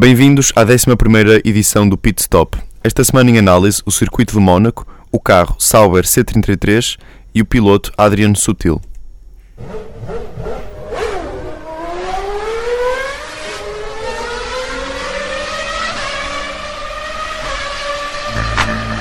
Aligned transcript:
Bem-vindos 0.00 0.52
à 0.54 0.62
11 0.62 1.42
edição 1.44 1.88
do 1.88 1.98
Pit 1.98 2.22
Stop. 2.22 2.56
Esta 2.84 3.02
semana 3.02 3.30
em 3.30 3.38
análise, 3.40 3.82
o 3.84 3.90
circuito 3.90 4.32
de 4.32 4.38
Mónaco, 4.38 4.86
o 5.10 5.18
carro 5.18 5.56
Sauber 5.58 6.04
C33 6.04 6.96
e 7.34 7.42
o 7.42 7.44
piloto 7.44 7.92
Adriano 7.98 8.36
Sutil. 8.36 8.80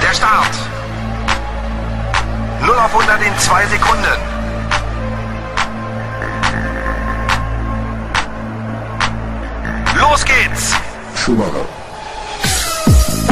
Der 0.02 0.14
Start. 0.16 0.52
0 2.66 2.79
auf 2.79 2.95
100 2.95 3.21
in 3.21 3.34
2 3.38 3.70
Sekunden. 3.70 4.38
Los 10.00 10.23
geht's! 10.25 10.86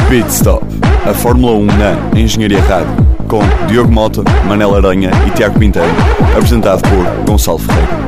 Pit 0.09 0.27
Stop, 0.29 0.65
a 1.09 1.13
Fórmula 1.13 1.53
1 1.53 1.65
na 1.65 2.19
Engenharia 2.19 2.61
Rádio, 2.61 2.93
com 3.29 3.39
Diogo 3.67 3.89
Mota, 3.89 4.21
Manela 4.45 4.79
Aranha 4.79 5.11
e 5.25 5.31
Tiago 5.31 5.57
Pinteiro, 5.57 5.87
apresentado 6.35 6.81
por 6.81 7.25
Gonçalo 7.25 7.57
Ferreira. 7.59 8.05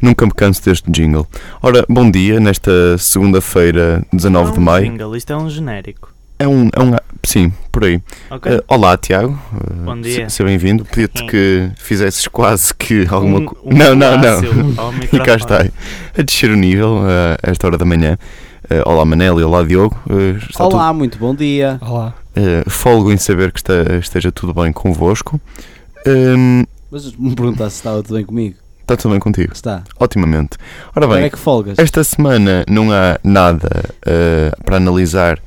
Nunca 0.00 0.24
me 0.24 0.32
canso 0.32 0.64
deste 0.64 0.90
jingle. 0.90 1.26
Ora, 1.62 1.84
bom 1.86 2.10
dia, 2.10 2.40
nesta 2.40 2.96
segunda-feira, 2.96 4.02
19 4.10 4.52
de 4.52 4.58
Não 4.58 4.60
é 4.60 4.60
um 4.60 4.64
maio. 4.64 4.90
jingle, 4.90 5.16
isto 5.16 5.32
é 5.34 5.36
um 5.36 5.50
genérico. 5.50 6.13
É 6.38 6.48
um, 6.48 6.68
é 6.74 6.82
um. 6.82 6.96
Sim, 7.24 7.52
por 7.72 7.84
aí. 7.84 8.02
Ok? 8.30 8.52
Eh, 8.52 8.62
olá, 8.68 8.96
Tiago. 8.98 9.38
Eh, 9.54 9.74
Bom 9.84 10.00
dia. 10.00 10.28
se- 10.28 10.36
Seja 10.36 10.48
bem-vindo. 10.48 10.84
Pedia-te 10.84 11.20
Sim. 11.20 11.26
que 11.26 11.70
fizesses 11.76 12.26
quase 12.28 12.74
que 12.74 13.06
alguma 13.08 13.38
Um- 13.38 13.44
coisa. 13.46 13.64
um 13.64 13.76
não, 13.78 13.94
não, 13.94 14.18
não. 14.18 14.74
ao 14.82 14.92
E 15.12 15.18
cá 15.20 15.36
está. 15.36 15.58
A 16.18 16.22
descer 16.22 16.50
o 16.50 16.56
nível 16.56 16.98
eh, 17.08 17.36
a 17.42 17.50
esta 17.50 17.66
hora 17.66 17.78
da 17.78 17.84
manhã. 17.84 18.18
Olá, 18.86 19.04
Manel 19.04 19.38
e 19.38 19.44
olá, 19.44 19.62
Diogo. 19.62 19.94
Está 20.48 20.64
Olá, 20.66 20.90
muito 20.92 21.18
bom 21.18 21.34
dia. 21.34 21.78
Olá. 21.82 22.14
tudo, 22.34 22.64
folgo 22.68 23.12
em 23.12 23.16
saber 23.18 23.52
que 23.52 23.58
está- 23.60 23.94
esteja 24.00 24.32
tudo 24.32 24.54
bem 24.54 24.72
convosco. 24.72 25.38
Hum, 26.06 26.64
Mas 26.90 27.12
me 27.14 27.34
perguntaste 27.34 27.74
se 27.74 27.78
estava 27.80 28.02
tudo 28.02 28.14
bem 28.16 28.24
comigo. 28.24 28.56
está 28.80 28.96
tudo 28.96 29.10
bem 29.12 29.20
contigo? 29.20 29.52
Está. 29.52 29.84
Otimamente. 30.00 30.56
Ora 30.96 31.06
Como 31.06 31.14
bem, 31.18 31.26
é 31.26 31.30
que 31.30 31.38
folgas? 31.38 31.78
Esta 31.78 32.02
semana 32.02 32.64
não 32.68 32.90
há 32.90 33.18
nada 33.22 33.84
para 34.64 34.78
analisar 34.78 35.38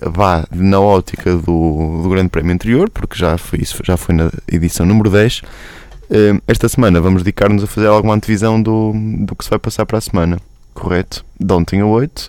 vá, 0.00 0.46
na 0.50 0.80
ótica 0.80 1.36
do, 1.36 2.02
do 2.02 2.08
Grande 2.08 2.28
Prémio 2.28 2.52
anterior, 2.52 2.90
porque 2.90 3.16
já 3.16 3.36
foi, 3.36 3.60
isso 3.60 3.80
já 3.84 3.96
foi 3.96 4.14
na 4.14 4.30
edição 4.50 4.86
número 4.86 5.10
10. 5.10 5.42
Eh, 6.10 6.40
esta 6.46 6.68
semana 6.68 7.00
vamos 7.00 7.22
dedicar-nos 7.22 7.64
a 7.64 7.66
fazer 7.66 7.86
alguma 7.86 8.14
antevisão 8.14 8.60
do, 8.60 8.92
do 9.20 9.34
que 9.36 9.44
se 9.44 9.50
vai 9.50 9.58
passar 9.58 9.84
para 9.86 9.98
a 9.98 10.00
semana, 10.00 10.38
correto? 10.72 11.24
Ontem 11.50 11.80
a 11.80 11.86
8, 11.86 12.28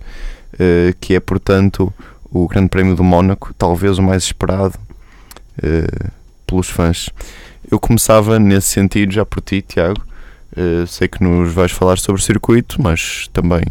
eh, 0.60 0.94
que 1.00 1.16
é, 1.16 1.20
portanto, 1.20 1.94
o 2.32 2.48
Grande 2.48 2.70
Prémio 2.70 2.96
do 2.96 3.04
Mónaco, 3.04 3.54
talvez 3.58 3.98
o 3.98 4.04
mais 4.04 4.24
esperado 4.24 4.78
eh, 5.62 6.10
pelos 6.46 6.70
fãs. 6.70 7.10
Eu 7.70 7.80
começava 7.80 8.40
nesse 8.40 8.68
sentido 8.68 9.14
já 9.14 9.26
por 9.26 9.42
ti, 9.42 9.62
Tiago. 9.62 10.02
Uh, 10.58 10.88
sei 10.88 11.08
que 11.08 11.24
nos 11.24 11.54
vais 11.54 11.72
falar 11.72 12.00
sobre 12.00 12.20
o 12.20 12.24
circuito, 12.24 12.82
mas 12.82 13.30
também 13.32 13.62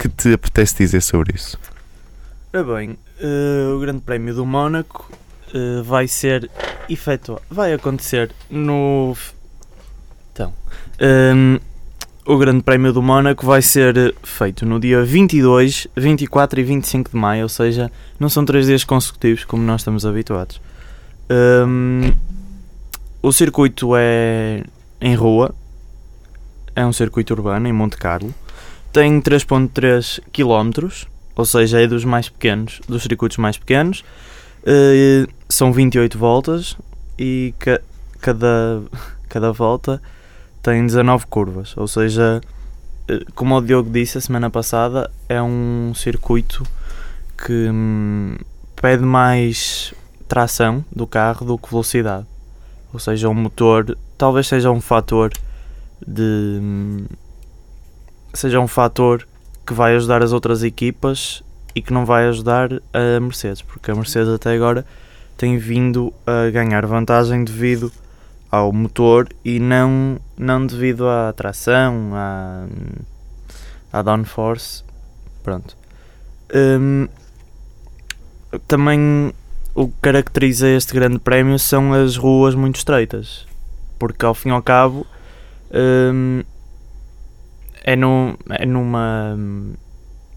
que 0.00 0.08
te 0.08 0.32
apetece 0.32 0.76
dizer 0.78 1.02
sobre 1.02 1.34
isso? 1.36 1.58
Ora 2.54 2.64
bem, 2.64 2.98
eh, 3.20 3.72
o 3.74 3.78
Grande 3.78 4.00
Prémio 4.00 4.34
do 4.34 4.46
Mónaco 4.46 5.12
eh, 5.52 5.82
vai 5.82 6.08
ser 6.08 6.50
efetuado, 6.88 7.42
vai 7.50 7.74
acontecer 7.74 8.32
no. 8.48 9.14
Então, 10.32 10.54
ehm, 10.98 11.58
o 12.24 12.38
Grande 12.38 12.62
Prémio 12.62 12.94
do 12.94 13.02
Mónaco 13.02 13.44
vai 13.44 13.60
ser 13.60 14.14
feito 14.22 14.64
no 14.64 14.80
dia 14.80 15.04
22, 15.04 15.86
24 15.94 16.60
e 16.60 16.64
25 16.64 17.10
de 17.10 17.16
maio, 17.16 17.42
ou 17.42 17.48
seja, 17.50 17.92
não 18.18 18.30
são 18.30 18.42
três 18.42 18.66
dias 18.66 18.84
consecutivos 18.84 19.44
como 19.44 19.62
nós 19.62 19.82
estamos 19.82 20.06
habituados. 20.06 20.62
Ehm, 21.28 22.14
o 23.22 23.30
circuito 23.32 23.94
é 23.94 24.64
em 24.98 25.14
rua, 25.14 25.54
é 26.74 26.86
um 26.86 26.92
circuito 26.92 27.34
urbano 27.34 27.68
em 27.68 27.72
Monte 27.72 27.98
Carlo, 27.98 28.34
tem 28.92 29.20
3.3 29.20 30.20
km, 30.32 31.06
ou 31.36 31.44
seja, 31.44 31.80
é 31.80 31.86
dos 31.86 32.04
mais 32.04 32.28
pequenos, 32.28 32.80
dos 32.88 33.02
circuitos 33.02 33.38
mais 33.38 33.56
pequenos. 33.56 34.04
Eh, 34.64 35.26
são 35.48 35.72
28 35.72 36.18
voltas 36.18 36.76
e 37.18 37.54
ca- 37.58 37.80
cada, 38.20 38.82
cada 39.28 39.52
volta 39.52 40.00
tem 40.62 40.84
19 40.84 41.26
curvas, 41.26 41.74
ou 41.76 41.88
seja, 41.88 42.40
eh, 43.08 43.20
como 43.34 43.56
o 43.56 43.60
Diogo 43.62 43.88
disse 43.90 44.18
a 44.18 44.20
semana 44.20 44.50
passada, 44.50 45.10
é 45.28 45.40
um 45.40 45.92
circuito 45.94 46.62
que 47.46 47.68
hum, 47.70 48.36
pede 48.76 49.02
mais 49.04 49.94
tração 50.28 50.84
do 50.94 51.06
carro 51.06 51.46
do 51.46 51.56
que 51.58 51.70
velocidade. 51.70 52.26
Ou 52.92 52.98
seja, 53.00 53.28
o 53.28 53.34
motor 53.34 53.96
talvez 54.18 54.46
seja 54.48 54.70
um 54.70 54.80
fator 54.80 55.32
de 56.06 56.58
hum, 56.60 57.04
seja 58.32 58.60
um 58.60 58.68
fator 58.68 59.26
que 59.66 59.72
vai 59.72 59.94
ajudar 59.96 60.22
as 60.22 60.32
outras 60.32 60.62
equipas 60.62 61.42
e 61.74 61.82
que 61.82 61.92
não 61.92 62.04
vai 62.04 62.26
ajudar 62.28 62.70
a 62.92 63.20
Mercedes, 63.20 63.62
porque 63.62 63.90
a 63.90 63.94
Mercedes 63.94 64.28
até 64.28 64.54
agora 64.54 64.84
tem 65.36 65.56
vindo 65.58 66.12
a 66.26 66.50
ganhar 66.50 66.84
vantagem 66.86 67.44
devido 67.44 67.92
ao 68.50 68.72
motor 68.72 69.28
e 69.44 69.60
não, 69.60 70.18
não 70.36 70.66
devido 70.66 71.08
à 71.08 71.32
tração, 71.32 72.10
à, 72.14 72.66
à 73.92 74.02
downforce. 74.02 74.82
Pronto. 75.42 75.76
Hum, 76.52 77.08
também 78.66 79.32
o 79.74 79.86
que 79.86 79.94
caracteriza 80.02 80.68
este 80.68 80.92
grande 80.92 81.18
prémio 81.20 81.58
são 81.58 81.92
as 81.92 82.16
ruas 82.16 82.54
muito 82.54 82.76
estreitas, 82.76 83.46
porque 83.98 84.26
ao 84.26 84.34
fim 84.34 84.48
e 84.48 84.52
ao 84.52 84.62
cabo 84.62 85.06
hum, 85.72 86.42
é, 87.84 87.96
num, 87.96 88.34
é 88.48 88.66
numa 88.66 89.36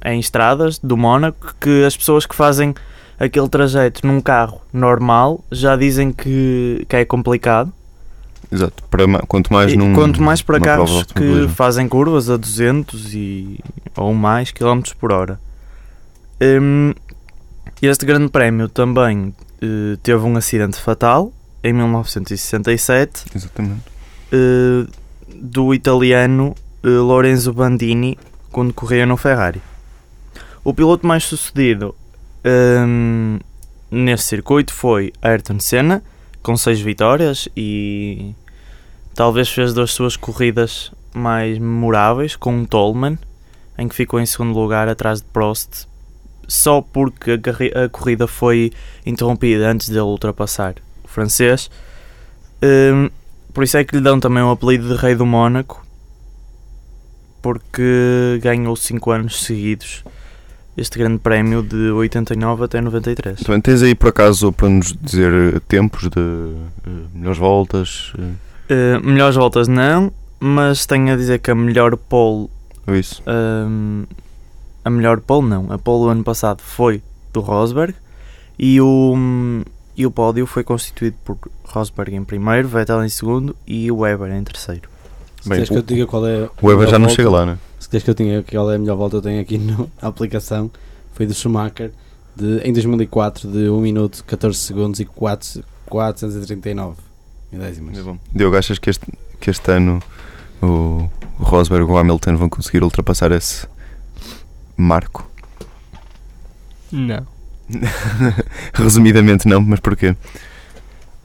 é 0.01 0.13
em 0.13 0.19
estradas 0.19 0.79
do 0.79 0.97
Mónaco 0.97 1.55
que 1.59 1.83
as 1.85 1.95
pessoas 1.95 2.25
que 2.25 2.35
fazem 2.35 2.75
aquele 3.19 3.47
trajeto 3.47 4.05
num 4.05 4.19
carro 4.19 4.61
normal 4.71 5.43
já 5.51 5.75
dizem 5.75 6.11
que, 6.11 6.85
que 6.89 6.95
é 6.95 7.05
complicado 7.05 7.71
Exato, 8.51 8.83
para, 8.83 9.07
quanto 9.25 9.51
mais 9.51 9.75
num. 9.75 9.93
quanto 9.93 10.21
mais 10.21 10.41
para 10.41 10.59
carros 10.59 11.03
que 11.03 11.47
fazem 11.47 11.87
curvas 11.87 12.29
a 12.29 12.37
200 12.37 13.15
e, 13.15 13.59
ou 13.97 14.13
mais 14.13 14.51
quilómetros 14.51 14.93
por 14.93 15.11
hora. 15.11 15.39
Hum, 16.39 16.93
este 17.81 18.05
grande 18.05 18.29
prémio 18.29 18.69
também 18.69 19.33
eh, 19.61 19.97
teve 20.03 20.23
um 20.23 20.37
acidente 20.37 20.77
fatal 20.77 21.33
em 21.63 21.73
1967 21.73 23.25
Exatamente. 23.33 23.81
eh, 24.31 24.85
do 25.35 25.73
italiano 25.73 26.53
Lorenzo 26.83 27.53
Bandini 27.53 28.17
quando 28.51 28.73
corria 28.73 29.05
no 29.05 29.17
Ferrari. 29.17 29.61
O 30.63 30.73
piloto 30.73 31.05
mais 31.07 31.23
sucedido 31.23 31.95
hum, 32.45 33.39
nesse 33.89 34.23
circuito 34.23 34.73
foi 34.73 35.13
Ayrton 35.21 35.59
Senna, 35.59 36.03
com 36.41 36.57
6 36.57 36.81
vitórias 36.81 37.47
e 37.55 38.33
talvez 39.15 39.49
fez 39.49 39.73
das 39.73 39.91
suas 39.91 40.17
corridas 40.17 40.91
mais 41.13 41.57
memoráveis 41.57 42.35
com 42.35 42.53
um 42.53 42.65
Tolman, 42.65 43.17
em 43.77 43.87
que 43.87 43.95
ficou 43.95 44.19
em 44.19 44.25
segundo 44.25 44.57
lugar 44.57 44.87
atrás 44.87 45.21
de 45.21 45.27
Prost, 45.27 45.87
só 46.47 46.81
porque 46.81 47.31
a, 47.31 47.85
a 47.85 47.89
corrida 47.89 48.27
foi 48.27 48.71
interrompida 49.05 49.69
antes 49.69 49.89
dele 49.89 50.01
ultrapassar 50.01 50.75
o 51.03 51.07
francês. 51.07 51.69
Hum, 52.61 53.09
por 53.53 53.63
isso 53.63 53.77
é 53.77 53.83
que 53.83 53.95
lhe 53.95 54.01
dão 54.01 54.19
também 54.19 54.43
o 54.43 54.49
apelido 54.49 54.87
de 54.87 54.95
Rei 54.95 55.15
do 55.15 55.25
Mónaco, 55.25 55.82
porque 57.43 58.39
ganhou 58.41 58.75
5 58.75 59.11
anos 59.11 59.43
seguidos 59.43 60.03
este 60.75 60.97
grande 60.97 61.19
prémio 61.19 61.61
de 61.61 61.91
89 61.91 62.63
até 62.63 62.81
93. 62.81 63.41
Também 63.41 63.61
tens 63.61 63.83
aí 63.83 63.93
por 63.93 64.09
acaso 64.09 64.51
para 64.51 64.69
nos 64.69 64.95
dizer 64.99 65.31
eh, 65.31 65.59
tempos 65.67 66.09
de 66.09 66.19
eh, 66.19 66.89
melhores 67.13 67.37
voltas? 67.37 68.11
Uh, 68.15 69.05
melhores 69.05 69.35
voltas 69.35 69.67
não, 69.67 70.11
mas 70.39 70.85
tenho 70.87 71.13
a 71.13 71.15
dizer 71.15 71.39
que 71.39 71.51
a 71.51 71.55
melhor 71.55 71.95
pole, 71.95 72.49
isso? 72.87 73.21
hum, 73.27 74.05
a 74.83 74.89
melhor 74.89 75.19
pole 75.19 75.47
não, 75.47 75.71
a 75.71 75.77
pole 75.77 76.05
do 76.05 76.09
ano 76.09 76.23
passado 76.23 76.61
foi 76.61 77.03
do 77.31 77.41
Rosberg 77.41 77.93
e 78.57 78.81
o, 78.81 79.15
e 79.95 80.07
o 80.07 80.11
pódio 80.11 80.47
foi 80.47 80.63
constituído 80.63 81.17
por 81.23 81.37
Rosberg 81.65 82.15
em 82.15 82.23
primeiro, 82.23 82.67
Vettel 82.67 83.03
em 83.03 83.09
segundo 83.09 83.55
e 83.67 83.91
Weber 83.91 84.31
em 84.31 84.43
terceiro. 84.43 84.92
Se 85.43 85.49
Bem, 85.49 85.57
queres 85.57 85.69
que 85.69 85.75
eu 85.77 85.83
te 85.83 85.93
diga 85.93 86.07
qual 86.07 86.25
é. 86.25 86.49
O 86.61 86.67
Weber 86.67 86.87
a 86.87 86.91
já 86.91 86.97
não 86.97 87.07
volta- 87.07 87.15
chega 87.21 87.29
lá, 87.29 87.45
né? 87.45 87.57
Se 87.77 87.89
queres 87.89 88.03
que 88.05 88.09
eu 88.09 88.15
tenha 88.15 88.41
qual 88.43 88.71
é 88.71 88.75
a 88.75 88.79
melhor 88.79 88.95
volta, 88.95 89.17
eu 89.17 89.21
tenho 89.21 89.41
aqui 89.41 89.57
no- 89.59 89.91
na 90.01 90.07
aplicação. 90.07 90.71
Foi 91.13 91.25
do 91.25 91.33
Schumacher 91.33 91.91
de, 92.35 92.59
em 92.63 92.71
2004 92.71 93.51
de 93.51 93.69
1 93.69 93.81
minuto 93.81 94.23
14 94.25 94.57
segundos 94.57 94.99
e 95.01 95.05
4, 95.05 95.61
439 95.87 96.95
milésimas. 97.51 97.97
É 97.97 98.01
bom. 98.01 98.17
Diogo, 98.33 98.55
achas 98.55 98.79
que 98.79 98.89
este, 98.89 99.05
que 99.39 99.49
este 99.49 99.69
ano 99.69 100.01
o, 100.61 101.09
o 101.37 101.43
Rosberg 101.43 101.83
e 101.83 101.91
o 101.93 101.97
Hamilton 101.97 102.37
vão 102.37 102.47
conseguir 102.49 102.81
ultrapassar 102.81 103.31
esse 103.33 103.67
marco? 104.77 105.29
Não. 106.89 107.27
Resumidamente 108.73 109.47
não, 109.47 109.61
mas 109.61 109.79
porquê? 109.79 110.15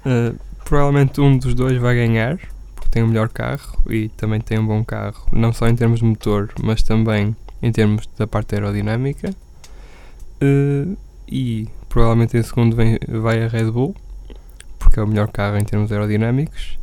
Uh, 0.05 0.37
provavelmente 0.65 1.21
um 1.21 1.39
dos 1.39 1.55
dois 1.55 1.79
vai 1.79 1.95
ganhar, 1.95 2.39
tem 2.91 3.03
o 3.03 3.09
melhor 3.09 3.29
carro 3.29 3.79
e 3.89 4.09
também 4.11 4.41
tem 4.41 4.59
um 4.59 4.67
bom 4.67 4.85
carro, 4.85 5.27
não 5.33 5.53
só 5.53 5.69
em 5.69 5.77
termos 5.77 6.01
de 6.01 6.07
motor, 6.07 6.51
mas 6.63 6.83
também 6.83 7.35
em 7.63 7.73
termos 7.73 8.09
da 8.17 8.27
parte 8.27 8.55
aerodinâmica. 8.55 9.35
Uh, 10.43 10.97
e 11.27 11.69
provavelmente 11.89 12.37
em 12.37 12.43
segundo 12.43 12.77
vem, 12.77 12.99
vai 13.09 13.43
a 13.43 13.49
Red 13.49 13.71
Bull, 13.71 13.95
porque 14.79 15.01
é 15.01 15.03
o 15.03 15.07
melhor 15.07 15.29
carro 15.29 15.59
em 15.59 15.65
termos 15.65 15.91
aerodinâmicos. 15.91 16.79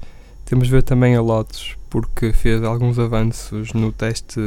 Temos 0.45 0.67
de 0.67 0.71
ver 0.71 0.83
também 0.83 1.15
a 1.15 1.21
Lotus, 1.21 1.75
porque 1.89 2.31
fez 2.31 2.61
alguns 2.63 2.99
avanços 2.99 3.73
no 3.73 3.91
teste 3.91 4.39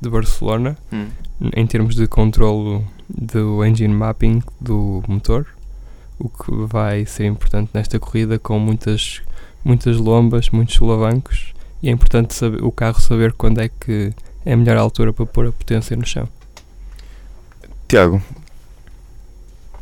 de 0.00 0.10
Barcelona, 0.10 0.76
em 1.54 1.66
termos 1.66 1.94
de 1.94 2.06
controlo 2.06 2.84
do 3.08 3.64
engine 3.64 3.94
mapping 3.94 4.42
do 4.60 5.02
motor, 5.08 5.46
o 6.18 6.28
que 6.28 6.50
vai 6.66 7.06
ser 7.06 7.26
importante 7.26 7.70
nesta 7.72 7.98
corrida 7.98 8.38
com 8.38 8.58
muitas, 8.58 9.22
muitas 9.68 9.96
lombas, 9.98 10.50
muitos 10.50 10.74
solavancos 10.74 11.52
e 11.82 11.88
é 11.88 11.92
importante 11.92 12.34
saber, 12.34 12.64
o 12.64 12.72
carro 12.72 13.00
saber 13.00 13.32
quando 13.32 13.60
é 13.60 13.68
que 13.68 14.12
é 14.44 14.52
a 14.52 14.56
melhor 14.56 14.76
altura 14.76 15.12
para 15.12 15.26
pôr 15.26 15.46
a 15.46 15.52
potência 15.52 15.96
no 15.96 16.04
chão. 16.04 16.28
Tiago, 17.86 18.20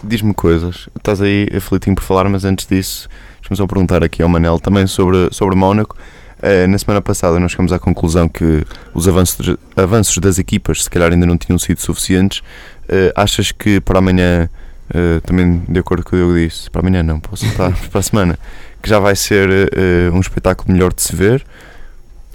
diz-me 0.02 0.34
coisas. 0.34 0.88
Estás 0.96 1.20
aí 1.22 1.48
aflitinho 1.56 1.96
por 1.96 2.02
falar, 2.02 2.28
mas 2.28 2.44
antes 2.44 2.66
disso, 2.66 3.08
deixa-me 3.40 3.56
só 3.56 3.66
perguntar 3.66 4.04
aqui 4.04 4.22
ao 4.22 4.28
Manel 4.28 4.58
também 4.58 4.86
sobre, 4.86 5.28
sobre 5.32 5.56
Mónaco. 5.56 5.96
Eh, 6.42 6.66
na 6.66 6.78
semana 6.78 7.00
passada 7.00 7.40
nós 7.40 7.52
chegamos 7.52 7.72
à 7.72 7.78
conclusão 7.78 8.28
que 8.28 8.62
os 8.92 9.08
avanços, 9.08 9.56
avanços 9.74 10.18
das 10.18 10.38
equipas 10.38 10.84
se 10.84 10.90
calhar 10.90 11.10
ainda 11.10 11.24
não 11.24 11.38
tinham 11.38 11.58
sido 11.58 11.80
suficientes. 11.80 12.42
Eh, 12.88 13.12
achas 13.16 13.52
que 13.52 13.80
para 13.80 14.00
amanhã, 14.00 14.50
eh, 14.92 15.20
também 15.20 15.62
de 15.68 15.78
acordo 15.78 16.04
com 16.04 16.10
o 16.16 16.18
que 16.18 16.24
eu 16.24 16.34
disse, 16.34 16.70
para 16.70 16.80
amanhã 16.80 17.02
não, 17.02 17.20
posso 17.20 17.44
estar 17.46 17.72
para 17.90 18.00
a 18.00 18.02
semana, 18.02 18.38
que 18.82 18.88
já 18.88 18.98
vai 18.98 19.16
ser 19.16 19.48
eh, 19.50 20.10
um 20.12 20.20
espetáculo 20.20 20.72
melhor 20.72 20.92
de 20.92 21.02
se 21.02 21.14
ver? 21.14 21.44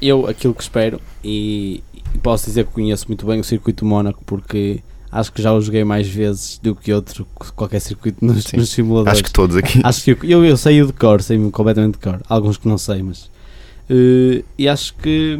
Eu, 0.01 0.27
aquilo 0.27 0.53
que 0.53 0.63
espero, 0.63 0.99
e, 1.23 1.83
e 2.13 2.17
posso 2.17 2.45
dizer 2.45 2.65
que 2.65 2.71
conheço 2.71 3.05
muito 3.07 3.25
bem 3.25 3.39
o 3.39 3.43
circuito 3.43 3.85
Mónaco, 3.85 4.23
porque 4.25 4.81
acho 5.11 5.31
que 5.31 5.41
já 5.41 5.53
o 5.53 5.61
joguei 5.61 5.83
mais 5.83 6.07
vezes 6.07 6.57
do 6.57 6.73
que 6.73 6.93
outro, 6.93 7.27
qualquer 7.55 7.81
circuito 7.81 8.23
nos, 8.25 8.45
Sim. 8.45 8.57
nos 8.57 8.69
simuladores. 8.69 9.19
Acho 9.19 9.23
que 9.23 9.31
todos 9.31 9.55
aqui. 9.57 9.81
Acho 9.83 10.03
que 10.03 10.11
eu, 10.11 10.17
eu, 10.23 10.45
eu 10.45 10.57
sei 10.57 10.81
o 10.81 10.87
de 10.87 10.93
cor, 10.93 11.21
sei 11.21 11.37
completamente 11.51 11.93
de 11.93 11.99
cor. 11.99 12.21
Alguns 12.29 12.57
que 12.57 12.67
não 12.67 12.77
sei, 12.77 13.03
mas. 13.03 13.29
eh, 13.89 14.43
e 14.57 14.67
acho 14.67 14.93
que. 14.95 15.37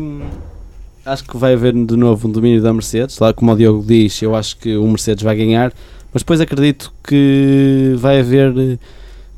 Acho 1.04 1.24
que 1.24 1.36
vai 1.36 1.54
haver 1.54 1.74
de 1.74 1.96
novo 1.96 2.28
um 2.28 2.32
domínio 2.32 2.62
da 2.62 2.72
Mercedes. 2.72 3.18
Lá, 3.18 3.34
como 3.34 3.52
o 3.52 3.56
Diogo 3.56 3.84
diz, 3.84 4.22
eu 4.22 4.36
acho 4.36 4.58
que 4.58 4.76
o 4.78 4.88
Mercedes 4.88 5.24
vai 5.24 5.36
ganhar. 5.36 5.74
Mas 6.14 6.24
depois 6.24 6.42
acredito 6.42 6.94
que 7.04 7.96
vai 7.98 8.20
haver 8.20 8.54
eh, 8.58 8.78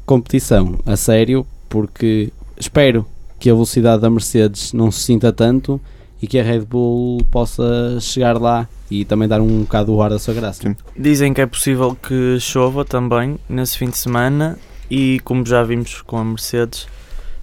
competição 0.05 0.79
a 0.85 0.95
sério, 0.95 1.45
porque 1.69 2.31
espero 2.57 3.05
que 3.39 3.49
a 3.49 3.53
velocidade 3.53 4.01
da 4.01 4.09
Mercedes 4.09 4.73
não 4.73 4.91
se 4.91 5.01
sinta 5.01 5.31
tanto 5.31 5.79
e 6.21 6.27
que 6.27 6.39
a 6.39 6.43
Red 6.43 6.61
Bull 6.61 7.21
possa 7.29 7.99
chegar 7.99 8.39
lá 8.39 8.67
e 8.89 9.03
também 9.03 9.27
dar 9.27 9.41
um 9.41 9.61
bocado 9.61 9.93
o 9.93 10.01
ar 10.01 10.09
da 10.09 10.17
sua 10.17 10.33
graça. 10.33 10.61
Sim. 10.63 10.75
Dizem 10.97 11.33
que 11.33 11.41
é 11.41 11.45
possível 11.45 11.95
que 11.95 12.37
chova 12.39 12.85
também 12.85 13.37
nesse 13.49 13.77
fim 13.77 13.89
de 13.89 13.97
semana 13.97 14.57
e 14.89 15.19
como 15.23 15.45
já 15.45 15.63
vimos 15.63 16.01
com 16.01 16.17
a 16.17 16.23
Mercedes, 16.23 16.87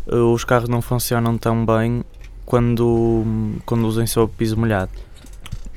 eh, 0.08 0.14
os 0.16 0.44
carros 0.44 0.68
não 0.68 0.80
funcionam 0.80 1.36
tão 1.36 1.64
bem 1.64 2.02
quando 2.46 3.24
conduzem 3.64 4.06
sob 4.06 4.32
piso 4.36 4.56
molhado. 4.56 4.90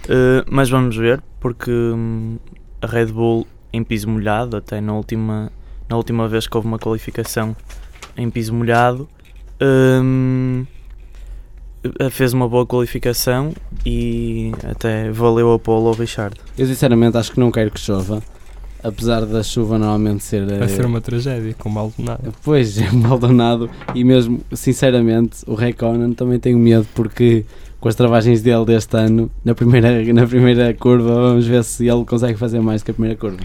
Eh, 0.07 0.43
Mas 0.49 0.69
vamos 0.69 0.95
ver, 0.95 1.21
porque 1.39 1.71
hum, 1.71 2.37
a 2.83 2.87
Red 2.87 3.07
Bull 3.07 3.47
em 3.71 3.83
piso 3.83 4.07
molhado, 4.09 4.57
até 4.57 4.79
na 4.79 4.93
última, 4.93 5.51
na 5.89 5.95
última 5.97 6.27
vez 6.27 6.45
que 6.45 6.55
houve 6.55 6.67
uma 6.67 6.77
qualificação 6.77 7.55
em 8.15 8.29
piso 8.29 8.53
molhado, 8.53 9.09
eh, 9.59 10.01
fez 12.11 12.33
uma 12.33 12.47
boa 12.47 12.65
qualificação 12.65 13.53
e 13.85 14.51
até 14.69 15.09
valeu 15.11 15.53
a 15.53 15.59
polo 15.59 15.87
ao 15.87 15.93
Richard. 15.93 16.35
Eu 16.57 16.67
sinceramente 16.67 17.17
acho 17.17 17.31
que 17.31 17.39
não 17.39 17.49
quero 17.51 17.71
que 17.71 17.79
chova, 17.79 18.21
apesar 18.83 19.25
da 19.25 19.41
chuva 19.41 19.79
normalmente 19.79 20.23
ser. 20.23 20.45
Vai 20.45 20.63
eh, 20.63 20.67
ser 20.67 20.85
uma 20.85 21.01
tragédia, 21.01 21.55
com 21.57 21.69
mal 21.69 21.91
de 21.97 22.03
nada. 22.03 22.31
Pois, 22.43 22.77
é 22.81 22.91
Maldonado 22.91 23.69
e 23.95 24.03
mesmo, 24.03 24.41
sinceramente, 24.51 25.43
o 25.47 25.55
Raikkonen 25.55 26.13
também 26.13 26.37
tenho 26.37 26.59
medo 26.59 26.85
porque 26.93 27.45
com 27.83 27.89
as 27.89 27.95
travagens 27.95 28.41
dele 28.41 28.63
deste 28.63 28.95
ano, 28.95 29.29
na 29.43 29.53
primeira, 29.53 30.01
na 30.13 30.25
primeira 30.25 30.73
curva, 30.73 31.13
vamos 31.15 31.45
ver 31.45 31.65
se 31.65 31.85
ele 31.85 32.05
consegue 32.05 32.39
fazer 32.39 32.61
mais 32.61 32.81
que 32.81 32.91
a 32.91 32.93
primeira 32.93 33.17
curva. 33.17 33.39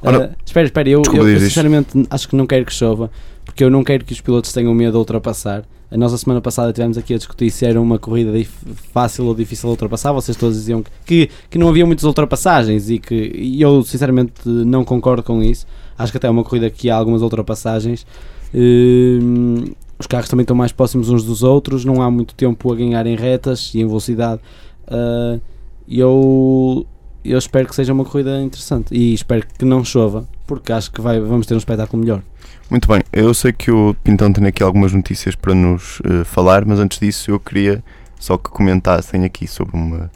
Ora, 0.00 0.30
Ah, 0.32 0.36
espera, 0.46 0.64
espera, 0.66 0.88
eu, 0.88 1.02
eu, 1.08 1.14
eu 1.16 1.24
diz 1.24 1.42
isto. 1.42 1.46
sinceramente 1.48 2.06
acho 2.08 2.28
que 2.28 2.36
não 2.36 2.46
quero 2.46 2.64
que 2.64 2.72
chova 2.72 3.10
porque 3.44 3.64
eu 3.64 3.68
não 3.68 3.82
quero 3.82 4.04
que 4.04 4.12
os 4.12 4.20
pilotos 4.20 4.52
tenham 4.52 4.72
medo 4.72 4.92
de 4.92 4.98
ultrapassar. 4.98 5.64
A 5.90 5.96
nossa 5.96 6.16
semana 6.16 6.40
passada 6.40 6.72
tivemos 6.72 6.96
aqui 6.96 7.14
a 7.14 7.16
discutir 7.16 7.50
se 7.50 7.66
era 7.66 7.80
uma 7.80 7.98
corrida 7.98 8.30
fácil 8.94 9.24
ou 9.26 9.34
difícil 9.34 9.66
de 9.68 9.72
ultrapassar. 9.72 10.12
Vocês 10.12 10.36
todos 10.36 10.56
diziam 10.56 10.84
que, 10.84 10.90
que, 11.04 11.30
que 11.50 11.58
não 11.58 11.68
havia 11.68 11.84
muitas 11.84 12.04
ultrapassagens 12.04 12.88
e 12.90 13.00
que 13.00 13.32
e 13.34 13.60
eu 13.60 13.82
sinceramente 13.82 14.34
não 14.46 14.84
concordo 14.84 15.24
com 15.24 15.42
isso. 15.42 15.66
Acho 15.98 16.12
que 16.12 16.16
até 16.18 16.28
é 16.28 16.30
uma 16.30 16.44
corrida 16.44 16.70
que 16.70 16.88
há 16.88 16.94
algumas 16.94 17.22
ultrapassagens. 17.22 18.06
Hum, 18.54 19.64
os 20.00 20.06
carros 20.06 20.30
também 20.30 20.42
estão 20.42 20.56
mais 20.56 20.72
próximos 20.72 21.10
uns 21.10 21.22
dos 21.22 21.42
outros, 21.42 21.84
não 21.84 22.00
há 22.00 22.10
muito 22.10 22.34
tempo 22.34 22.72
a 22.72 22.74
ganhar 22.74 23.06
em 23.06 23.14
retas 23.14 23.70
e 23.74 23.80
em 23.80 23.86
velocidade. 23.86 24.40
Ah, 24.88 25.38
eu, 25.86 26.86
eu 27.22 27.38
espero 27.38 27.68
que 27.68 27.74
seja 27.74 27.92
uma 27.92 28.04
corrida 28.04 28.40
interessante 28.40 28.94
e 28.94 29.12
espero 29.12 29.46
que 29.46 29.64
não 29.64 29.84
chova, 29.84 30.26
porque 30.46 30.72
acho 30.72 30.90
que 30.90 31.02
vai, 31.02 31.20
vamos 31.20 31.46
ter 31.46 31.54
um 31.54 31.58
espetáculo 31.58 32.02
melhor. 32.02 32.22
Muito 32.70 32.88
bem, 32.88 33.02
eu 33.12 33.34
sei 33.34 33.52
que 33.52 33.70
o 33.70 33.94
Pintão 34.02 34.32
tem 34.32 34.46
aqui 34.46 34.62
algumas 34.62 34.92
notícias 34.94 35.34
para 35.34 35.54
nos 35.54 36.00
eh, 36.04 36.24
falar, 36.24 36.64
mas 36.64 36.78
antes 36.78 36.98
disso 36.98 37.30
eu 37.30 37.38
queria 37.38 37.84
só 38.18 38.38
que 38.38 38.48
comentassem 38.48 39.24
aqui 39.24 39.46
sobre 39.46 39.76
uma, 39.76 40.10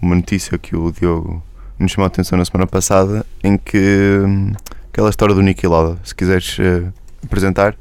uma 0.00 0.14
notícia 0.14 0.56
que 0.56 0.74
o 0.74 0.90
Diogo 0.90 1.42
nos 1.78 1.92
chamou 1.92 2.04
a 2.04 2.06
atenção 2.06 2.38
na 2.38 2.44
semana 2.44 2.66
passada, 2.66 3.26
em 3.44 3.58
que 3.58 4.20
hum, 4.24 4.52
aquela 4.90 5.10
história 5.10 5.34
do 5.34 5.42
Niki 5.42 5.66
Lauda, 5.66 5.98
se 6.02 6.14
quiseres 6.14 6.56
eh, 6.60 6.84
apresentar. 7.22 7.76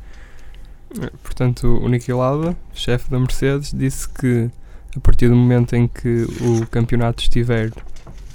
Portanto, 1.22 1.80
o 1.84 1.88
Niki 1.90 2.12
Lauda, 2.14 2.56
chefe 2.74 3.10
da 3.12 3.20
Mercedes, 3.20 3.74
disse 3.74 4.08
que 4.08 4.50
a 4.96 5.00
partir 5.00 5.30
do 5.30 5.36
momento 5.36 5.76
em 5.76 5.88
que 5.88 6.26
o 6.42 6.66
campeonato 6.68 7.22
estiver 7.22 7.72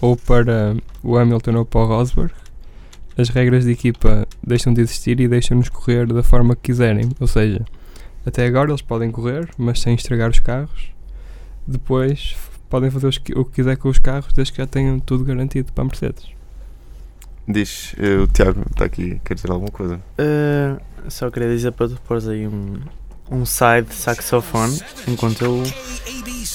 ou 0.00 0.16
para 0.16 0.76
o 1.02 1.16
Hamilton 1.16 1.56
ou 1.56 1.64
para 1.64 1.80
o 1.80 1.86
Rosberg, 1.86 2.32
as 3.16 3.28
regras 3.28 3.64
de 3.64 3.72
equipa 3.72 4.26
deixam 4.42 4.72
de 4.72 4.80
existir 4.80 5.20
e 5.20 5.28
deixam-nos 5.28 5.68
correr 5.68 6.06
da 6.06 6.22
forma 6.22 6.54
que 6.54 6.62
quiserem. 6.62 7.10
Ou 7.20 7.26
seja, 7.26 7.64
até 8.24 8.46
agora 8.46 8.70
eles 8.70 8.82
podem 8.82 9.10
correr, 9.10 9.48
mas 9.58 9.80
sem 9.80 9.94
estragar 9.94 10.30
os 10.30 10.40
carros. 10.40 10.92
Depois 11.66 12.36
podem 12.68 12.90
fazer 12.90 13.08
o 13.36 13.44
que 13.44 13.52
quiser 13.52 13.76
com 13.76 13.88
os 13.88 13.98
carros, 13.98 14.32
desde 14.32 14.52
que 14.52 14.58
já 14.58 14.66
tenham 14.66 14.98
tudo 14.98 15.24
garantido 15.24 15.72
para 15.72 15.82
a 15.82 15.86
Mercedes. 15.86 16.41
Diz, 17.48 17.94
eh, 17.98 18.16
o 18.22 18.26
Tiago 18.28 18.62
está 18.70 18.84
aqui, 18.84 19.20
quer 19.24 19.34
dizer 19.34 19.50
alguma 19.50 19.70
coisa? 19.70 19.96
Uh, 20.18 20.80
só 21.10 21.30
queria 21.30 21.48
dizer 21.48 21.72
para 21.72 21.88
tu 21.88 22.00
pôres 22.06 22.28
aí 22.28 22.46
um, 22.46 22.78
um 23.30 23.44
side 23.44 23.92
saxofone 23.92 24.78
enquanto 25.08 25.42
eu, 25.44 25.62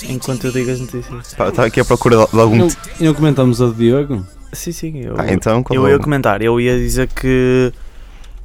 enquanto 0.10 0.46
eu 0.48 0.52
digo 0.54 0.72
as 0.72 0.80
notícias. 0.80 1.28
Está 1.28 1.50
está 1.50 1.66
aqui 1.66 1.82
à 1.82 1.86
procura 1.86 2.26
de 2.32 2.40
algum. 2.40 2.56
Não, 2.56 2.68
e 3.00 3.04
não 3.04 3.14
comentamos 3.14 3.62
a 3.62 3.66
do 3.66 3.74
Diogo? 3.74 4.26
Sim, 4.54 4.72
sim, 4.72 5.00
eu, 5.00 5.16
Ah, 5.18 5.32
então, 5.34 5.62
qual 5.62 5.76
eu 5.78 5.88
é 5.88 5.92
ia 5.92 5.98
o- 5.98 6.02
comentar. 6.02 6.42
Eu 6.42 6.60
ia 6.60 6.78
dizer 6.78 7.08
que 7.10 7.74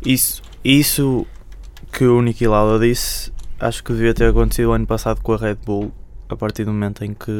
isso, 0.04 0.42
isso 0.64 1.24
que 1.92 2.04
o 2.04 2.20
Niki 2.20 2.46
Lauda 2.48 2.84
disse, 2.84 3.30
acho 3.60 3.84
que 3.84 3.92
devia 3.92 4.12
ter 4.12 4.28
acontecido 4.30 4.70
o 4.70 4.72
ano 4.72 4.86
passado 4.86 5.20
com 5.22 5.32
a 5.32 5.36
Red 5.36 5.58
Bull, 5.64 5.92
a 6.28 6.34
partir 6.36 6.64
do 6.64 6.72
momento 6.72 7.04
em 7.04 7.14
que, 7.14 7.30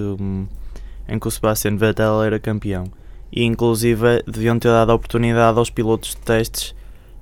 em 1.09 1.19
que 1.19 1.27
o 1.27 1.31
Sebastian 1.31 1.77
Vettel 1.77 2.23
era 2.23 2.39
campeão. 2.39 2.85
E 3.33 3.45
inclusive 3.45 4.23
deviam 4.27 4.59
ter 4.59 4.69
dado 4.69 4.93
a 4.93 4.95
oportunidade 4.95 5.59
aos 5.59 5.71
pilotos 5.71 6.11
de 6.11 6.19
testes 6.19 6.75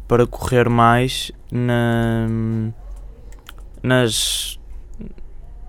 para 0.09 0.27
correr 0.27 0.69
mais 0.69 1.31
na, 1.53 2.27
nas, 3.81 4.59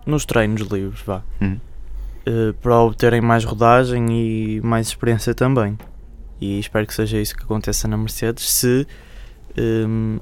nos 0.05 0.25
treinos 0.25 0.62
livres, 0.62 1.01
vá. 1.01 1.21
Hum. 1.39 1.57
Eh, 2.25 2.53
para 2.62 2.77
obterem 2.79 3.19
mais 3.19 3.43
rodagem 3.43 4.05
e 4.12 4.62
mais 4.62 4.88
experiência 4.88 5.33
também. 5.33 5.77
E 6.39 6.60
espero 6.60 6.86
que 6.86 6.93
seja 6.93 7.19
isso 7.19 7.36
que 7.36 7.43
aconteça 7.43 7.88
na 7.88 7.98
Mercedes 7.98 8.50
se, 8.50 8.88
hum, 9.57 10.19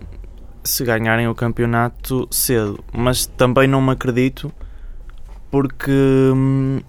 se 0.63 0.83
ganharem 0.85 1.27
o 1.27 1.35
campeonato 1.35 2.27
cedo. 2.31 2.83
Mas 2.93 3.25
também 3.25 3.67
não 3.67 3.81
me 3.81 3.91
acredito 3.91 4.51
porque, 5.51 5.91
hum, 6.33 6.79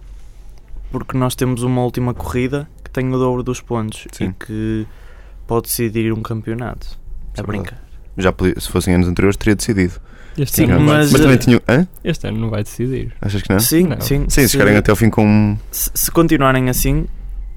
porque 0.92 1.16
nós 1.16 1.34
temos 1.34 1.62
uma 1.62 1.82
última 1.82 2.14
corrida 2.14 2.68
que 2.90 3.00
tem 3.00 3.09
o 3.12 3.18
dobro 3.18 3.42
dos 3.42 3.61
pontos 3.61 4.06
Sim. 4.12 4.25
e 4.26 4.44
que 4.44 4.87
pode 5.47 5.68
decidir 5.68 6.12
um 6.12 6.20
campeonato. 6.23 6.87
Isso 7.32 7.40
A 7.40 7.40
é 7.40 7.47
brincar. 7.47 7.78
Já 8.18 8.32
podia- 8.32 8.59
se 8.61 8.68
fossem 8.68 8.94
anos 8.94 9.06
anteriores, 9.09 9.37
teria 9.37 9.54
decidido. 9.54 9.94
Este, 10.37 10.56
Sim, 10.56 10.64
ano 10.64 10.80
não 10.80 10.87
vai 10.87 10.97
mas- 10.99 11.12
Mas 11.12 11.20
decidir. 11.20 11.23
também 11.23 11.38
tinham. 11.38 11.61
Hã? 11.68 11.88
este 12.04 12.26
ano 12.26 12.38
não 12.38 12.50
vai 12.50 12.62
decidir. 12.62 13.12
Achas 13.20 13.42
que 13.42 13.50
não? 13.52 13.61
Sim, 13.61 13.85
Não. 13.85 14.00
sim. 14.00 14.25
Sim, 14.28 14.42
se 14.42 14.49
chegarem 14.50 14.76
até 14.76 14.90
ao 14.90 14.97
fim 14.97 15.11
com. 15.11 15.56
se, 15.70 15.90
se 15.94 16.11
continuarem 16.11 16.68
assim, 16.68 17.06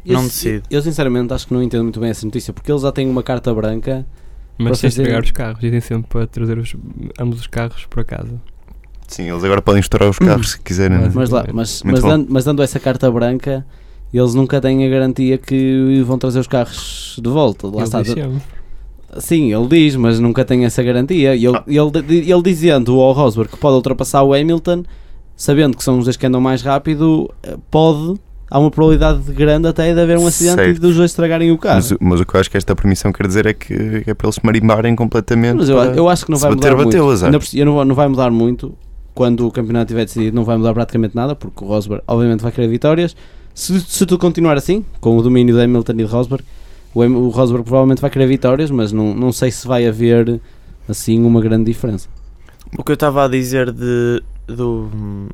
Eu, 0.06 0.16
Não 0.16 0.24
decide. 0.26 0.64
Eu 0.70 0.82
sinceramente 0.82 1.34
acho 1.34 1.48
que 1.48 1.54
não 1.54 1.64
entendo 1.64 1.84
muito 1.84 1.98
bem 1.98 2.10
essa 2.10 2.26
notícia, 2.26 2.52
porque 2.52 2.70
eles 2.70 2.82
já 2.82 2.92
têm 2.92 3.10
uma 3.10 3.24
carta 3.24 3.54
branca. 3.54 4.06
Mas 4.58 4.82
fazer- 4.82 5.02
estragar 5.02 5.24
os 5.24 5.32
carros. 5.32 5.64
E 5.64 5.72
tem 5.72 5.80
sempre 5.80 6.10
para 6.10 6.28
trazer 6.28 6.58
os, 6.58 6.76
ambos 7.18 7.40
os 7.40 7.48
carros 7.48 7.86
para 7.86 8.04
casa. 8.04 8.34
Sim, 9.08 9.30
eles 9.32 9.44
agora 9.46 9.62
podem 9.62 9.80
estourar 9.80 10.10
os 10.10 10.20
carros 10.20 10.52
se 10.52 10.60
quiserem. 10.60 10.98
Mas- 11.00 11.14
Mas, 11.16 11.30
lá, 11.30 11.46
mas, 11.54 11.84
mas, 11.84 12.02
dando, 12.02 12.28
mas 12.30 12.44
dando 12.44 12.62
essa 12.62 12.80
carta 12.82 13.10
branca, 13.10 13.66
eles 14.18 14.34
nunca 14.36 14.60
têm 14.62 14.86
a 14.86 14.90
garantia 14.90 15.38
que 15.38 16.02
vão 16.06 16.18
trazer 16.18 16.40
os 16.40 16.48
carros 16.48 17.20
de 17.22 17.30
volta. 17.30 17.68
Lá 17.68 17.74
Ele 17.78 17.84
está. 17.84 18.00
Sim, 19.20 19.54
ele 19.54 19.68
diz, 19.68 19.96
mas 19.96 20.20
nunca 20.20 20.44
tem 20.44 20.66
essa 20.66 20.82
garantia. 20.82 21.36
E 21.36 21.46
Ele, 21.46 21.56
Ah. 21.58 21.64
ele, 21.68 22.32
ele 22.32 22.42
dizendo 22.42 23.00
ao 23.00 23.12
Rosberg 23.12 23.52
que 23.52 23.58
pode 23.58 23.76
ultrapassar 23.76 24.24
o 24.24 24.34
Hamilton, 24.34 24.84
sabendo 25.36 25.78
que 25.78 25.84
são 25.84 26.00
os 26.00 26.06
dois 26.06 26.18
que 26.18 26.26
andam 26.26 26.42
mais 26.42 26.62
rápido, 26.64 27.30
eh, 27.44 27.56
pode. 27.70 28.20
Há 28.50 28.60
uma 28.60 28.70
probabilidade 28.72 29.20
grande 29.34 29.68
até 29.68 29.94
de 29.94 30.00
haver 30.00 30.18
um 30.18 30.28
acidente 30.28 30.62
e 30.62 30.66
Certo. 30.66 30.82
dos 30.82 30.96
dois 30.96 31.12
estragarem 31.12 31.52
o 31.52 31.58
carro. 31.58 31.76
Mas, 31.76 31.92
o- 31.92 31.98
mas 32.00 32.20
o 32.22 32.26
que 32.26 32.36
eu 32.36 32.40
acho 32.40 32.52
que 32.52 32.58
esta 32.58 32.76
permissão 32.76 33.12
quer 33.12 33.26
dizer 33.28 33.46
é 33.48 33.54
que 33.54 34.04
é 34.06 34.14
para 34.14 34.28
eles 34.28 34.36
se 34.36 34.42
marimbarem 34.46 34.96
completamente. 34.96 35.56
Mas 35.58 35.70
eu, 35.70 35.78
eu 35.78 36.08
acho 36.10 36.26
que 36.26 36.32
não 36.32 36.38
vai 36.38 36.52
bater, 36.52 36.72
mudar 36.72 36.84
bateu, 36.86 37.04
muito. 37.06 37.14
azar. 37.14 37.28
Ainda 37.34 37.44
cima, 37.44 37.66
não, 37.66 37.86
não 37.86 37.96
vai 37.96 38.08
mudar 38.08 38.30
muito 38.32 38.74
quando 39.16 39.48
o 39.48 39.52
campeonato 39.52 39.86
estiver 39.86 40.06
decidido. 40.06 40.36
Não 40.36 40.44
vai 40.44 40.58
mudar 40.58 40.74
praticamente 40.74 41.16
nada, 41.16 41.36
porque 41.36 41.64
o 41.64 41.68
Rosberg 41.68 42.04
obviamente 42.08 42.42
vai 42.42 42.52
querer 42.52 42.68
vitórias. 42.68 43.16
Se, 43.54 43.80
se 43.82 44.06
tudo 44.06 44.18
continuar 44.18 44.58
assim, 44.58 44.84
com 45.00 45.18
o 45.18 45.22
domínio 45.22 45.56
de 45.56 45.62
Hamilton 45.62 45.94
e 45.94 45.96
de 45.98 46.04
Rosberg, 46.04 46.44
o, 46.94 47.02
o 47.02 47.30
Rosberg 47.30 47.64
provavelmente 47.64 48.02
vai 48.02 48.10
querer 48.10 48.28
vitórias, 48.28 48.72
mas 48.72 48.92
não, 48.92 49.14
não 49.14 49.32
sei 49.32 49.52
se 49.52 49.68
vai 49.68 49.88
haver 49.88 50.42
assim 50.88 51.24
uma 51.24 51.42
grande 51.42 51.66
diferença. 51.66 52.10
o 52.78 52.84
que 52.84 52.92
eu 52.92 52.96
estava 52.96 53.26
a 53.26 53.28
dizer 53.28 53.72
de, 53.72 54.24
do, 54.48 54.90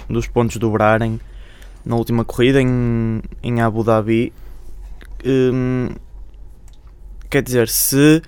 dos 0.10 0.28
pontos 0.28 0.58
dobrarem 0.58 1.20
na 1.86 1.96
última 1.96 2.26
corrida 2.26 2.62
em, 2.62 3.22
em 3.42 3.62
Abu 3.62 3.84
Dhabi, 3.84 4.34
hum, 5.26 5.90
quer 7.30 7.42
dizer, 7.42 7.68
se 7.70 8.22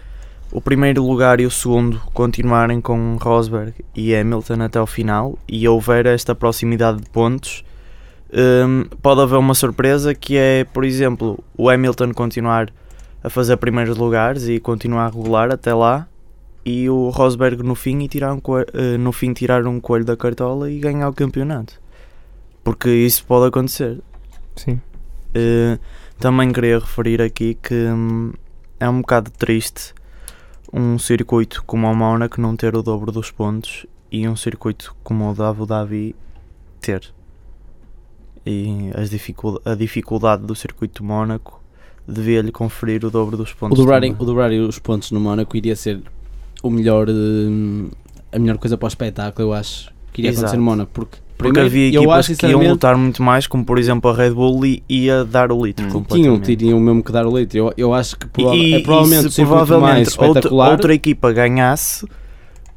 o 0.52 0.62
primeiro 0.62 1.06
lugar 1.06 1.40
e 1.40 1.46
o 1.46 1.52
segundo 1.52 2.02
continuarem 2.14 2.82
com 2.82 3.18
Rosberg 3.22 3.74
e 3.96 4.16
Hamilton 4.16 4.62
até 4.62 4.80
ao 4.80 4.88
final 4.88 5.38
e 5.48 5.68
houver 5.68 6.06
esta 6.06 6.36
proximidade 6.36 7.02
de 7.02 7.10
pontos, 7.10 7.64
hum, 8.34 8.86
pode 9.02 9.22
haver 9.22 9.38
uma 9.38 9.54
surpresa 9.54 10.14
que 10.14 10.38
é, 10.38 10.64
por 10.64 10.84
exemplo, 10.84 11.44
o 11.58 11.70
Hamilton 11.70 12.14
continuar 12.14 12.72
a 13.24 13.30
fazer 13.30 13.58
primeiros 13.58 13.98
lugares 13.98 14.48
e 14.48 14.60
continuar 14.60 15.06
a 15.06 15.10
regular 15.10 15.52
até 15.52 15.74
lá 15.74 16.08
e 16.66 16.90
o 16.90 17.10
Rosberg 17.10 17.64
no 17.64 17.76
fim 17.76 18.00
e 18.00 18.08
tirar 18.08 18.34
um 18.34 18.40
coelho, 18.40 18.68
no 19.00 19.12
fim 19.12 19.34
tirar 19.34 19.66
um 19.66 19.80
coelho 19.80 20.06
da 20.06 20.16
cartola 20.16 20.70
e 20.70 20.80
ganhar 20.80 21.10
o 21.10 21.14
campeonato. 21.14 21.80
Porque 22.64 22.90
isso 22.90 23.26
pode 23.26 23.48
acontecer. 23.48 24.00
Sim. 24.56 24.80
Eh, 25.34 25.80
também 26.20 26.52
queria 26.52 26.78
referir 26.78 27.22
aqui 27.22 27.56
que 27.56 27.74
hum, 27.74 28.34
é 28.80 28.88
um 28.88 29.02
bocado 29.02 29.32
triste 29.32 29.94
um 30.74 30.98
circuito 30.98 31.64
como 31.66 31.88
o 31.88 31.96
Mónaco 31.96 32.40
não 32.40 32.56
ter 32.56 32.76
o 32.76 32.82
dobro 32.82 33.12
dos 33.12 33.30
pontos 33.30 33.86
e 34.12 34.28
um 34.28 34.36
circuito 34.36 34.96
como 35.04 35.30
o 35.30 35.34
da 35.34 35.50
Abu 35.50 35.66
Dhabi 35.66 36.16
ter 36.80 37.14
e 38.46 38.90
as 38.96 39.10
dificul- 39.10 39.62
a 39.66 39.76
dificuldade 39.76 40.44
do 40.44 40.56
circuito 40.56 41.02
de 41.02 41.08
Mónaco 41.08 41.62
devia-lhe 42.08 42.52
conferir 42.52 43.06
o 43.06 43.10
dobro 43.12 43.38
dos 43.38 43.52
O 43.52 43.56
pontos 43.56 43.78
dobrarem, 43.78 44.12
também. 44.12 44.24
o 44.24 44.26
dobrarem 44.26 44.60
os 44.62 44.80
pontos 44.80 45.12
no 45.12 45.20
Mónaco 45.20 45.56
iria 45.56 45.76
ser 45.76 46.02
o 46.64 46.70
melhor, 46.70 47.08
hum, 47.10 47.90
a 48.32 48.40
melhor 48.40 48.58
coisa 48.58 48.78
para 48.78 48.86
o 48.86 48.90
espetáculo, 48.90 49.50
eu 49.50 49.54
acho, 49.54 49.90
que 50.12 50.22
iria 50.22 50.32
acontecer 50.32 50.48
Exato. 50.56 50.60
no 50.60 50.64
Mónaco. 50.66 50.92
Porque, 50.94 51.18
Porque 51.38 51.54
primeiro, 51.54 51.68
havia 51.68 51.88
eu 51.94 52.02
equipas 52.04 52.30
acho 52.30 52.36
que 52.38 52.46
iam 52.48 52.62
lutar 52.68 52.98
muito 52.98 53.22
mais, 53.24 53.48
como 53.48 53.64
por 53.66 53.78
exemplo 53.80 54.10
a 54.12 54.16
Red 54.16 54.32
Bull 54.32 54.66
e 54.66 54.84
ia 54.90 55.24
dar 55.26 55.52
o 55.52 55.66
litro 55.66 55.86
Hum. 55.98 56.04
tinham, 56.10 56.40
teriam 56.40 56.80
mesmo 56.80 57.04
que 57.04 57.12
dar 57.12 57.26
o 57.26 57.32
leite. 57.32 57.58
Eu, 57.58 57.72
eu 57.78 57.94
acho 57.94 58.18
que 58.18 58.28
prova- 58.28 58.56
E- 58.56 58.74
é 58.76 58.80
provavelmente 58.82 59.24
e 59.24 59.28
o 59.28 59.30
se 59.30 59.36
circuito 59.36 59.56
mais 59.58 59.68
provavelmente 59.68 60.22
outra, 60.22 60.54
outra 60.72 60.94
equipa 60.94 61.32
ganhasse, 61.32 62.06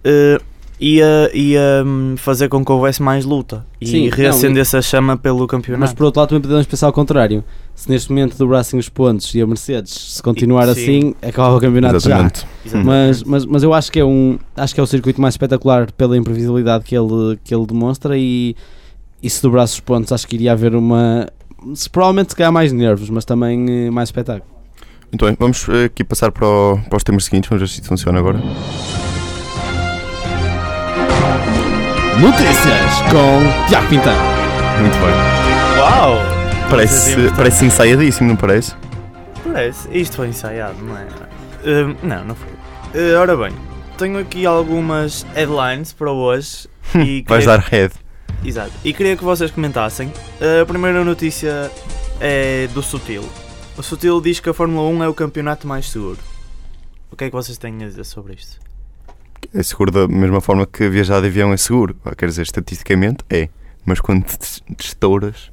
eh, 0.04 0.38
ia, 0.80 1.30
ia 1.32 1.82
hum, 1.86 2.14
fazer 2.16 2.48
com 2.48 2.64
que 2.64 2.70
houvesse 2.72 3.02
mais 3.02 3.24
luta 3.24 3.64
e 3.80 3.86
Sim, 3.86 4.08
não, 4.10 4.16
reacendesse 4.16 4.76
a 4.76 4.82
chama 4.82 5.16
pelo 5.16 5.38
Mas 5.40 5.46
campeonato. 5.48 5.94
por 5.94 6.04
outro 6.04 6.20
lado 6.20 6.28
também 6.30 6.42
podemos 6.42 6.66
pensar 6.66 6.86
ao 6.86 6.92
contrário. 6.92 7.44
Se 7.74 7.88
neste 7.90 8.10
momento 8.10 8.36
dobrassem 8.36 8.78
os 8.78 8.88
pontos 8.88 9.34
e 9.34 9.40
a 9.40 9.46
Mercedes 9.46 9.92
se 9.92 10.22
continuar 10.22 10.66
Sim. 10.66 10.70
assim, 10.70 11.14
acaba 11.22 11.56
o 11.56 11.60
campeonato 11.60 12.00
já. 12.00 12.08
Exatamente. 12.10 12.46
Exatamente. 12.64 12.86
Mas, 12.86 13.22
mas, 13.22 13.46
mas 13.46 13.62
eu 13.62 13.72
acho 13.72 13.90
que 13.92 14.00
é 14.00 14.04
um 14.04 14.38
acho 14.56 14.74
que 14.74 14.80
é 14.80 14.82
o 14.82 14.86
circuito 14.86 15.20
mais 15.20 15.34
espetacular 15.34 15.90
pela 15.92 16.16
imprevisibilidade 16.16 16.84
que 16.84 16.94
ele, 16.96 17.38
que 17.42 17.54
ele 17.54 17.66
demonstra 17.66 18.16
e, 18.18 18.54
e 19.22 19.30
se 19.30 19.40
dobrasse 19.42 19.74
os 19.74 19.80
pontos 19.80 20.12
acho 20.12 20.26
que 20.26 20.36
iria 20.36 20.52
haver 20.52 20.74
uma 20.74 21.28
se, 21.74 21.88
provavelmente 21.88 22.30
se 22.30 22.36
calhar 22.36 22.52
mais 22.52 22.72
nervos, 22.72 23.08
mas 23.08 23.24
também 23.24 23.86
eh, 23.86 23.90
mais 23.90 24.08
espetáculo. 24.08 24.52
Muito 25.10 25.24
bem, 25.24 25.36
vamos 25.38 25.66
eh, 25.68 25.84
aqui 25.84 26.04
passar 26.04 26.30
para, 26.32 26.46
o- 26.46 26.78
para 26.90 26.96
os 26.96 27.02
temas 27.04 27.24
seguintes, 27.24 27.48
vamos 27.48 27.62
ver 27.62 27.68
se 27.68 27.80
funciona 27.88 28.18
agora. 28.18 28.38
Notícias 32.20 33.02
com 33.10 33.66
Tiago 33.68 33.88
Pintão. 33.88 34.14
Muito 34.80 34.94
bem. 34.98 35.78
Uau! 35.80 36.16
Parece, 36.70 37.16
parece 37.36 37.64
ensaiadíssimo, 37.66 38.28
não 38.30 38.36
parece? 38.36 38.74
Parece. 39.42 39.88
Isto 39.96 40.16
foi 40.16 40.28
ensaiado, 40.28 40.76
não 40.82 40.96
é? 40.96 41.06
Hum, 41.66 41.96
não, 42.02 42.24
não 42.24 42.34
foi. 42.34 42.48
Eh, 42.94 43.14
ora 43.16 43.36
bem, 43.36 43.52
tenho 43.98 44.18
aqui 44.18 44.46
algumas 44.46 45.24
headlines 45.34 45.92
para 45.92 46.10
hoje. 46.10 46.68
e 46.94 47.24
Vais 47.26 47.44
queria- 47.44 47.46
dar 47.46 47.58
head. 47.68 47.94
Exato. 48.44 48.72
E 48.84 48.92
queria 48.92 49.16
que 49.16 49.24
vocês 49.24 49.50
comentassem. 49.50 50.12
A 50.62 50.64
primeira 50.66 51.02
notícia 51.04 51.70
é 52.20 52.68
do 52.72 52.82
Sutil. 52.82 53.24
O 53.76 53.82
Sutil 53.82 54.20
diz 54.20 54.38
que 54.40 54.48
a 54.48 54.54
Fórmula 54.54 54.88
1 54.88 55.02
é 55.04 55.08
o 55.08 55.14
campeonato 55.14 55.66
mais 55.66 55.90
seguro. 55.90 56.18
O 57.10 57.16
que 57.16 57.24
é 57.24 57.28
que 57.28 57.34
vocês 57.36 57.58
têm 57.58 57.74
a 57.82 57.86
dizer 57.86 58.04
sobre 58.04 58.34
isto? 58.34 58.58
É 59.52 59.62
seguro 59.62 59.90
da 59.90 60.06
mesma 60.08 60.40
forma 60.40 60.66
que 60.66 60.88
viajar 60.88 61.20
de 61.20 61.26
avião 61.26 61.52
é 61.52 61.56
seguro. 61.56 61.96
Ah, 62.04 62.14
Quer 62.14 62.26
dizer, 62.26 62.42
estatisticamente 62.42 63.24
é. 63.28 63.48
Mas 63.84 64.00
quando 64.00 64.24
te 64.24 64.62
te 64.62 64.86
estouras. 64.86 65.50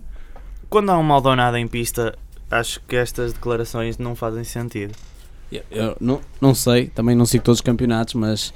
Quando 0.70 0.90
há 0.92 0.98
um 0.98 1.04
Maldonado 1.04 1.58
em 1.58 1.68
pista, 1.68 2.18
acho 2.50 2.82
que 2.88 2.96
estas 2.96 3.34
declarações 3.34 3.98
não 3.98 4.16
fazem 4.16 4.44
sentido. 4.44 4.94
Eu, 5.52 5.64
eu 5.70 5.98
não, 6.00 6.22
não 6.40 6.56
sei, 6.56 6.88
também 6.88 7.14
não 7.16 7.26
sigo 7.26 7.44
todos 7.44 7.58
os 7.58 7.62
campeonatos, 7.62 8.14
mas 8.14 8.54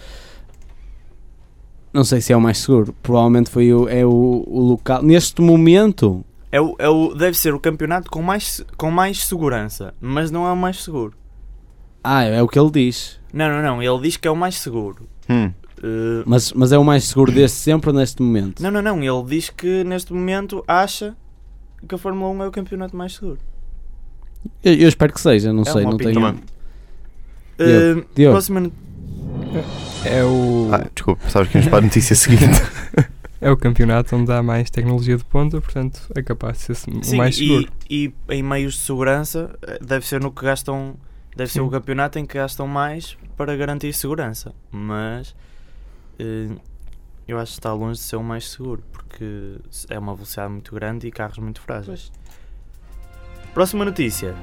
não 1.94 2.04
sei 2.04 2.22
se 2.22 2.32
é 2.34 2.38
o 2.38 2.42
mais 2.42 2.58
seguro. 2.60 2.94
Provavelmente 3.04 3.50
foi 3.50 3.74
o, 3.74 3.88
é 3.89 4.06
o, 4.06 4.44
o 4.48 4.60
local. 4.62 5.01
Neste 5.04 5.42
momento, 5.42 6.24
É 6.51 6.62
o, 6.62 6.75
é 6.80 6.88
o, 6.88 7.13
deve 7.13 7.38
ser 7.38 7.54
o 7.54 7.60
campeonato 7.60 8.10
com 8.10 8.22
mais, 8.22 8.63
com 8.77 8.89
mais 8.92 9.25
segurança, 9.25 9.94
mas 10.00 10.32
não 10.32 10.48
é 10.48 10.51
o 10.51 10.56
mais 10.58 10.82
seguro. 10.84 11.13
ah, 12.04 12.24
é 12.24 12.42
o 12.42 12.48
que 12.48 12.58
ele 12.58 12.72
diz. 12.72 13.20
Não, 13.34 13.50
não, 13.50 13.62
não. 13.62 13.84
Ele 13.84 14.01
diz 14.04 14.15
que 14.15 14.27
é 14.27 14.32
o 14.32 14.36
mais 14.38 14.56
seguro. 14.56 15.08
Hum, 15.29 15.51
Eh, 15.84 16.24
Mas, 16.25 16.53
mas 16.53 16.72
é 16.72 16.77
o 16.77 16.84
mais 16.86 17.03
seguro 17.03 17.32
desde 17.34 17.58
sempre 17.58 17.89
ou 17.89 17.96
neste 17.96 18.22
momento? 18.22 18.63
não, 18.63 18.72
não, 18.72 18.82
não. 18.82 19.03
Ele 19.03 19.29
diz 19.29 19.50
que 19.50 19.84
neste 19.84 20.13
momento 20.13 20.63
acha 20.67 21.15
que 21.88 21.94
a 21.94 21.98
Fórmula 21.98 22.32
1 22.32 22.44
é 22.44 22.48
o 22.48 22.51
campeonato 22.51 22.96
mais 22.96 23.13
seguro. 23.15 23.38
Eu, 24.63 24.74
eu 24.74 24.88
espero 24.88 25.12
que 25.13 25.20
seja, 25.20 25.51
não 25.51 25.63
É 25.63 25.65
sei, 25.65 25.84
não 25.84 25.91
opinião. 25.91 26.34
tenho. 27.58 28.05
Diogo. 28.15 28.32
próxima, 28.34 28.72
É 30.05 30.24
o, 30.24 30.70
ah, 30.72 30.86
desculpa, 30.94 31.29
sabes 31.29 31.50
que 31.51 31.58
íamos 31.58 31.70
para 31.70 31.79
a 31.79 31.82
notícia 31.82 32.15
seguinte. 32.15 32.62
é 33.41 33.51
o 33.51 33.58
campeonato 33.58 34.15
onde 34.15 34.32
há 34.32 34.41
mais 34.44 34.70
tecnologia 34.70 35.17
de 35.17 35.24
ponta, 35.25 35.60
portanto 35.62 36.00
é 36.15 36.22
capaz 36.22 36.58
de 36.60 36.63
ser 36.75 36.91
o 36.91 37.03
Sim, 37.03 37.17
mais 37.17 37.36
seguro. 37.36 37.67
e, 37.89 38.13
e 38.29 38.34
em 38.36 38.44
meios 38.44 38.75
de 38.75 38.79
segurança 38.82 39.55
eh, 39.62 39.79
deve 39.82 40.05
ser 40.08 40.22
no 40.22 40.32
que 40.32 40.44
gastam 40.46 40.96
deve 41.36 41.51
ser 41.51 41.60
Sim. 41.60 41.65
o 41.65 41.70
campeonato 41.70 42.18
em 42.20 42.25
que 42.25 42.38
gastam 42.38 42.68
mais 42.68 43.18
para 43.36 43.56
garantir 43.56 43.92
segurança 43.94 44.54
mas 44.72 45.36
eh, 46.20 46.50
eu 47.27 47.38
acho 47.39 47.54
que 47.54 47.60
está 47.60 47.74
longe 47.74 48.00
de 48.00 48.06
ser 48.06 48.15
o 48.15 48.24
mais 48.24 48.50
seguro 48.50 48.84
porque 48.92 49.58
é 49.89 49.98
uma 50.00 50.13
velocidade 50.15 50.51
muito 50.51 50.74
grande 50.74 51.08
e 51.08 51.12
carros 51.12 51.38
muito 51.39 51.62
frágeis 51.62 52.12
próxima 53.54 53.86
notícia 53.86 54.34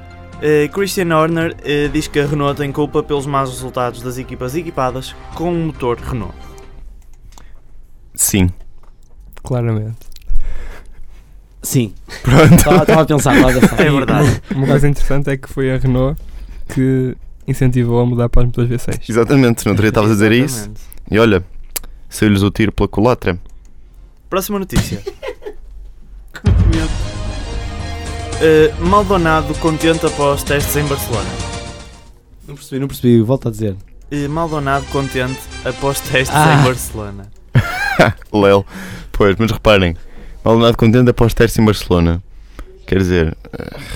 Eh, 0.44 0.66
Christian 0.68 1.14
Horner 1.16 1.54
eh, 1.62 1.86
diz 1.88 2.08
que 2.08 2.18
a 2.18 2.26
Renault 2.26 2.56
tem 2.56 2.72
culpa 2.72 3.00
pelos 3.02 3.26
maus 3.26 3.48
resultados 3.50 4.02
das 4.02 4.18
equipas 4.18 4.56
equipadas 4.56 5.14
com 5.36 5.52
um 5.52 5.66
motor 5.66 5.98
Renault 5.98 6.34
Sim. 8.14 8.50
Claramente. 9.42 9.98
Sim, 11.62 11.94
Pronto. 12.22 12.54
estava 12.54 13.02
a 13.02 13.06
pensar, 13.06 13.34
estava 13.36 13.50
a 13.56 13.60
pensar. 13.60 13.80
é 13.80 13.90
verdade 13.90 14.42
Uma 14.54 14.66
coisa 14.66 14.88
interessante 14.88 15.30
é 15.30 15.36
que 15.36 15.48
foi 15.48 15.70
a 15.72 15.78
Renault 15.78 16.20
que 16.68 17.16
incentivou 17.46 18.00
a 18.00 18.06
mudar 18.06 18.28
para 18.28 18.42
os 18.42 18.46
motores 18.46 18.70
V6. 18.70 19.08
Exatamente, 19.08 19.66
não 19.66 19.74
teria 19.74 19.88
estavas 19.88 20.10
a 20.10 20.14
dizer 20.14 20.32
isso. 20.32 20.70
E 21.10 21.18
olha, 21.18 21.44
saiu-lhes 22.08 22.42
o 22.42 22.50
tiro 22.50 22.72
pela 22.72 22.88
culatra. 22.88 23.38
Próxima 24.30 24.58
notícia. 24.58 25.02
Uh, 28.42 28.84
Maldonado 28.86 29.54
contente 29.60 30.04
após 30.04 30.42
testes 30.42 30.74
em 30.76 30.84
Barcelona. 30.86 31.28
Não 32.48 32.56
percebi, 32.56 32.80
não 32.80 32.88
percebi, 32.88 33.20
volta 33.22 33.48
a 33.48 33.52
dizer. 33.52 33.76
Eh, 34.10 34.26
Maldonado 34.26 34.84
contente 34.86 35.38
após 35.64 36.00
testes 36.00 36.34
Ah. 36.34 36.58
em 36.60 36.64
Barcelona. 36.64 37.30
Lel. 38.32 38.66
Pois, 39.12 39.36
mas 39.38 39.52
reparem, 39.52 39.96
Maldonado 40.44 40.76
contente 40.76 41.08
após 41.08 41.32
testes 41.34 41.56
em 41.60 41.64
Barcelona. 41.64 42.20
Quer 42.86 42.98
dizer, 42.98 43.36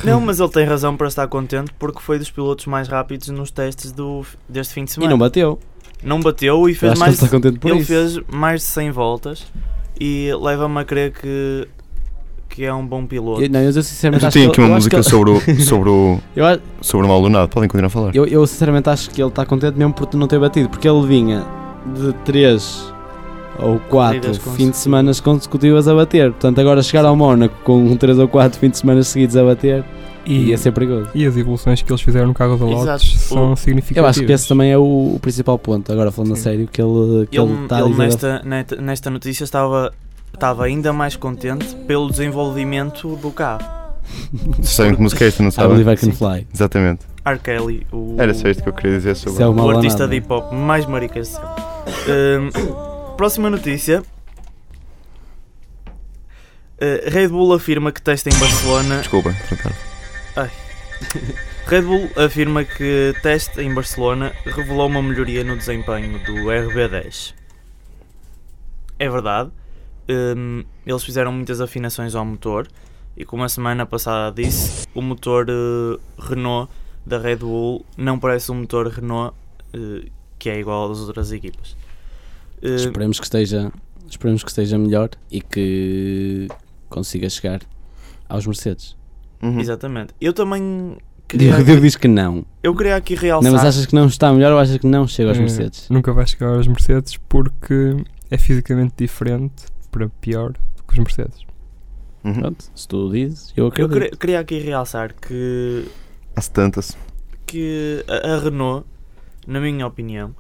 Não, 0.05 0.21
mas 0.21 0.41
ele 0.41 0.49
tem 0.49 0.65
razão 0.65 0.97
para 0.97 1.09
estar 1.09 1.27
contente 1.29 1.73
porque 1.79 2.01
foi 2.01 2.19
dos 2.19 2.31
pilotos 2.31 2.67
mais 2.67 2.89
rápidos 2.89 3.29
nos 3.29 3.51
testes 3.51 3.93
do, 3.93 4.25
deste 4.49 4.73
fim 4.75 4.85
de 4.85 4.91
E 4.91 4.95
semana. 4.95 5.11
não 5.11 5.19
bateu. 5.19 5.59
Não 6.03 6.21
bateu 6.21 6.69
e 6.69 6.75
fez 6.75 6.93
acho 6.93 7.01
mais. 7.01 7.15
que 7.15 7.21
ele 7.21 7.27
está 7.27 7.37
contente 7.37 7.59
por 7.59 7.71
ele 7.71 7.79
isso. 7.81 7.89
fez 7.89 8.21
mais 8.33 8.61
de 8.61 8.67
100 8.69 8.91
voltas 8.93 9.45
e 10.01 10.31
leva-me 10.41 10.79
a 10.81 10.85
crer 10.85 11.13
que, 11.13 11.67
que 12.49 12.65
é 12.65 12.73
um 12.73 12.87
bom 12.87 13.05
piloto. 13.07 13.43
Eu, 13.43 13.51
não, 13.51 13.61
eu 13.61 13.73
sinceramente 13.73 14.23
eu 14.25 14.29
acho 14.29 14.39
tenho 14.39 14.51
que 14.53 14.53
aqui 14.53 14.61
ele- 14.61 14.67
uma 14.69 14.75
eu 14.75 14.77
acho 14.79 14.89
que 14.89 14.97
música 14.97 15.11
sobre 15.11 15.31
o, 15.33 15.41
sobre, 15.65 15.89
o, 15.91 16.21
eu, 16.37 16.61
sobre 16.81 17.07
o 17.07 17.09
Maldonado. 17.09 17.49
Podem 17.49 17.69
continuar 17.69 17.89
a 17.89 17.91
falar. 17.91 18.15
eu, 18.15 18.25
eu 18.27 18.47
sinceramente 18.47 18.89
acho 18.89 19.11
que 19.11 19.21
ele 19.21 19.29
está 19.31 19.45
contente 19.45 19.77
mesmo 19.77 19.93
por 19.95 20.15
não 20.15 20.27
ter 20.29 20.39
batido, 20.39 20.69
porque 20.69 20.89
ele 20.89 21.07
vinha 21.07 21.45
de 21.95 22.13
3 22.25 22.93
ou 23.61 23.79
4 23.81 24.21
Corridas 24.21 24.39
fins 24.57 24.71
de 24.71 24.77
semana 24.77 25.13
consecutivas 25.23 25.87
a 25.89 25.95
bater. 25.95 26.31
Portanto, 26.33 26.61
agora 26.61 26.83
chegar 26.83 27.05
ao 27.05 27.15
Mónaco 27.17 27.55
com 27.65 27.97
3 27.97 28.19
ou 28.19 28.29
4 28.29 28.59
fins 28.59 28.71
de 28.73 28.79
semana 28.79 29.03
seguidos 29.03 29.37
a 29.37 29.45
bater 29.45 29.85
E, 30.25 30.47
ia 30.51 30.59
ser 30.59 30.73
perigoso. 30.73 31.09
e 31.15 31.25
as 31.27 31.37
evoluções 31.37 31.83
que 31.83 31.91
eles 31.93 32.01
fizeram 32.03 32.29
no 32.29 32.35
carro 32.35 32.57
da. 32.57 32.65
Lotus 32.65 33.19
são 33.21 33.53
O- 33.53 33.57
significativas. 33.57 34.05
Eu 34.05 34.09
acho 34.21 34.27
que 34.27 34.33
esse 34.33 34.49
também 34.49 34.71
é 34.73 34.79
o, 34.79 35.15
o 35.15 35.19
principal 35.21 35.59
ponto, 35.59 35.93
agora 35.93 36.11
falando 36.11 36.33
a 36.33 36.37
Sim. 36.37 36.43
sério, 36.43 36.69
que 36.71 36.81
ele, 36.83 37.27
que 37.31 37.39
ele, 37.39 37.51
ele, 37.53 37.63
está 37.65 37.77
a 37.77 37.81
ele 37.81 37.91
dizer. 37.91 38.03
nesta, 38.05 38.43
nesta, 38.45 38.77
nesta 38.77 39.11
notícia 39.11 39.45
estava, 39.45 39.93
estava 40.35 40.65
ainda 40.65 40.93
mais 40.93 41.15
contente 41.17 41.75
pelo 41.87 42.11
desenvolvimento 42.11 43.17
do 43.17 43.31
carro. 43.31 43.65
Sabem 44.63 44.95
que 44.95 45.03
música 45.03 45.25
é 45.25 45.29
esta, 45.29 45.43
não 45.43 45.49
I 45.51 45.53
sabem? 45.53 45.71
believe 45.73 45.93
I 45.93 45.97
can 45.97 46.07
Sim. 46.07 46.13
fly. 46.13 46.47
Exatamente. 46.55 47.01
R. 47.25 47.39
Kelly, 47.41 47.85
o, 47.93 48.15
Era 48.19 48.33
só 48.35 48.49
isto 48.49 48.63
que 48.63 48.69
eu 48.69 48.73
queria 48.73 48.97
dizer 48.99 49.17
sobre 49.17 49.43
é 49.43 49.47
o 49.49 49.53
o 49.53 49.71
artista 49.71 50.07
de 50.07 50.15
hip 50.17 50.33
hop 50.33 50.53
mais 50.53 50.87
maricas. 50.87 51.37
Hum, 52.09 52.51
próxima 53.17 53.49
notícia. 53.49 54.03
Uh, 56.77 57.11
Red 57.11 57.29
Bull 57.29 57.55
afirma 57.55 57.91
que 57.91 58.03
testa 58.03 58.29
em 58.29 58.39
Barcelona 58.39 58.99
Desculpa, 58.99 59.35
tratar. 59.49 59.73
Red 61.67 61.83
Bull 61.83 62.11
afirma 62.15 62.65
que 62.65 63.15
teste 63.23 63.63
em 63.63 63.73
Barcelona 63.73 64.35
revelou 64.45 64.87
uma 64.87 65.03
melhoria 65.03 65.43
no 65.43 65.57
desempenho 65.57 66.19
do 66.25 66.35
RB10. 66.35 67.35
É 68.99 69.09
verdade, 69.09 69.51
hum, 70.37 70.65
eles 70.87 71.03
fizeram 71.03 71.33
muitas 71.33 71.61
afinações 71.63 72.15
ao 72.15 72.25
motor 72.25 72.69
e 73.17 73.25
como 73.25 73.43
a 73.43 73.49
semana 73.49 73.87
passada 73.87 74.35
disse, 74.35 74.87
o 74.95 75.01
motor 75.01 75.47
eh, 75.49 75.99
Renault 76.19 76.71
da 77.05 77.19
Red 77.19 77.37
Bull 77.37 77.85
não 77.97 78.19
parece 78.19 78.53
um 78.53 78.57
motor 78.57 78.89
Renault 78.89 79.35
eh, 79.73 80.09
que 80.39 80.51
é 80.51 80.61
igual 80.61 80.91
às 80.91 80.99
outras 81.01 81.33
equipas. 81.33 81.75
Eh, 82.63 82.75
Esperemos 82.77 83.19
que 83.19 83.27
esteja, 83.27 83.73
esperemos 84.09 84.43
que 84.43 84.51
esteja 84.51 84.79
melhor 84.79 85.11
e 85.31 85.41
que 85.41 86.49
consiga 86.89 87.29
chegar 87.29 87.61
aos 88.29 88.47
Mercedes. 88.47 88.97
Uhum. 89.43 89.61
exatamente. 89.61 90.15
Eu 90.21 90.33
também 90.33 90.97
queria, 91.29 91.63
Diogo 91.63 91.81
diz 91.83 91.95
que 91.97 92.09
não. 92.09 92.45
eu 92.63 92.75
queria 92.75 92.97
aqui 92.97 93.15
Não, 93.15 93.21
realçar. 93.23 93.53
mas 93.53 93.65
achas 93.65 93.87
que 93.87 93.95
não 93.95 94.07
está 94.07 94.33
melhor 94.33 94.53
ou 94.53 94.59
achas 94.59 94.79
que 94.79 94.87
não 94.87 95.07
chega 95.07 95.29
aos 95.31 95.39
Eh, 95.39 95.43
Mercedes? 95.43 95.89
Nunca 95.91 96.13
vai 96.13 96.27
chegar 96.27 96.55
aos 96.55 96.67
Mercedes 96.67 97.17
porque 97.29 97.97
é 98.31 98.39
fisicamente 98.39 98.95
diferente 98.97 99.65
para 99.91 100.09
pior 100.21 100.53
do 100.53 100.83
que 100.85 100.93
os 100.95 100.99
Mercedes. 100.99 101.41
Uhum. 102.25 102.33
Pronto, 102.35 102.65
se 102.75 102.89
tu 102.89 103.11
dizes, 103.13 103.53
eu 103.57 103.65
eu 103.65 103.69
acredito. 103.69 103.93
queria, 103.93 104.11
queria 104.17 104.41
aqui 104.41 104.59
realçar 104.59 105.15
que 105.15 105.85
Há-se 106.35 106.51
tantas. 106.51 106.97
que 107.47 108.05
a, 108.09 108.35
a 108.35 108.39
Renault, 108.41 108.85
na 109.47 109.61
minha 109.61 109.87
opinião, 109.87 110.35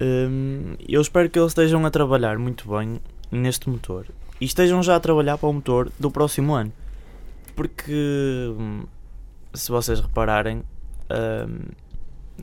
hum, 0.00 0.74
eu 0.88 1.00
espero 1.00 1.28
que 1.28 1.38
eles 1.38 1.50
estejam 1.50 1.84
a 1.84 1.90
trabalhar 1.90 2.38
muito 2.38 2.68
bem 2.68 3.00
neste 3.30 3.68
motor 3.68 4.06
e 4.40 4.44
estejam 4.44 4.82
já 4.82 4.96
a 4.96 5.00
trabalhar 5.00 5.38
para 5.38 5.48
o 5.48 5.52
motor 5.52 5.92
do 5.98 6.10
próximo 6.10 6.54
ano. 6.54 6.72
Porque 7.54 8.52
hum, 8.58 8.84
se 9.52 9.70
vocês 9.70 10.00
repararem, 10.00 10.62
hum, 11.10 11.58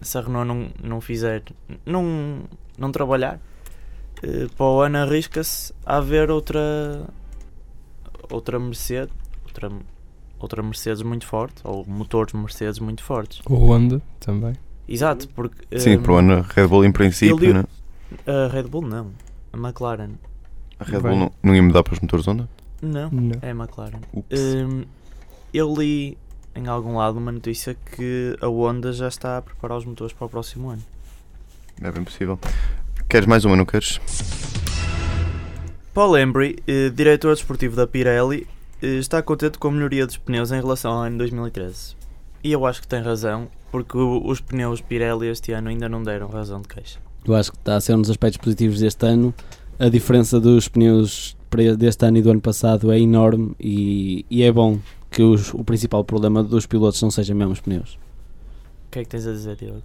se 0.02 0.18
a 0.18 0.22
Renault 0.22 0.48
não, 0.48 0.70
não 0.84 1.02
fizer, 1.02 1.44
não, 1.86 2.44
não 2.78 2.92
trabalhar, 2.92 3.40
eh, 4.22 4.48
para 4.56 4.66
o 4.66 4.82
ano 4.82 4.98
arrisca-se 5.00 5.74
a 5.86 5.98
haver 5.98 6.30
outra 6.30 7.08
outra 8.32 8.60
Mercedes, 8.60 9.14
outra, 9.46 9.72
outra 10.40 10.64
Mercedes 10.64 11.02
muito 11.02 11.26
forte, 11.26 11.62
ou 11.64 11.86
motores 11.86 12.34
Mercedes 12.34 12.80
muito 12.80 13.04
fortes. 13.04 13.42
O 13.50 13.56
Honda 13.56 14.02
também. 14.20 14.54
Exato, 14.88 15.28
porque 15.30 15.80
Sim, 15.80 15.98
hum, 15.98 16.02
para 16.04 16.12
o 16.14 16.16
ano, 16.18 16.34
a 16.34 16.42
Red 16.42 16.68
Bull 16.68 16.86
em 16.86 16.92
princípio, 16.92 17.38
ele- 17.44 17.54
né? 17.54 17.64
a 18.26 18.48
Red 18.52 18.64
Bull 18.64 18.84
não, 18.84 19.12
a 19.52 19.58
McLaren 19.58 20.12
a 20.80 20.84
Red. 20.86 21.00
Bull 21.02 21.16
não, 21.18 21.32
não 21.44 21.56
ia 21.56 21.62
mudar 21.64 21.84
para 21.84 21.94
os 21.94 22.00
motores 22.00 22.26
Honda? 22.28 22.48
não, 22.82 23.10
Não. 23.12 23.38
é 23.42 23.52
a 23.52 23.56
McLaren. 23.56 24.00
Hum, 24.32 24.84
eu 25.54 25.74
li 25.76 26.18
em 26.56 26.68
algum 26.68 26.96
lado 26.98 27.18
uma 27.18 27.32
notícia 27.32 27.76
que 27.96 28.36
a 28.42 28.48
Honda 28.48 28.92
já 28.94 29.08
está 29.08 29.38
a 29.38 29.42
preparar 29.42 29.78
os 29.78 29.86
motores 29.86 30.14
para 30.14 30.26
o 30.26 30.30
próximo 30.30 30.70
ano. 30.70 30.84
É 31.82 31.92
bem 31.92 32.04
possível. 32.04 32.40
Queres 33.10 33.28
mais 33.28 33.46
uma, 33.46 33.56
não 33.56 33.66
queres? 33.66 34.00
Paul 35.94 36.18
Embry, 36.18 36.58
eh, 36.68 36.90
diretor 36.90 37.34
desportivo 37.34 37.76
da 37.76 37.88
Pirelli, 37.88 38.48
eh, 38.82 38.98
está 38.98 39.22
contente 39.22 39.58
com 39.58 39.68
a 39.68 39.72
melhoria 39.72 40.06
dos 40.06 40.18
pneus 40.18 40.52
em 40.52 40.56
relação 40.62 40.92
ao 40.94 41.02
ano 41.04 41.18
2013. 41.18 41.96
E 42.44 42.52
eu 42.52 42.66
acho 42.66 42.82
que 42.82 42.88
tem 42.88 43.02
razão, 43.02 43.48
porque 43.72 43.98
os 43.98 44.40
pneus 44.42 44.82
Pirelli 44.82 45.28
este 45.28 45.52
ano 45.52 45.70
ainda 45.70 45.88
não 45.90 46.02
deram 46.04 46.28
razão 46.28 46.62
de 46.62 46.68
queixa. 46.68 47.00
Eu 47.26 47.36
acho 47.36 47.52
que 47.52 47.58
está 47.58 47.76
a 47.76 47.82
ser 47.82 47.96
um 47.96 48.02
dos 48.02 48.10
aspectos 48.10 48.38
positivos 48.38 48.80
deste 48.80 49.06
ano. 49.06 49.34
A 49.80 49.90
diferença 49.90 50.40
dos 50.40 50.68
pneus 50.68 51.36
para 51.50 51.76
deste 51.76 52.06
ano 52.06 52.18
e 52.18 52.22
do 52.22 52.32
ano 52.32 52.42
passado 52.42 52.92
é 52.92 53.00
enorme 53.00 53.54
e, 53.60 54.26
e 54.30 54.44
é 54.44 54.52
bom 54.52 54.80
que 55.12 55.22
os- 55.22 55.54
o 55.54 55.64
principal 55.64 56.04
problema 56.04 56.44
dos 56.44 56.66
pilotos 56.66 57.02
não 57.02 57.12
sejam 57.12 57.36
mesmo 57.36 57.54
os 57.54 57.60
pneus. 57.62 57.98
O 58.88 58.92
que 58.92 59.00
é 59.00 59.04
que 59.04 59.10
tens 59.10 59.28
a 59.28 59.32
dizer, 59.32 59.56
Diogo? 59.58 59.84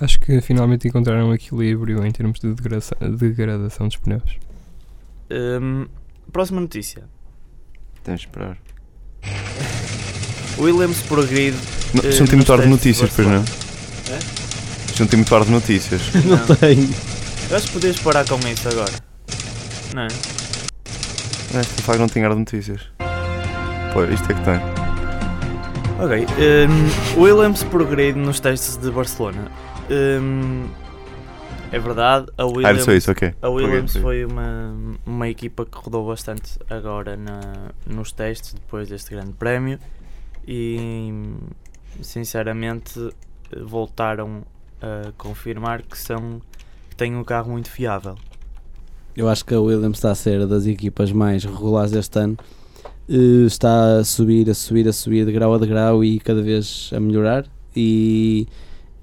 Acho 0.00 0.18
que 0.20 0.40
finalmente 0.40 0.88
encontraram 0.88 1.28
um 1.28 1.34
equilíbrio 1.34 2.04
em 2.04 2.10
termos 2.10 2.40
de 2.40 2.52
degradação, 2.52 2.98
degradação 3.16 3.86
dos 3.88 3.96
pneus. 3.96 4.38
Hum, 5.30 5.86
próxima 6.32 6.60
notícia. 6.60 7.04
Tens 8.02 8.20
de 8.20 8.26
esperar. 8.26 8.58
Williams 10.58 11.02
por 11.02 11.24
grid. 11.26 11.56
Não, 11.94 12.08
isto 12.08 12.20
não 12.20 12.26
tem 12.26 12.36
muito 12.36 12.52
ar 12.52 12.58
de 12.58 12.64
de 12.64 12.70
notícias, 12.70 13.10
pois 13.14 13.28
não? 13.28 13.42
Isto 14.86 15.00
não 15.00 15.06
tem 15.06 15.16
muito 15.18 15.34
ar 15.34 15.44
de 15.44 15.50
notícias. 15.50 16.02
Não. 16.24 16.56
Tem. 16.56 16.88
Eu 17.50 17.56
acho 17.56 17.66
que 17.66 17.72
podias 17.72 17.98
parar 17.98 18.24
com 18.28 18.38
isso 18.48 18.68
agora. 18.68 18.92
Não 19.94 20.02
é? 20.02 20.06
Esta 20.06 21.82
faga 21.82 21.98
não 21.98 22.08
tem 22.08 22.24
ar 22.24 22.30
de 22.30 22.38
notícias. 22.38 22.80
Pô, 23.92 24.04
isto 24.04 24.30
é 24.30 24.34
que 24.34 24.40
tem. 24.44 24.60
Ok. 26.00 26.26
hum, 27.16 27.20
Williams 27.20 27.62
por 27.64 27.84
grid 27.86 28.18
nos 28.18 28.40
testes 28.40 28.76
de 28.76 28.90
Barcelona. 28.90 29.50
Hum, 29.90 30.66
é 31.70 31.78
verdade, 31.78 32.26
a 32.38 32.42
Ah, 32.42 32.46
Williams, 32.46 32.84
só 32.84 32.92
isso, 32.92 33.10
ok. 33.10 33.34
a 33.42 33.48
Williams 33.48 33.96
foi 33.96 34.24
uma, 34.24 34.74
uma 35.04 35.28
equipa 35.28 35.64
que 35.66 35.76
rodou 35.76 36.06
bastante 36.06 36.52
agora 36.70 37.16
na, 37.16 37.40
nos 37.86 38.12
testes 38.12 38.54
depois 38.54 38.88
deste 38.88 39.10
grande 39.10 39.32
prémio 39.32 39.78
e 40.46 41.12
sinceramente 42.02 43.10
voltaram 43.64 44.42
a 44.80 45.12
confirmar 45.16 45.82
que 45.82 45.98
são 45.98 46.40
têm 46.96 47.16
um 47.16 47.24
carro 47.24 47.52
muito 47.52 47.70
fiável. 47.70 48.16
Eu 49.16 49.28
acho 49.28 49.44
que 49.44 49.54
a 49.54 49.60
Williams 49.60 49.98
está 49.98 50.10
a 50.10 50.14
ser 50.14 50.46
das 50.46 50.66
equipas 50.66 51.12
mais 51.12 51.44
regulares 51.44 51.92
este 51.92 52.18
ano. 52.18 52.36
Eh, 53.08 53.46
Está 53.46 53.98
a 53.98 54.04
subir, 54.04 54.48
a 54.50 54.54
subir, 54.54 54.88
a 54.88 54.92
subir 54.92 55.24
de 55.24 55.32
grau 55.32 55.54
a 55.54 55.58
de 55.58 55.66
grau 55.66 56.02
e 56.04 56.18
cada 56.18 56.42
vez 56.42 56.90
a 56.94 56.98
melhorar. 56.98 57.46
E, 57.76 58.46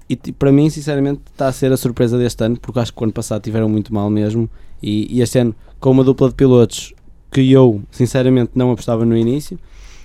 e 0.08 0.16
para 0.32 0.52
mim, 0.52 0.68
sinceramente, 0.70 1.22
está 1.30 1.48
a 1.48 1.52
ser 1.52 1.72
a 1.72 1.76
surpresa 1.76 2.18
deste 2.18 2.44
ano, 2.44 2.58
porque 2.60 2.78
acho 2.78 2.92
que 2.92 3.00
o 3.00 3.04
ano 3.04 3.12
passado 3.12 3.42
tiveram 3.42 3.68
muito 3.68 3.92
mal 3.94 4.10
mesmo. 4.10 4.48
E, 4.82 5.16
e 5.16 5.22
este 5.22 5.38
ano, 5.38 5.54
com 5.80 5.90
uma 5.90 6.04
dupla 6.04 6.28
de 6.28 6.34
pilotos 6.34 6.92
que 7.30 7.50
eu, 7.50 7.82
sinceramente, 7.90 8.52
não 8.54 8.70
apostava 8.70 9.04
no 9.06 9.16
início. 9.16 9.58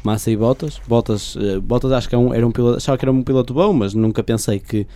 Massa 0.03 0.31
e 0.31 0.37
Bottas. 0.37 0.79
Bottas, 0.87 1.35
eh, 1.39 1.59
Bottas 1.59 1.91
acho 1.91 2.07
que 2.09 2.15
é 2.15 2.17
um- 2.17 2.33
era 2.33 2.45
um 2.47 2.51
piloto, 2.51 2.77
achava 2.77 2.97
que 2.97 3.03
era 3.05 3.11
um 3.11 3.23
piloto 3.23 3.53
bom, 3.53 3.73
mas 3.73 3.93
nunca 3.93 4.23
pensei 4.23 4.59
que, 4.59 4.87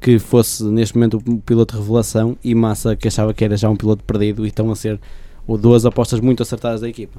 que 0.00 0.18
fosse 0.18 0.62
neste 0.64 0.94
momento 0.96 1.22
o 1.26 1.38
piloto 1.40 1.74
de 1.74 1.80
revelação. 1.80 2.36
E 2.44 2.54
Massa 2.54 2.94
que 2.96 3.08
achava 3.08 3.32
que 3.34 3.44
era 3.44 3.56
já 3.56 3.68
um 3.70 3.76
piloto 3.76 4.04
perdido 4.04 4.44
e 4.44 4.48
estão 4.48 4.70
a 4.70 4.76
ser 4.76 5.00
o- 5.46 5.56
duas 5.56 5.86
apostas 5.86 6.20
muito 6.20 6.42
acertadas 6.42 6.80
da 6.80 6.88
equipa. 6.88 7.18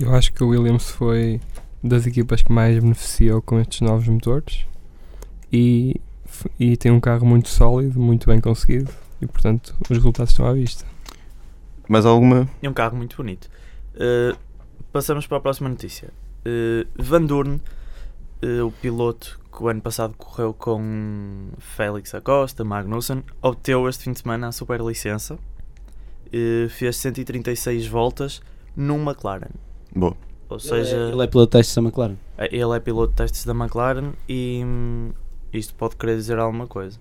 Eu 0.00 0.12
acho 0.14 0.32
que 0.32 0.42
a 0.42 0.46
Williams 0.46 0.90
foi 0.90 1.40
das 1.84 2.06
equipas 2.06 2.42
que 2.42 2.52
mais 2.52 2.78
beneficiou 2.78 3.40
com 3.42 3.60
estes 3.60 3.80
novos 3.80 4.06
motores 4.08 4.64
e, 5.52 6.00
e 6.58 6.76
tem 6.76 6.90
um 6.92 7.00
carro 7.00 7.26
muito 7.26 7.48
sólido, 7.48 8.00
muito 8.00 8.26
bem 8.26 8.40
conseguido 8.40 8.90
e 9.20 9.26
portanto 9.26 9.74
os 9.82 9.88
resultados 9.96 10.32
estão 10.32 10.46
à 10.46 10.52
vista. 10.52 10.84
Mais 11.88 12.06
alguma? 12.06 12.48
É 12.62 12.68
um 12.68 12.72
carro 12.72 12.96
muito 12.96 13.16
bonito. 13.16 13.48
Uh, 13.94 14.36
passamos 14.92 15.26
para 15.26 15.36
a 15.38 15.40
próxima 15.40 15.68
notícia. 15.68 16.10
Uh, 16.44 16.86
Van 16.96 17.24
Dorn 17.24 17.60
eh, 18.42 18.60
o 18.60 18.72
piloto 18.72 19.38
que 19.52 19.62
o 19.62 19.68
ano 19.68 19.80
passado 19.80 20.14
correu 20.18 20.52
com 20.52 21.50
Félix 21.58 22.12
Acosta, 22.12 22.64
Magnussen, 22.64 23.22
obteve 23.40 23.88
este 23.88 24.04
fim 24.04 24.12
de 24.12 24.20
semana 24.20 24.48
a 24.48 24.52
superlicença. 24.52 25.38
Eh, 26.32 26.66
fez 26.68 26.96
136 26.96 27.86
voltas 27.86 28.42
num 28.74 29.00
McLaren. 29.00 29.52
Boa. 29.94 30.16
Ou 30.48 30.58
seja, 30.58 30.96
Ele 30.96 31.22
é 31.22 31.26
pelo 31.28 31.46
teste 31.46 31.76
da 31.76 31.82
McLaren. 31.82 32.16
ele 32.50 32.76
é 32.76 32.80
piloto 32.80 33.10
de 33.10 33.16
testes 33.16 33.44
da 33.44 33.52
McLaren 33.52 34.12
e 34.28 34.62
hum, 34.64 35.12
isto 35.52 35.74
pode 35.74 35.96
querer 35.96 36.16
dizer 36.16 36.38
alguma 36.38 36.66
coisa. 36.66 36.98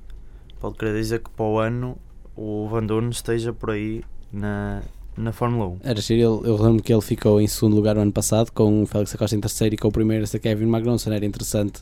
Pode 0.60 0.78
querer 0.78 0.94
dizer 0.94 1.20
que 1.20 1.30
para 1.32 1.46
o 1.46 1.60
ano 1.60 1.98
o 2.36 2.68
Van 2.70 2.86
Dorn 2.86 3.10
esteja 3.10 3.52
por 3.52 3.72
aí 3.72 4.04
na, 4.32 4.84
na 5.18 5.32
Fórmula 5.32 5.68
1. 5.68 5.78
Era 5.84 6.00
giro, 6.02 6.42
ele- 6.44 6.50
eu 6.52 6.62
lembro 6.62 6.82
que 6.84 6.94
ele 6.94 7.02
ficou 7.02 7.40
em 7.42 7.48
segundo 7.48 7.76
lugar 7.76 7.98
o 7.98 8.02
ano 8.02 8.12
passado, 8.12 8.52
com 8.52 8.84
o 8.84 8.86
Félix 8.86 9.14
Acosta 9.16 9.36
em 9.36 9.40
terceiro 9.42 9.76
e 9.76 9.78
com 9.78 9.88
o 9.88 9.92
primeiro 9.92 10.24
esse 10.24 10.40
Kevin 10.40 10.66
Magnussen, 10.66 11.14
era 11.14 11.26
interessante. 11.26 11.82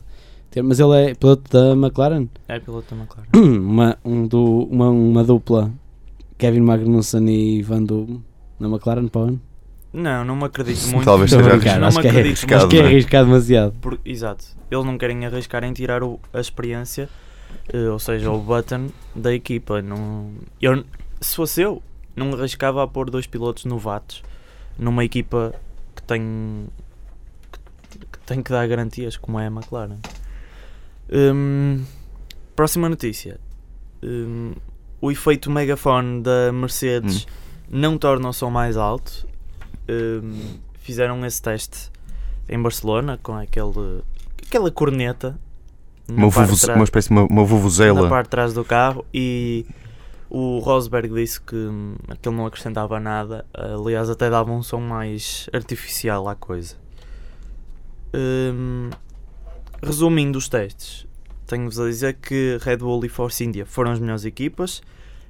ter- 0.50 0.62
Mas 0.62 0.80
ele 0.80 0.94
é 1.10 1.14
piloto 1.14 1.48
da 1.50 1.72
McLaren? 1.72 2.26
É 2.48 2.58
piloto 2.58 2.94
da 2.94 3.00
McLaren. 3.02 3.28
uma, 3.60 3.96
um 4.04 4.26
du- 4.26 4.64
uma, 4.70 4.90
uma 4.90 5.22
dupla 5.24 5.70
Kevin 6.38 6.60
Magnussen 6.60 7.28
e 7.28 7.62
Van 7.62 7.82
Doom 7.84 8.20
na 8.58 8.68
McLaren 8.68 9.06
para 9.08 9.20
o 9.20 9.24
ano? 9.24 9.40
Não, 9.92 10.24
não 10.24 10.36
me 10.36 10.44
acredito 10.44 10.86
muito. 10.88 11.04
Talvez 11.04 11.30
seja 11.30 11.42
brincar, 11.42 11.80
não 11.80 11.88
acho 11.88 11.96
me 11.98 12.02
que 12.02 12.08
é 12.08 12.10
acredito, 12.10 12.32
arriscado, 12.38 12.52
mas 12.54 12.62
acho 12.64 12.68
que 12.70 12.76
é 12.76 12.80
é? 12.80 12.86
arriscado 12.86 13.26
demasiado. 13.26 13.72
Por- 13.80 14.00
exato. 14.04 14.44
Eles 14.70 14.84
não 14.84 14.96
querem 14.98 15.26
arriscar 15.26 15.64
em 15.64 15.72
tirar 15.72 16.02
o- 16.04 16.18
a 16.32 16.40
experiência, 16.40 17.08
eh, 17.72 17.88
ou 17.88 17.98
seja, 17.98 18.30
o 18.30 18.38
button 18.38 18.86
da 19.14 19.34
equipa. 19.34 19.82
Não, 19.82 20.30
eu, 20.62 20.84
se 21.20 21.34
fosse 21.36 21.62
eu, 21.62 21.82
não 22.20 22.38
arriscava 22.38 22.82
a 22.82 22.86
pôr 22.86 23.10
dois 23.10 23.26
pilotos 23.26 23.64
novatos 23.64 24.22
numa 24.78 25.04
equipa 25.04 25.54
que 25.96 26.02
tem 26.02 26.68
que, 27.90 27.98
que 27.98 28.18
tem 28.26 28.42
que 28.42 28.50
dar 28.50 28.66
garantias, 28.68 29.16
como 29.16 29.38
é 29.38 29.46
a 29.46 29.50
McLaren. 29.50 29.98
Hum, 31.12 31.84
próxima 32.54 32.88
notícia. 32.88 33.40
Hum, 34.02 34.52
o 35.00 35.10
efeito 35.10 35.50
megafone 35.50 36.22
da 36.22 36.52
Mercedes 36.52 37.26
não 37.68 37.98
torna 37.98 38.28
o 38.28 38.32
som 38.32 38.50
mais 38.50 38.76
alto. 38.76 39.26
Hum, 39.88 40.58
fizeram 40.78 41.24
esse 41.26 41.40
teste 41.42 41.90
em 42.48 42.60
Barcelona 42.60 43.18
com 43.22 43.34
aquele, 43.34 44.02
aquela 44.46 44.70
corneta 44.70 45.38
na 46.08 46.14
Uma, 46.26 46.28
vuvu, 46.28 46.72
uma 46.74 46.84
espécie 46.84 47.08
de 47.08 47.14
uma, 47.14 47.22
uma 47.22 47.42
na 47.42 47.46
vuvuzela. 47.46 48.08
parte 48.08 48.26
de 48.26 48.30
trás 48.30 48.52
do 48.52 48.64
carro 48.64 49.04
e 49.12 49.64
o 50.30 50.60
Rosberg 50.60 51.12
disse 51.12 51.40
que 51.40 51.56
hum, 51.56 51.96
aquilo 52.08 52.36
não 52.36 52.46
acrescentava 52.46 53.00
nada, 53.00 53.44
aliás 53.52 54.08
até 54.08 54.30
dava 54.30 54.52
um 54.52 54.62
som 54.62 54.80
mais 54.80 55.50
artificial 55.52 56.28
à 56.28 56.36
coisa. 56.36 56.76
Hum, 58.14 58.90
resumindo 59.82 60.38
os 60.38 60.48
testes, 60.48 61.06
tenho-vos 61.46 61.80
a 61.80 61.86
dizer 61.86 62.14
que 62.14 62.58
Red 62.62 62.76
Bull 62.76 63.04
e 63.04 63.08
Force 63.08 63.42
India 63.42 63.66
foram 63.66 63.90
as 63.90 63.98
melhores 63.98 64.24
equipas 64.24 64.82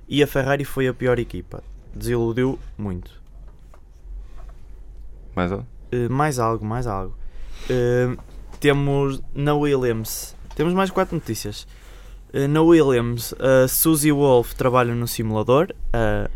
e 0.07 0.23
a 0.23 0.27
Ferrari 0.27 0.67
foi 0.67 0.87
a 0.87 0.93
pior 0.93 1.19
equipa. 1.19 1.65
Desiludiu 1.95 2.59
muito. 2.77 3.11
Mais 5.35 5.51
ó. 5.51 5.61
Uh, 5.93 6.11
mais 6.11 6.39
algo, 6.39 6.65
mais 6.65 6.87
algo. 6.87 7.17
Uh, 7.71 8.21
temos 8.61 9.23
na 9.35 9.55
Williams, 9.55 10.37
temos 10.55 10.75
mais 10.75 10.91
quatro 10.91 11.15
notícias. 11.15 11.67
Uh, 12.33 12.47
na 12.49 12.63
Williams, 12.63 13.35
a 13.39 13.67
Suzy 13.69 14.13
Wolf 14.13 14.53
trabalha 14.55 14.95
no 14.95 15.07
simulador. 15.09 15.69
uh, 15.95 16.31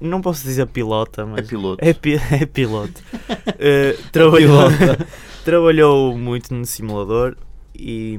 não 0.00 0.20
posso 0.22 0.42
dizer 0.44 0.66
pilota, 0.68 1.22
É 1.22 1.24
mas 1.26 1.46
piloto. 1.46 1.84
é, 1.84 1.92
pi- 1.92 2.14
é 2.32 2.46
piloto. 2.46 3.02
Uh, 3.14 4.02
trabalhou, 4.12 4.68
trabalhou 5.44 6.16
muito 6.16 6.54
no 6.54 6.64
simulador 6.64 7.36
e 7.74 8.18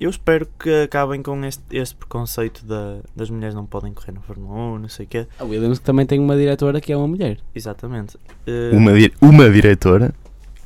eu 0.00 0.10
espero 0.10 0.48
que 0.58 0.82
acabem 0.82 1.22
com 1.22 1.44
este, 1.44 1.62
este 1.70 1.94
preconceito 1.94 2.64
da, 2.66 2.98
das 3.14 3.30
mulheres 3.30 3.54
não 3.54 3.64
podem 3.64 3.92
correr 3.94 4.10
na 4.10 4.20
Fórmula 4.20 4.58
1, 4.74 4.78
não 4.80 4.88
sei 4.88 5.06
o 5.06 5.08
quê. 5.08 5.26
A 5.38 5.44
Williams 5.44 5.78
também 5.78 6.04
tem 6.06 6.18
uma 6.18 6.36
diretora 6.36 6.80
que 6.80 6.92
é 6.92 6.96
uma 6.96 7.06
mulher. 7.06 7.38
Exatamente. 7.54 8.16
Uh, 8.44 8.76
Uma, 8.76 8.92
di- 8.98 9.12
uma 9.20 9.48
diretora 9.48 10.12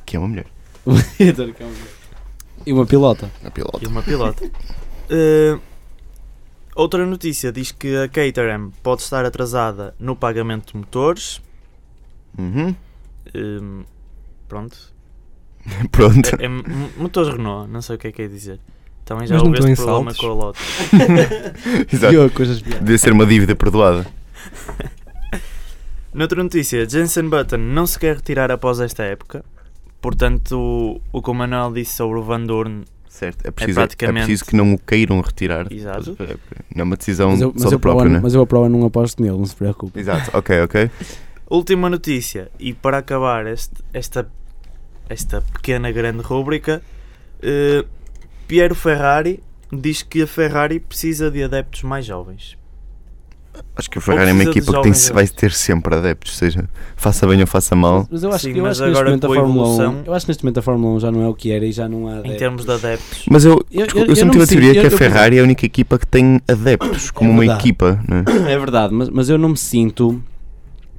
que 0.07 0.15
é 0.17 0.19
uma 0.19 0.27
mulher. 0.29 0.47
Uma 0.87 1.03
diretora 1.19 1.51
que 1.51 1.61
é 1.61 1.65
uma 1.67 1.71
mulher. 1.73 1.91
E 2.65 2.73
uma 2.73 2.85
pilota. 2.85 3.29
A 3.45 3.51
piloto. 3.51 3.79
E 3.83 3.87
uma 3.87 4.01
pilota. 4.01 4.49
Uh, 5.09 5.61
outra 6.75 7.05
notícia 7.05 7.51
diz 7.51 7.71
que 7.71 7.95
a 7.95 8.07
Caterham 8.07 8.71
pode 8.83 9.01
estar 9.01 9.25
atrasada 9.25 9.95
no 9.99 10.15
pagamento 10.15 10.73
de 10.73 10.77
motores. 10.77 11.41
Uhum. 12.37 12.75
Um, 13.35 13.83
pronto. 14.47 14.95
Pronto. 15.91 16.29
É, 16.39 16.45
é 16.45 16.47
motores 16.97 17.33
Renault, 17.33 17.69
não 17.69 17.81
sei 17.81 17.97
o 17.97 17.99
que 17.99 18.07
é 18.07 18.11
que 18.11 18.21
é 18.21 18.27
dizer. 18.27 18.59
Também 19.03 19.27
já 19.27 19.35
Mas 19.35 19.43
houve 19.43 19.57
este 19.57 19.71
em 19.71 19.75
problema 19.75 20.13
saltos? 20.13 20.19
com 20.19 20.27
a 20.27 20.33
Lotus. 20.33 20.63
Exato. 21.93 22.33
Coisas. 22.33 22.61
Devia 22.61 22.97
ser 22.97 23.11
uma 23.11 23.25
dívida 23.25 23.55
perdoada. 23.55 24.05
Noutra 26.13 26.41
notícia, 26.41 26.87
Jensen 26.87 27.29
Button 27.29 27.57
não 27.57 27.85
se 27.85 27.99
quer 27.99 28.15
retirar 28.15 28.51
após 28.51 28.79
esta 28.79 29.03
época. 29.03 29.45
Portanto, 30.01 30.57
o, 30.57 31.01
o 31.11 31.21
que 31.21 31.29
o 31.29 31.33
Manuel 31.33 31.71
disse 31.73 31.95
sobre 31.95 32.19
o 32.19 32.23
Van 32.23 32.43
Dorn, 32.43 32.85
Certo. 33.17 33.47
É 33.47 33.51
preciso, 33.51 33.79
é 33.79 33.83
praticamente- 33.83 34.25
preciso 34.25 34.45
que 34.45 34.55
não 34.55 34.73
o 34.73 34.77
queiram 34.77 35.19
retirar. 35.21 35.65
Exato. 35.73 36.15
É, 36.19 36.35
não 36.75 36.81
é 36.81 36.83
uma 36.83 36.95
decisão 36.95 37.31
Mas 37.31 37.41
eu, 37.41 37.47
só 37.49 37.53
mas, 37.55 37.63
eu 37.63 37.71
do 37.71 37.79
próprio, 37.79 38.11
né? 38.11 38.19
mas 38.21 38.33
eu 38.35 38.41
a 38.41 38.45
prova 38.47 38.69
não 38.69 38.85
aposto 38.85 39.21
nele, 39.23 39.37
não 39.37 39.45
se 39.45 39.55
preocupe. 39.55 39.99
Exato. 39.99 40.29
Ok, 40.37 40.61
ok. 40.61 40.91
Última 41.49 41.89
notícia, 41.89 42.51
e 42.59 42.73
para 42.73 42.97
acabar 42.97 43.47
este- 43.47 43.81
esta, 43.93 44.29
esta 45.09 45.41
pequena 45.41 45.91
grande 45.91 46.21
rúbrica, 46.21 46.81
eh, 47.41 47.85
Piero 48.47 48.75
Ferrari 48.75 49.41
diz 49.71 50.01
que 50.03 50.21
a 50.23 50.27
Ferrari 50.27 50.79
precisa 50.79 51.31
de 51.31 51.41
adeptos 51.43 51.83
mais 51.83 52.05
jovens. 52.05 52.56
Acho 53.75 53.89
que 53.91 53.97
o 53.97 54.01
Ferrari 54.01 54.29
é 54.31 54.33
uma 54.33 54.43
equipa 54.43 54.65
que 54.73 54.81
tem, 54.81 54.93
jovens 54.93 55.09
vai 55.09 55.27
ter 55.27 55.51
sempre 55.51 55.93
adeptos, 55.95 56.35
seja 56.35 56.67
faça 56.95 57.27
bem 57.27 57.39
ou 57.41 57.45
faça 57.47 57.75
mal. 57.75 58.07
Mas 58.09 58.23
eu 58.23 58.31
acho, 58.31 58.45
Sim, 58.45 58.53
que, 58.53 58.59
eu 58.59 58.63
mas 58.63 58.81
acho 58.81 58.83
que 58.83 58.89
neste 58.89 59.03
momento 59.05 59.23
a 59.25 59.27
a 59.29 59.35
Fórmula 59.35 59.67
1, 59.67 59.71
evolução- 59.73 60.03
eu 60.05 60.13
acho 60.13 60.25
que 60.25 60.29
neste 60.31 60.43
momento 60.43 60.57
a 60.57 60.61
Fórmula 60.61 60.93
1 60.95 60.99
já 60.99 61.11
não 61.11 61.23
é 61.23 61.27
o 61.27 61.33
que 61.35 61.51
era 61.51 61.65
e 61.65 61.71
já 61.71 61.87
não 61.87 62.07
há 62.07 62.11
Em 62.11 62.19
adeptos. 62.19 62.37
termos 62.39 62.65
de 62.65 62.71
adeptos, 62.71 63.25
Mas 63.29 63.45
eu, 63.45 63.51
Eu- 63.51 63.57
desculpa, 63.85 63.97
eu- 63.97 64.03
eu, 64.05 64.09
eu 64.09 64.15
sempre 64.15 64.37
não 64.39 64.45
tive 64.47 64.57
a 64.57 64.61
teoria 64.63 64.71
que 64.73 64.79
a 64.79 64.83
eu- 64.83 64.91
eu- 64.91 64.97
Ferrari 64.97 65.37
é 65.37 65.39
a 65.39 65.43
única 65.43 65.65
equipa 65.65 65.99
que 65.99 66.07
tem 66.07 66.41
adeptos, 66.47 67.11
como 67.11 67.29
uma 67.29 67.39
verdade. 67.41 67.59
equipa, 67.61 67.99
né? 68.07 68.23
É 68.51 68.57
verdade, 68.57 68.93
mas, 68.93 69.09
mas 69.09 69.29
eu 69.29 69.37
não 69.37 69.49
me 69.49 69.57
sinto 69.57 70.21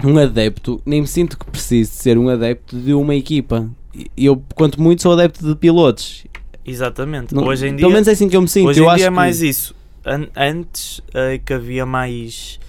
um 0.03 0.17
adepto, 0.17 0.81
nem 0.85 1.01
me 1.01 1.07
sinto 1.07 1.37
que 1.37 1.45
preciso 1.45 1.91
de 1.91 1.97
ser 1.97 2.17
um 2.17 2.29
adepto 2.29 2.77
de 2.77 2.93
uma 2.93 3.13
equipa. 3.15 3.69
Eu, 4.15 4.41
quanto 4.55 4.81
muito, 4.81 5.01
sou 5.01 5.11
adepto 5.11 5.45
de 5.45 5.55
pilotos. 5.55 6.25
exatamente. 6.65 7.33
Não- 7.33 7.43
hoje 7.45 7.65
em 7.67 7.69
dia, 7.71 7.79
pelo 7.79 7.91
menos 7.91 8.07
é 8.07 8.11
assim 8.11 8.29
que 8.29 8.37
eu 8.37 8.41
me 8.41 8.47
sinto. 8.47 8.67
hoje 8.69 8.79
eu 8.79 8.85
em 8.85 8.87
acho 8.87 8.97
dia 8.97 9.05
é 9.07 9.09
que- 9.09 9.15
mais 9.15 9.41
isso. 9.41 9.75
An- 10.05 10.27
antes 10.35 11.01
é 11.13 11.37
que 11.37 11.53
havia 11.53 11.85
mais 11.85 12.59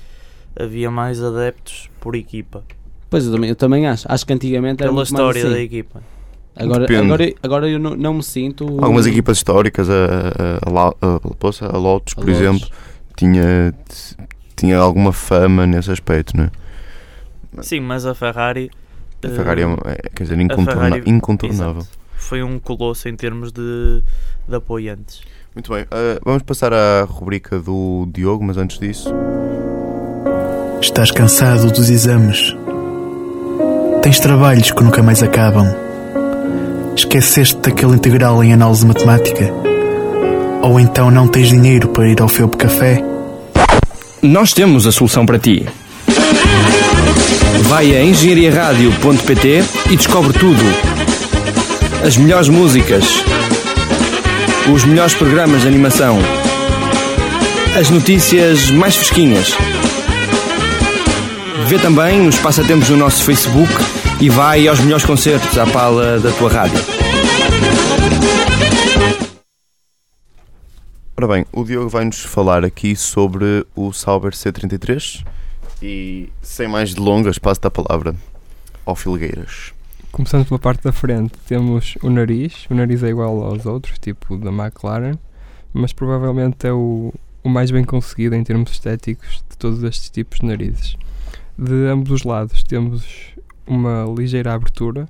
havia 0.59 0.91
mais 0.91 1.23
adeptos 1.23 1.89
por 2.01 2.15
equipa, 2.17 2.63
Pois 3.09 3.27
eu 3.27 3.33
também, 3.33 3.51
eu 3.51 3.57
também 3.57 3.87
acho. 3.89 4.07
Acho 4.11 4.25
que 4.27 4.33
antigamente 4.33 4.83
era 4.83 4.93
pela 4.93 5.03
muito 5.03 5.13
mais 5.13 5.37
história 5.37 5.43
assim. 5.43 5.53
da 5.53 5.61
equipa. 5.61 6.03
Agora, 6.57 6.81
Depende. 6.87 7.07
agora, 7.07 7.33
agora 7.43 7.69
eu 7.69 7.79
não, 7.79 7.97
não 7.97 8.15
me 8.15 8.23
sinto. 8.23 8.65
Algumas 8.83 9.07
equipas 9.07 9.39
históricas, 9.39 9.89
a, 9.91 9.95
a, 9.95 10.69
a, 10.69 11.75
a, 11.75 11.77
Lotus, 11.79 12.15
por 12.15 12.25
a 12.25 12.27
Lotus. 12.27 12.41
exemplo, 12.41 12.69
tinha, 13.17 13.75
tinha 14.57 14.79
alguma 14.79 15.13
fama 15.13 15.67
nesse 15.67 15.91
aspecto, 15.91 16.37
né? 16.37 16.51
Sim, 17.63 17.81
mas 17.81 18.07
a 18.07 18.15
Ferrari 18.15 18.71
A 19.25 19.29
Ferrari 19.29 19.63
é, 19.63 19.65
é, 19.65 20.09
quer 20.15 20.23
dizer, 20.25 20.39
incontorna- 20.41 20.73
Ferrari- 20.83 21.03
incontornável. 21.11 21.81
Exato. 21.83 21.99
Foi 22.17 22.43
um 22.43 22.59
colosso 22.59 23.09
em 23.09 23.17
termos 23.17 23.51
de, 23.51 24.03
de 24.47 24.55
apoiantes. 24.55 25.23
Muito 25.55 25.73
bem, 25.73 25.85
ah, 25.91 26.19
vamos 26.25 26.43
passar 26.43 26.73
à 26.73 27.05
rubrica 27.05 27.59
do 27.59 28.09
Diogo, 28.13 28.45
mas 28.45 28.57
antes 28.57 28.79
disso, 28.79 29.13
Estás 30.81 31.11
cansado 31.11 31.71
dos 31.71 31.91
exames? 31.91 32.57
Tens 34.03 34.19
trabalhos 34.19 34.71
que 34.71 34.83
nunca 34.83 35.03
mais 35.03 35.23
acabam? 35.23 35.67
Esqueceste 36.97 37.59
daquele 37.59 37.93
integral 37.93 38.43
em 38.43 38.55
análise 38.55 38.87
matemática? 38.87 39.53
Ou 40.63 40.81
então 40.81 41.11
não 41.11 41.29
tens 41.29 41.49
dinheiro 41.49 41.89
para 41.89 42.09
ir 42.09 42.21
ao 42.23 42.29
Felpe 42.29 42.57
Café? 42.57 43.05
Nós 44.23 44.55
temos 44.55 44.87
a 44.87 44.93
solução 44.93 45.27
para 45.27 45.39
ti. 45.39 45.67
Vai 47.65 47.95
a 47.95 48.03
engenhariaradio.pt 48.03 49.63
e 49.91 49.97
descobre 49.97 50.33
tudo. 50.33 50.63
As 52.05 52.17
melhores 52.17 52.49
músicas, 52.49 53.23
os 54.69 54.85
melhores 54.85 55.15
programas 55.15 55.63
de 55.63 55.69
animação, 55.69 56.19
as 57.79 57.89
notícias 57.89 58.71
mais 58.71 58.95
fresquinhas. 58.97 59.55
Vê 61.67 61.79
também 61.79 62.29
os 62.29 62.39
passatempos 62.39 62.91
no 62.91 62.97
nosso 62.97 63.25
Facebook 63.25 63.73
e 64.21 64.29
vai 64.29 64.69
aos 64.69 64.81
melhores 64.81 65.05
concertos 65.05 65.57
à 65.57 65.67
pala 65.67 66.21
da 66.21 66.31
tua 66.33 66.51
rádio. 66.51 66.79
Ora 71.17 71.29
bem, 71.29 71.47
o 71.53 71.65
Diogo 71.65 71.89
vai-nos 71.89 72.21
falar 72.21 72.65
aqui 72.65 72.95
sobre 72.97 73.67
o 73.75 73.93
Sauber 73.93 74.33
C33 74.33 75.25
e 75.83 76.29
sem 76.43 76.69
mais 76.69 76.95
delongas 76.95 77.39
passo 77.39 77.61
a 77.65 77.71
palavra 77.71 78.15
ao 78.85 78.95
Filgueiras. 78.95 79.73
Começando 80.13 80.45
pela 80.45 80.59
parte 80.59 80.83
da 80.83 80.93
frente, 80.93 81.35
temos 81.47 81.97
o 82.03 82.11
nariz. 82.11 82.67
O 82.69 82.75
nariz 82.75 83.03
é 83.03 83.09
igual 83.09 83.45
aos 83.45 83.65
outros, 83.65 83.97
tipo 83.99 84.37
da 84.37 84.51
McLaren, 84.51 85.17
mas 85.73 85.93
provavelmente 85.93 86.67
é 86.67 86.73
o, 86.73 87.15
o 87.45 87.49
mais 87.49 87.71
bem 87.71 87.85
conseguido 87.85 88.35
em 88.35 88.43
termos 88.43 88.73
estéticos 88.73 89.43
de 89.49 89.57
todos 89.57 89.85
estes 89.85 90.11
tipos 90.11 90.41
de 90.41 90.47
narizes. 90.47 90.97
De 91.57 91.87
ambos 91.87 92.11
os 92.11 92.25
lados 92.25 92.65
temos 92.65 93.35
uma 93.67 94.05
ligeira 94.05 94.53
abertura, 94.53 95.09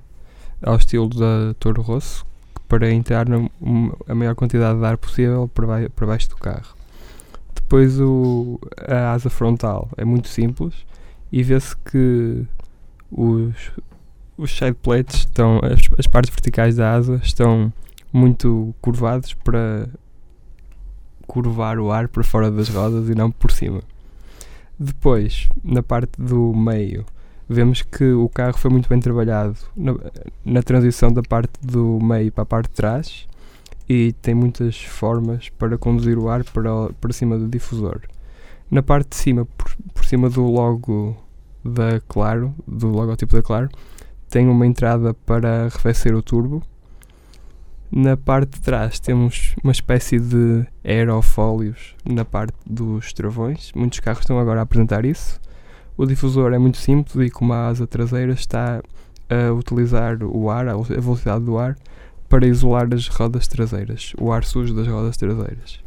ao 0.61 0.75
estilo 0.75 1.09
da 1.09 1.55
Toro 1.59 1.81
Rosso, 1.81 2.23
para 2.67 2.91
entrar 2.91 3.25
a 4.07 4.15
maior 4.15 4.35
quantidade 4.35 4.77
de 4.77 4.85
ar 4.85 4.97
possível 4.97 5.49
para 5.49 6.05
baixo 6.05 6.29
do 6.29 6.37
carro. 6.37 6.75
Depois 7.55 7.99
o, 7.99 8.59
a 8.87 9.13
asa 9.13 9.31
frontal 9.31 9.89
é 9.97 10.05
muito 10.05 10.27
simples 10.27 10.73
e 11.31 11.41
vê-se 11.41 11.75
que 11.77 12.45
os, 13.11 13.71
os 14.41 14.57
side 14.57 14.73
plates 14.73 15.19
estão, 15.19 15.59
as, 15.63 15.81
as 15.99 16.07
partes 16.07 16.31
verticais 16.31 16.75
da 16.75 16.93
asa 16.93 17.21
estão 17.23 17.71
muito 18.11 18.73
curvados 18.81 19.35
para 19.35 19.87
curvar 21.27 21.77
o 21.77 21.91
ar 21.91 22.07
para 22.07 22.23
fora 22.23 22.49
das 22.49 22.67
rodas 22.67 23.07
e 23.07 23.13
não 23.13 23.29
por 23.29 23.51
cima. 23.51 23.83
Depois, 24.79 25.47
na 25.63 25.83
parte 25.83 26.19
do 26.19 26.55
meio, 26.55 27.05
vemos 27.47 27.83
que 27.83 28.11
o 28.11 28.27
carro 28.27 28.57
foi 28.57 28.71
muito 28.71 28.89
bem 28.89 28.99
trabalhado 28.99 29.55
na, 29.77 29.95
na 30.43 30.63
transição 30.63 31.13
da 31.13 31.21
parte 31.21 31.53
do 31.61 31.99
meio 32.01 32.31
para 32.31 32.41
a 32.41 32.45
parte 32.45 32.69
de 32.69 32.73
trás 32.73 33.27
e 33.87 34.11
tem 34.23 34.33
muitas 34.33 34.81
formas 34.81 35.49
para 35.49 35.77
conduzir 35.77 36.17
o 36.17 36.29
ar 36.29 36.43
para, 36.45 36.89
para 36.99 37.13
cima 37.13 37.37
do 37.37 37.47
difusor. 37.47 38.01
Na 38.71 38.81
parte 38.81 39.09
de 39.09 39.17
cima, 39.17 39.45
por, 39.55 39.71
por 39.93 40.03
cima 40.03 40.31
do 40.31 40.47
logo 40.47 41.15
da 41.63 42.01
Claro, 42.07 42.55
do 42.67 42.87
logotipo 42.87 43.35
da 43.35 43.43
Claro, 43.43 43.69
tem 44.31 44.47
uma 44.47 44.65
entrada 44.65 45.13
para 45.13 45.65
arrefecer 45.65 46.15
o 46.15 46.21
turbo. 46.23 46.63
Na 47.91 48.15
parte 48.15 48.53
de 48.53 48.61
trás 48.61 48.97
temos 48.99 49.53
uma 49.61 49.73
espécie 49.73 50.17
de 50.19 50.65
aerofólios 50.85 51.93
na 52.05 52.23
parte 52.23 52.55
dos 52.65 53.11
travões. 53.11 53.71
Muitos 53.75 53.99
carros 53.99 54.21
estão 54.21 54.39
agora 54.39 54.61
a 54.61 54.63
apresentar 54.63 55.03
isso. 55.03 55.39
O 55.97 56.05
difusor 56.05 56.53
é 56.53 56.57
muito 56.57 56.77
simples 56.77 57.27
e 57.27 57.29
como 57.29 57.51
a 57.51 57.67
asa 57.67 57.85
traseira 57.85 58.31
está 58.31 58.81
a 59.29 59.51
utilizar 59.53 60.23
o 60.23 60.49
ar, 60.49 60.69
a 60.69 60.77
velocidade 60.77 61.43
do 61.43 61.57
ar, 61.57 61.75
para 62.29 62.47
isolar 62.47 62.87
as 62.93 63.07
rodas 63.09 63.45
traseiras, 63.49 64.13
o 64.17 64.31
ar 64.31 64.45
sujo 64.45 64.73
das 64.73 64.87
rodas 64.87 65.17
traseiras. 65.17 65.81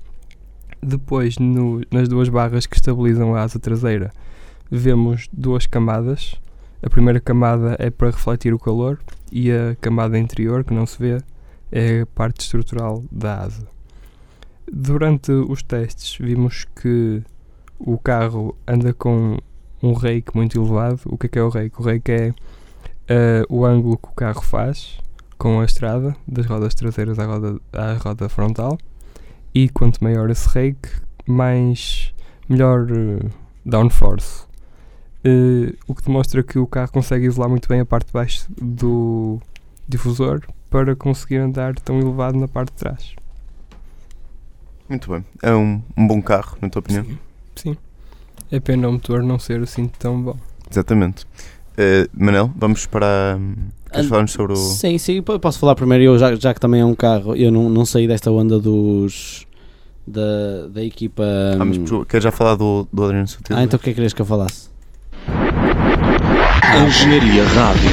Depois, 0.83 1.39
no- 1.39 1.81
nas 1.91 2.07
duas 2.07 2.29
barras 2.29 2.67
que 2.67 2.77
estabilizam 2.77 3.35
a 3.35 3.41
asa 3.43 3.59
traseira, 3.59 4.13
vemos 4.71 5.27
duas 5.33 5.67
camadas. 5.67 6.39
A 6.85 6.91
primeira 6.91 7.19
camada 7.19 7.77
é 7.79 7.89
para 7.89 8.11
refletir 8.11 8.53
o 8.53 8.59
calor 8.59 9.01
e 9.33 9.51
a 9.51 9.75
camada 9.81 10.19
interior, 10.19 10.63
que 10.63 10.75
não 10.75 10.85
se 10.85 10.99
vê, 10.99 11.19
é 11.73 12.03
a 12.03 12.07
parte 12.07 12.43
estrutural 12.43 13.03
da 13.11 13.41
asa. 13.41 13.67
Durante 14.71 15.33
os 15.33 15.63
testes, 15.63 16.19
vimos 16.21 16.67
que 16.79 17.23
o 17.79 17.97
carro 17.97 18.55
anda 18.69 18.93
com 18.93 19.39
um 19.83 19.95
rake 19.95 20.37
muito 20.37 20.61
elevado. 20.61 21.01
O 21.07 21.17
que 21.17 21.25
é 21.25 21.29
que 21.31 21.39
é 21.39 21.43
o 21.43 21.49
rake? 21.49 21.81
O 21.81 21.83
rake 21.83 22.13
é 22.13 22.35
eh, 23.09 23.47
o 23.49 23.65
ângulo 23.65 23.97
que 23.97 24.09
o 24.09 24.13
carro 24.13 24.43
faz 24.43 24.99
com 25.39 25.63
a 25.63 25.65
estrada, 25.65 26.15
das 26.29 26.45
rodas 26.45 26.75
traseiras 26.75 27.19
à 27.19 27.25
roda, 27.25 27.61
à 27.73 27.95
roda 27.95 28.29
frontal. 28.29 28.77
E 29.55 29.71
quanto 29.71 30.05
maior 30.05 30.29
esse 30.29 30.47
rake, 30.51 30.91
mais 31.27 32.13
melhor 32.47 32.87
eh, 32.91 33.27
downforce. 33.65 34.45
Eh, 35.25 35.73
o 35.89 35.95
que 35.95 36.03
demonstra 36.05 36.43
que 36.43 36.59
o 36.59 36.67
carro 36.67 36.93
consegue 36.93 37.27
isolar 37.27 37.49
muito 37.49 37.67
bem 37.69 37.81
a 37.81 37.87
parte 37.87 38.07
de 38.09 38.13
baixo 38.13 38.47
do 38.61 39.41
difusor 39.89 40.43
para 40.69 40.95
conseguir 40.95 41.39
andar 41.39 41.75
tão 41.77 41.99
elevado 41.99 42.39
na 42.39 42.47
parte 42.49 42.73
de 42.73 42.77
trás. 42.79 43.15
Muito 44.89 45.11
bem. 45.11 45.25
É 45.43 45.55
um, 45.55 45.81
um 45.97 46.07
bom 46.07 46.21
carro, 46.21 46.59
na 46.61 46.69
tua 46.69 46.81
opinião? 46.81 47.07
Sim. 47.57 47.77
É 48.51 48.61
pena 48.61 48.89
o 48.89 48.93
motor 48.93 49.23
não 49.23 49.39
ser 49.39 49.63
assim 49.63 49.89
tão 49.89 50.21
bom. 50.21 50.37
Exatamente. 50.71 51.25
Eh, 51.77 52.09
Manel, 52.13 52.51
vamos 52.57 52.85
para. 52.87 53.39
Queres 53.91 54.07
Ah, 54.07 54.09
falar-nos 54.11 54.33
sobre 54.33 54.53
o. 54.53 54.57
Sim, 54.57 54.99
sim, 54.99 55.23
po- 55.23 55.39
posso 55.41 55.59
falar 55.59 55.75
primeiro, 55.75 56.05
eu, 56.05 56.19
já, 56.19 56.35
já 56.35 56.53
que 56.53 56.61
também 56.61 56.81
é 56.81 56.85
um 56.85 56.95
carro, 56.95 57.35
eu 57.35 57.51
não, 57.51 57.69
não 57.71 57.87
saí 57.87 58.07
desta 58.07 58.31
onda 58.31 58.59
dos 58.61 59.47
da, 60.07 60.69
da 60.69 60.85
equipa. 60.85 61.25
Ah, 61.59 61.65
mas 61.65 61.79
hum, 61.79 62.05
queres 62.05 62.23
já 62.25 62.31
falar 62.31 62.55
do, 62.57 62.87
do 62.93 63.05
Adriano 63.05 63.27
Sutil? 63.27 63.57
ah, 63.57 63.65
então 63.65 63.79
o 63.79 63.81
que 63.83 63.89
é 63.89 63.93
que 63.93 63.95
querias 63.97 64.13
que 64.13 64.21
eu 64.23 64.27
falasse? 64.27 64.69
Engenharia 66.77 67.45
Rádio. 67.45 67.91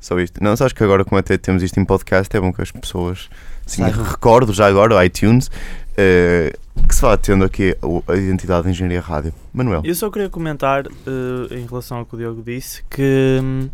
Só 0.00 0.18
isto. 0.18 0.42
Não, 0.42 0.56
sabes 0.56 0.72
que 0.72 0.82
agora, 0.82 1.04
como 1.04 1.18
até 1.18 1.36
temos 1.36 1.62
isto 1.62 1.78
em 1.78 1.84
podcast, 1.84 2.34
é 2.34 2.40
bom 2.40 2.52
que 2.52 2.62
as 2.62 2.70
pessoas. 2.70 3.28
Assim, 3.66 3.82
Saibam. 3.82 4.02
recordo 4.02 4.52
já 4.52 4.66
agora, 4.66 4.94
o 4.94 5.02
iTunes, 5.02 5.50
eh, 5.94 6.54
que 6.88 6.94
se 6.94 7.02
vai 7.02 7.18
tendo 7.18 7.44
aqui 7.44 7.76
a 8.08 8.16
identidade 8.16 8.64
de 8.64 8.70
Engenharia 8.70 9.00
Rádio. 9.00 9.34
Manuel. 9.52 9.82
Eu 9.84 9.94
só 9.94 10.10
queria 10.10 10.30
comentar 10.30 10.86
eh, 10.86 11.54
em 11.54 11.66
relação 11.66 11.98
ao 11.98 12.06
que 12.06 12.14
o 12.14 12.18
Diogo 12.18 12.42
disse 12.42 12.82
que 12.88 13.40
hum, 13.42 13.68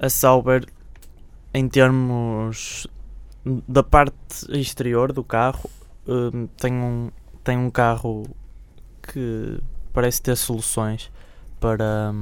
a 0.00 0.08
Sauber, 0.08 0.64
em 1.54 1.68
termos 1.68 2.88
da 3.68 3.84
parte 3.84 4.16
exterior 4.48 5.12
do 5.12 5.22
carro, 5.22 5.70
hum, 6.08 6.48
tem, 6.60 6.72
um, 6.72 7.10
tem 7.44 7.56
um 7.56 7.70
carro 7.70 8.26
que 9.00 9.58
parece 9.92 10.20
ter 10.20 10.36
soluções 10.36 11.10
para, 11.60 12.14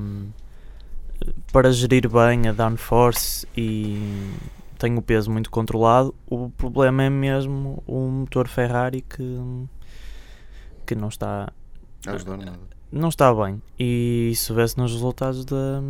para 1.53 1.73
gerir 1.73 2.09
bem 2.09 2.49
a 2.49 2.53
downforce 2.53 3.47
e 3.57 4.33
tem 4.79 4.97
o 4.97 5.03
peso 5.03 5.31
muito 5.31 5.51
controlado. 5.51 6.14
O 6.27 6.51
problema 6.51 7.05
é 7.05 7.11
mesmo 7.11 7.83
o 7.87 8.01
motor 8.01 8.49
Ferrari 8.49 9.03
que, 9.03 9.40
que 10.87 10.94
não 10.94 11.09
está 11.09 11.53
não 12.92 13.09
está 13.09 13.35
bem. 13.35 13.61
E 13.79 14.31
isso 14.33 14.55
vê-se 14.55 14.79
nos 14.79 14.92
resultados 14.92 15.44
da, 15.44 15.83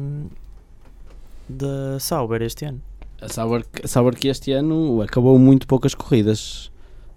da 1.48 1.98
Sauber 2.00 2.40
este 2.42 2.64
ano. 2.64 2.80
A 3.20 3.28
Sauber, 3.28 3.64
a 3.83 3.88
Sauber 3.88 4.16
que 4.16 4.28
este 4.28 4.52
ano 4.52 5.02
acabou 5.02 5.38
muito 5.38 5.66
poucas 5.66 5.94
corridas. 5.94 6.70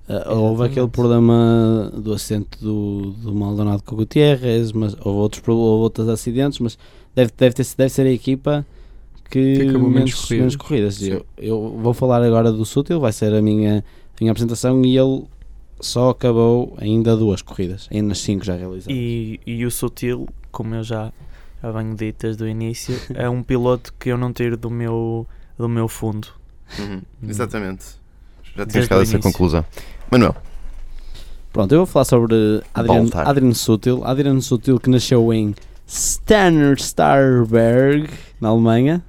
Ah, 0.08 0.34
houve 0.34 0.64
aquele 0.66 0.88
problema 0.88 1.92
do 1.94 2.14
acidente 2.14 2.50
do, 2.62 3.14
do 3.22 3.34
Maldonado 3.36 3.84
com 3.84 3.94
o 3.96 3.98
Gutierrez, 3.98 4.72
mas 4.72 4.94
houve 4.94 5.20
outros, 5.20 5.44
houve 5.48 5.84
outros 5.84 6.08
acidentes, 6.08 6.60
mas 6.60 6.78
deve, 7.14 7.32
deve, 7.38 7.56
ter, 7.56 7.66
deve 7.78 7.90
ser 7.90 8.06
a 8.08 8.12
equipa 8.12 8.66
que, 9.30 9.56
Que 9.56 9.62
acabou 9.64 9.90
menos 9.90 9.96
menos, 9.98 10.14
corridas. 10.16 10.40
menos 10.40 10.56
corridas. 10.56 11.02
Eu, 11.02 11.26
eu 11.38 11.78
vou 11.82 11.94
falar 11.94 12.24
agora 12.24 12.52
do 12.52 12.64
Sutil, 12.64 13.00
vai 13.00 13.12
ser 13.12 13.34
a 13.34 13.42
minha, 13.42 13.80
a 13.80 14.18
minha 14.22 14.32
apresentação 14.32 14.84
e 14.86 14.98
ele 14.98 15.26
só 15.82 16.12
acabou 16.12 16.76
ainda 16.80 17.16
duas 17.18 17.42
corridas, 17.42 17.88
ainda 17.92 18.08
nas 18.10 18.20
cinco 18.20 18.46
já 18.46 18.56
realizadas. 18.56 18.96
E, 18.96 19.40
e 19.46 19.66
o 19.66 19.70
Sutil, 19.72 20.28
como 20.52 20.74
eu 20.74 20.84
já, 20.84 21.12
já 21.62 21.72
venho 21.72 21.96
dito 21.96 22.22
desde 22.22 22.44
o 22.44 22.48
início, 22.48 22.98
é 23.14 23.30
um 23.30 23.44
piloto 23.44 23.94
que 24.00 24.10
eu 24.10 24.18
não 24.18 24.32
tiro 24.32 24.56
do 24.56 24.70
meu, 24.70 25.28
do 25.58 25.68
meu 25.68 25.90
fundo. 25.90 26.30
Uhum, 26.80 27.02
Exatamente. 27.28 27.86
Já 28.56 28.66
tinha 28.66 28.84
chegado 28.84 29.00
a 29.00 29.04
essa 29.04 29.20
conclusão. 29.20 29.66
Manuel. 30.12 30.36
Pronto, 31.54 31.72
eu 31.72 31.80
vou 31.80 31.86
falar 31.86 32.06
sobre 32.06 32.62
Adrian, 32.74 33.54
Sutil. 33.54 34.04
Adrian 34.06 34.40
Sutil 34.42 34.80
que 34.80 34.90
nasceu 34.90 35.34
em 35.34 35.56
Stanner 35.88 36.76
Starberg, 36.80 38.10
na 38.40 38.50
Alemanha, 38.50 39.02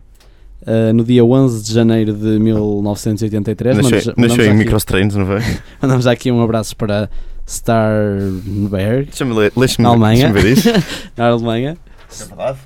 eh, 0.66 0.92
no 0.92 1.04
dia 1.04 1.24
11 1.24 1.62
de 1.64 1.72
janeiro 1.74 2.12
de 2.14 2.38
1983. 2.38 3.76
Nasceu, 3.76 3.90
Mandamos- 3.90 4.06
nasceu 4.06 4.14
mandamos 4.16 4.46
em 4.46 4.48
aqui- 4.50 4.58
microstreinos, 4.58 5.14
não 5.16 5.26
foi? 5.26 5.40
Mandamos 5.82 6.06
aqui 6.06 6.30
um 6.32 6.42
abraço 6.42 6.74
para 6.76 7.10
Starberg, 7.46 9.10
deixa-me 9.10 9.34
na 9.82 9.88
Alemanha. 9.88 10.32
ver 10.32 10.44
isso. 10.46 10.68
na 11.16 11.28
Alemanha. 11.28 11.76
É 12.20 12.24
verdade? 12.24 12.58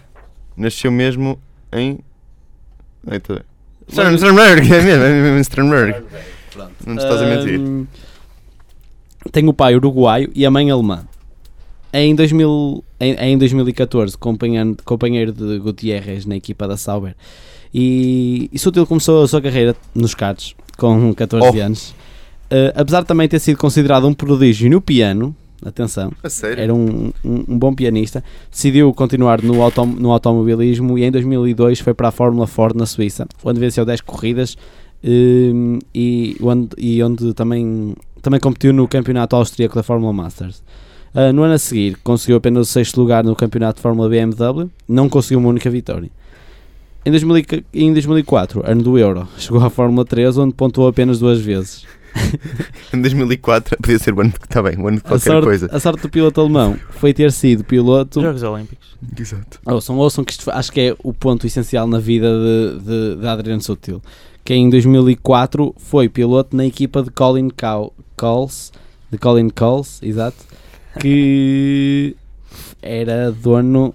Nasceu 0.56 0.92
mesmo 0.92 1.38
em. 1.72 1.98
Stern- 3.90 4.16
Sternberg, 4.18 4.72
é 4.72 4.80
mesmo, 4.82 5.04
é 5.04 5.22
mesmo 5.22 5.38
em 5.38 5.44
Sternberg. 5.44 6.04
Não 6.86 6.96
te 6.96 7.02
estás 7.02 7.20
a 7.22 7.26
mentir. 7.26 7.58
Ahm, 7.60 7.84
tem 9.30 9.48
o 9.48 9.52
pai 9.52 9.74
uruguaio 9.76 10.30
e 10.34 10.44
a 10.44 10.50
mãe 10.50 10.70
alemã. 10.70 11.04
Em, 11.92 12.14
2000, 12.14 12.82
em, 12.98 13.12
em 13.14 13.38
2014, 13.38 14.16
companheiro, 14.16 14.76
companheiro 14.84 15.32
de 15.32 15.58
Gutierrez 15.58 16.24
na 16.24 16.36
equipa 16.36 16.66
da 16.66 16.76
Sauber. 16.76 17.14
E, 17.74 18.48
e 18.52 18.58
Sutil 18.58 18.86
começou 18.86 19.22
a 19.22 19.28
sua 19.28 19.40
carreira 19.40 19.76
nos 19.94 20.14
karts 20.14 20.54
com 20.76 21.14
14 21.14 21.58
Oh. 21.58 21.62
anos. 21.62 21.94
Ah, 22.50 22.72
apesar 22.82 23.00
de 23.00 23.06
também 23.06 23.28
ter 23.28 23.38
sido 23.38 23.56
considerado 23.58 24.06
um 24.06 24.12
prodígio 24.12 24.70
no 24.70 24.80
piano, 24.80 25.34
atenção, 25.64 26.12
era 26.58 26.74
um, 26.74 27.10
um, 27.24 27.44
um 27.48 27.58
bom 27.58 27.74
pianista, 27.74 28.22
decidiu 28.50 28.92
continuar 28.92 29.42
no, 29.42 29.62
autom 29.62 29.86
no 29.86 30.10
automobilismo 30.12 30.98
e 30.98 31.04
em 31.04 31.10
2002 31.10 31.80
foi 31.80 31.94
para 31.94 32.08
a 32.08 32.10
Fórmula 32.10 32.46
Ford 32.46 32.76
na 32.76 32.84
Suíça, 32.84 33.26
onde 33.42 33.58
venceu 33.60 33.84
10 33.86 34.00
corridas 34.02 34.56
hum, 35.02 35.78
e, 35.94 36.36
onde, 36.42 36.68
e 36.76 37.02
onde 37.02 37.32
também, 37.32 37.94
também 38.22 38.40
competiu 38.40 38.72
no 38.72 38.86
campeonato 38.88 39.36
austríaco 39.36 39.74
da 39.74 39.82
Fórmula 39.82 40.12
Masters. 40.12 40.62
Ah, 41.14 41.32
no 41.32 41.42
ano 41.42 41.54
a 41.54 41.58
seguir 41.58 41.96
conseguiu 42.02 42.36
apenas 42.36 42.68
o 42.68 42.72
sexto 42.72 42.98
lugar 43.00 43.22
no 43.24 43.36
campeonato 43.36 43.76
de 43.76 43.82
Fórmula 43.82 44.08
BMW, 44.08 44.70
não 44.88 45.08
conseguiu 45.08 45.40
uma 45.40 45.48
única 45.50 45.68
vitória. 45.68 46.08
Em, 47.04 47.10
2000 47.10 47.36
e- 47.38 47.64
em 47.74 47.92
2004, 47.92 48.62
ano 48.64 48.82
do 48.82 48.96
Euro, 48.96 49.28
chegou 49.36 49.62
à 49.62 49.68
Fórmula 49.68 50.04
3, 50.04 50.38
onde 50.38 50.54
pontuou 50.54 50.88
apenas 50.88 51.18
duas 51.18 51.40
vezes. 51.40 51.84
Em 52.92 53.00
2004 53.00 53.76
podia 53.78 53.98
ser 53.98 54.12
o 54.12 54.20
ano 54.20 54.30
de, 54.30 54.38
tá 54.46 54.62
bem, 54.62 54.76
o 54.78 54.86
ano 54.86 54.98
de 54.98 55.02
A 55.06 55.08
qualquer 55.08 55.30
sorte, 55.30 55.44
coisa. 55.46 55.68
a 55.72 55.80
sorte 55.80 56.02
do 56.02 56.10
piloto 56.10 56.42
alemão 56.42 56.76
foi 56.90 57.14
ter 57.14 57.32
sido 57.32 57.64
piloto. 57.64 58.20
Jogos 58.20 58.42
Olímpicos. 58.42 58.86
Exato. 59.18 59.58
Ouçam, 59.64 59.96
ouçam 59.96 60.22
que 60.22 60.32
isto 60.32 60.50
acho 60.50 60.70
que 60.70 60.78
é 60.80 60.96
o 61.02 61.12
ponto 61.14 61.46
essencial 61.46 61.86
na 61.86 61.98
vida 61.98 62.28
de, 62.28 62.80
de, 62.84 63.16
de 63.16 63.26
Adriano 63.26 63.62
Sutil. 63.62 64.02
Que 64.44 64.54
em 64.54 64.68
2004 64.68 65.74
foi 65.78 66.08
piloto 66.08 66.56
na 66.56 66.66
equipa 66.66 67.02
de 67.02 67.10
Colin 67.10 67.48
Cow- 67.50 67.92
Coles, 68.16 68.72
de 69.10 69.18
Colin 69.18 69.48
Coles, 69.50 70.00
exato, 70.02 70.36
que 70.98 72.16
era 72.80 73.30
dono, 73.30 73.94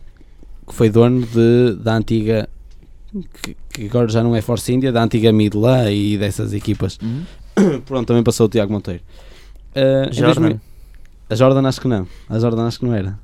que 0.68 0.74
foi 0.74 0.90
dono 0.90 1.26
de, 1.26 1.76
da 1.82 1.96
antiga, 1.98 2.48
que, 3.42 3.56
que 3.70 3.86
agora 3.88 4.08
já 4.08 4.24
não 4.24 4.36
é 4.36 4.42
Force 4.42 4.72
India, 4.72 4.92
da 4.92 5.04
antiga 5.04 5.32
Midla 5.34 5.92
e 5.92 6.18
dessas 6.18 6.54
equipas. 6.54 6.98
Pronto, 7.86 8.08
também 8.08 8.24
passou 8.24 8.46
o 8.46 8.50
Tiago 8.50 8.72
Monteiro. 8.72 9.02
Em 9.76 10.14
Jordan. 10.14 10.42
2000 10.42 10.62
a 11.30 11.36
Jordan 11.36 11.68
acho 11.68 11.82
que 11.82 11.88
não. 11.90 12.08
A 12.30 12.40
Jordan 12.40 12.68
acho 12.68 12.80
que 12.80 12.86
não 12.86 12.94
era. 12.94 13.20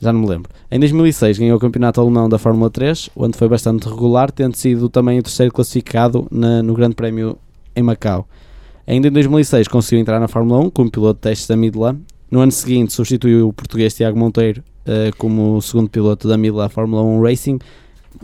Já 0.00 0.12
não 0.12 0.20
me 0.20 0.28
lembro. 0.28 0.50
Em 0.70 0.78
2006 0.78 1.38
ganhou 1.38 1.56
o 1.56 1.60
campeonato 1.60 2.00
alemão 2.00 2.28
da 2.28 2.38
Fórmula 2.38 2.68
3, 2.70 3.08
onde 3.16 3.36
foi 3.38 3.48
bastante 3.48 3.88
regular, 3.88 4.30
tendo 4.30 4.54
sido 4.54 4.88
também 4.88 5.18
o 5.18 5.22
terceiro 5.22 5.52
classificado 5.52 6.26
na- 6.30 6.62
no 6.62 6.74
Grande 6.74 6.94
Prémio 6.94 7.38
em 7.74 7.82
Macau. 7.82 8.28
Ainda 8.86 9.08
em 9.08 9.10
2006 9.10 9.66
conseguiu 9.68 10.00
entrar 10.00 10.20
na 10.20 10.28
Fórmula 10.28 10.60
1 10.60 10.70
como 10.70 10.90
piloto 10.90 11.14
de 11.14 11.20
testes 11.22 11.46
da 11.48 11.56
Midland. 11.56 12.00
No 12.30 12.40
ano 12.40 12.52
seguinte 12.52 12.92
substituiu 12.92 13.48
o 13.48 13.52
português 13.52 13.94
Tiago 13.94 14.18
Monteiro 14.18 14.62
eh, 14.84 15.10
como 15.18 15.60
segundo 15.62 15.88
piloto 15.88 16.28
da 16.28 16.36
Midland 16.36 16.72
Fórmula 16.72 17.02
1 17.02 17.22
Racing, 17.22 17.58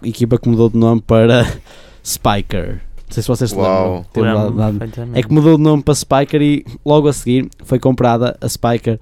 equipa 0.03 0.39
que 0.39 0.49
mudou 0.49 0.69
de 0.69 0.77
nome 0.77 1.01
para 1.01 1.45
Spiker. 2.05 2.81
Não 3.09 3.15
sei 3.15 3.23
se 3.23 3.29
vocês 3.29 3.51
se 3.51 3.57
Uau. 3.57 4.05
lembram. 4.17 4.79
Perfeitamente. 4.79 5.19
é 5.19 5.23
que 5.23 5.33
mudou 5.33 5.57
de 5.57 5.63
nome 5.63 5.83
para 5.83 5.95
Spiker 5.95 6.41
e 6.43 6.65
logo 6.85 7.09
a 7.09 7.13
seguir 7.13 7.49
foi 7.65 7.79
comprada 7.79 8.37
a 8.41 8.49
Spiker 8.49 8.99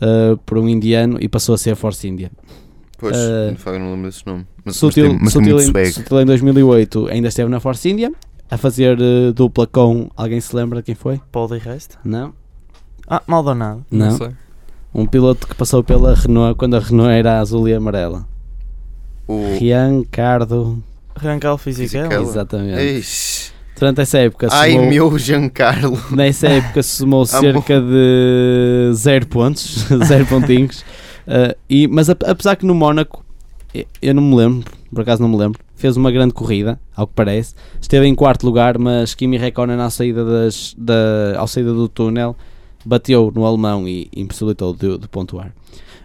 uh, 0.00 0.36
por 0.38 0.58
um 0.58 0.68
indiano 0.68 1.18
e 1.20 1.28
passou 1.28 1.54
a 1.54 1.58
ser 1.58 1.70
a 1.70 1.76
Force 1.76 2.06
India. 2.06 2.30
Pois, 2.98 3.16
de 3.16 3.56
facto, 3.56 3.78
não 3.78 3.90
lembro 3.92 4.06
desse 4.06 4.26
nome. 4.26 4.46
Mas, 4.64 4.76
Sutil, 4.76 5.04
mas 5.04 5.12
tem, 5.12 5.22
mas 5.22 5.32
Sutil 5.32 5.60
em. 5.60 5.92
Sutil 5.92 6.20
em 6.20 6.26
2008 6.26 7.08
ainda 7.08 7.28
esteve 7.28 7.50
na 7.50 7.60
Force 7.60 7.88
India 7.88 8.12
a 8.50 8.56
fazer 8.56 8.98
uh, 8.98 9.32
dupla 9.32 9.66
com 9.66 10.08
alguém 10.16 10.40
se 10.40 10.54
lembra 10.54 10.78
de 10.80 10.86
quem 10.86 10.94
foi? 10.94 11.20
Paul 11.32 11.48
de 11.48 11.58
Resta. 11.58 11.98
Não? 12.04 12.32
Ah, 13.06 13.22
Maldonado. 13.26 13.84
Não. 13.90 14.16
sei. 14.16 14.30
Um 14.94 15.06
piloto 15.06 15.46
que 15.46 15.54
passou 15.54 15.82
pela 15.82 16.14
Renault 16.14 16.56
quando 16.56 16.76
a 16.76 16.78
Renault 16.78 17.10
era 17.10 17.40
azul 17.40 17.68
e 17.68 17.74
amarela. 17.74 18.26
O... 19.26 19.56
Riancardo. 19.58 20.82
Rancal 21.16 21.58
Fisichella. 21.58 22.04
Fisichella. 22.04 22.30
Exatamente. 22.30 22.78
Eish. 22.78 23.53
Durante 23.84 24.00
essa 24.00 24.16
época 24.16 24.48
Ai 24.50 24.72
somou- 24.72 24.88
meu 24.88 25.18
Giancarlo. 25.18 25.98
Nessa 26.10 26.48
época 26.48 26.82
somou 26.82 27.26
cerca 27.28 27.82
de 27.82 28.90
0 28.94 29.26
pontos, 29.26 29.84
0 30.06 30.24
pontinhos. 30.24 30.80
Uh, 31.28 31.54
e, 31.68 31.86
mas 31.86 32.08
ap- 32.08 32.24
apesar 32.26 32.56
que 32.56 32.64
no 32.64 32.74
Mónaco, 32.74 33.22
eu 34.00 34.14
não 34.14 34.22
me 34.22 34.36
lembro, 34.36 34.64
por 34.90 35.02
acaso 35.02 35.20
não 35.20 35.28
me 35.28 35.36
lembro, 35.36 35.60
fez 35.76 35.98
uma 35.98 36.10
grande 36.10 36.32
corrida, 36.32 36.80
ao 36.96 37.06
que 37.06 37.12
parece. 37.14 37.54
Esteve 37.78 38.06
em 38.06 38.14
quarto 38.14 38.46
lugar, 38.46 38.78
mas 38.78 39.14
Kimi 39.14 39.36
Räikkönen 39.36 39.78
à 39.78 39.90
saída, 39.90 40.24
das, 40.24 40.74
da, 40.78 41.34
ao 41.36 41.46
saída 41.46 41.74
do 41.74 41.86
túnel 41.86 42.34
bateu 42.86 43.30
no 43.34 43.44
alemão 43.44 43.86
e 43.86 44.08
impossibilitou 44.16 44.72
de, 44.74 44.96
de 44.96 45.08
pontuar. 45.08 45.52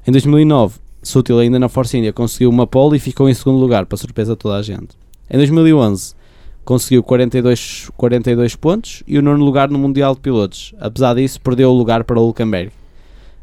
Em 0.05 0.11
2009, 0.11 0.79
Sutil 1.01 1.39
ainda 1.39 1.57
na 1.57 1.69
Force 1.69 1.97
India 1.97 2.11
conseguiu 2.11 2.49
uma 2.49 2.67
pole 2.67 2.97
e 2.97 2.99
ficou 2.99 3.29
em 3.29 3.33
segundo 3.33 3.57
lugar, 3.57 3.85
para 3.85 3.97
surpresa 3.97 4.33
de 4.33 4.37
toda 4.37 4.55
a 4.57 4.61
gente. 4.61 4.89
Em 5.31 5.37
2011, 5.37 6.18
conseguiu 6.63 7.01
42, 7.03 7.89
42 7.97 8.55
pontos 8.55 9.03
e 9.07 9.17
o 9.17 9.21
nono 9.21 9.43
lugar 9.43 9.69
no 9.69 9.79
Mundial 9.79 10.13
de 10.13 10.21
Pilotos. 10.21 10.73
Apesar 10.79 11.15
disso, 11.15 11.41
perdeu 11.41 11.69
o 11.69 11.77
lugar 11.77 12.03
para 12.03 12.19
o 12.19 12.23
Hulkenberg 12.23 12.71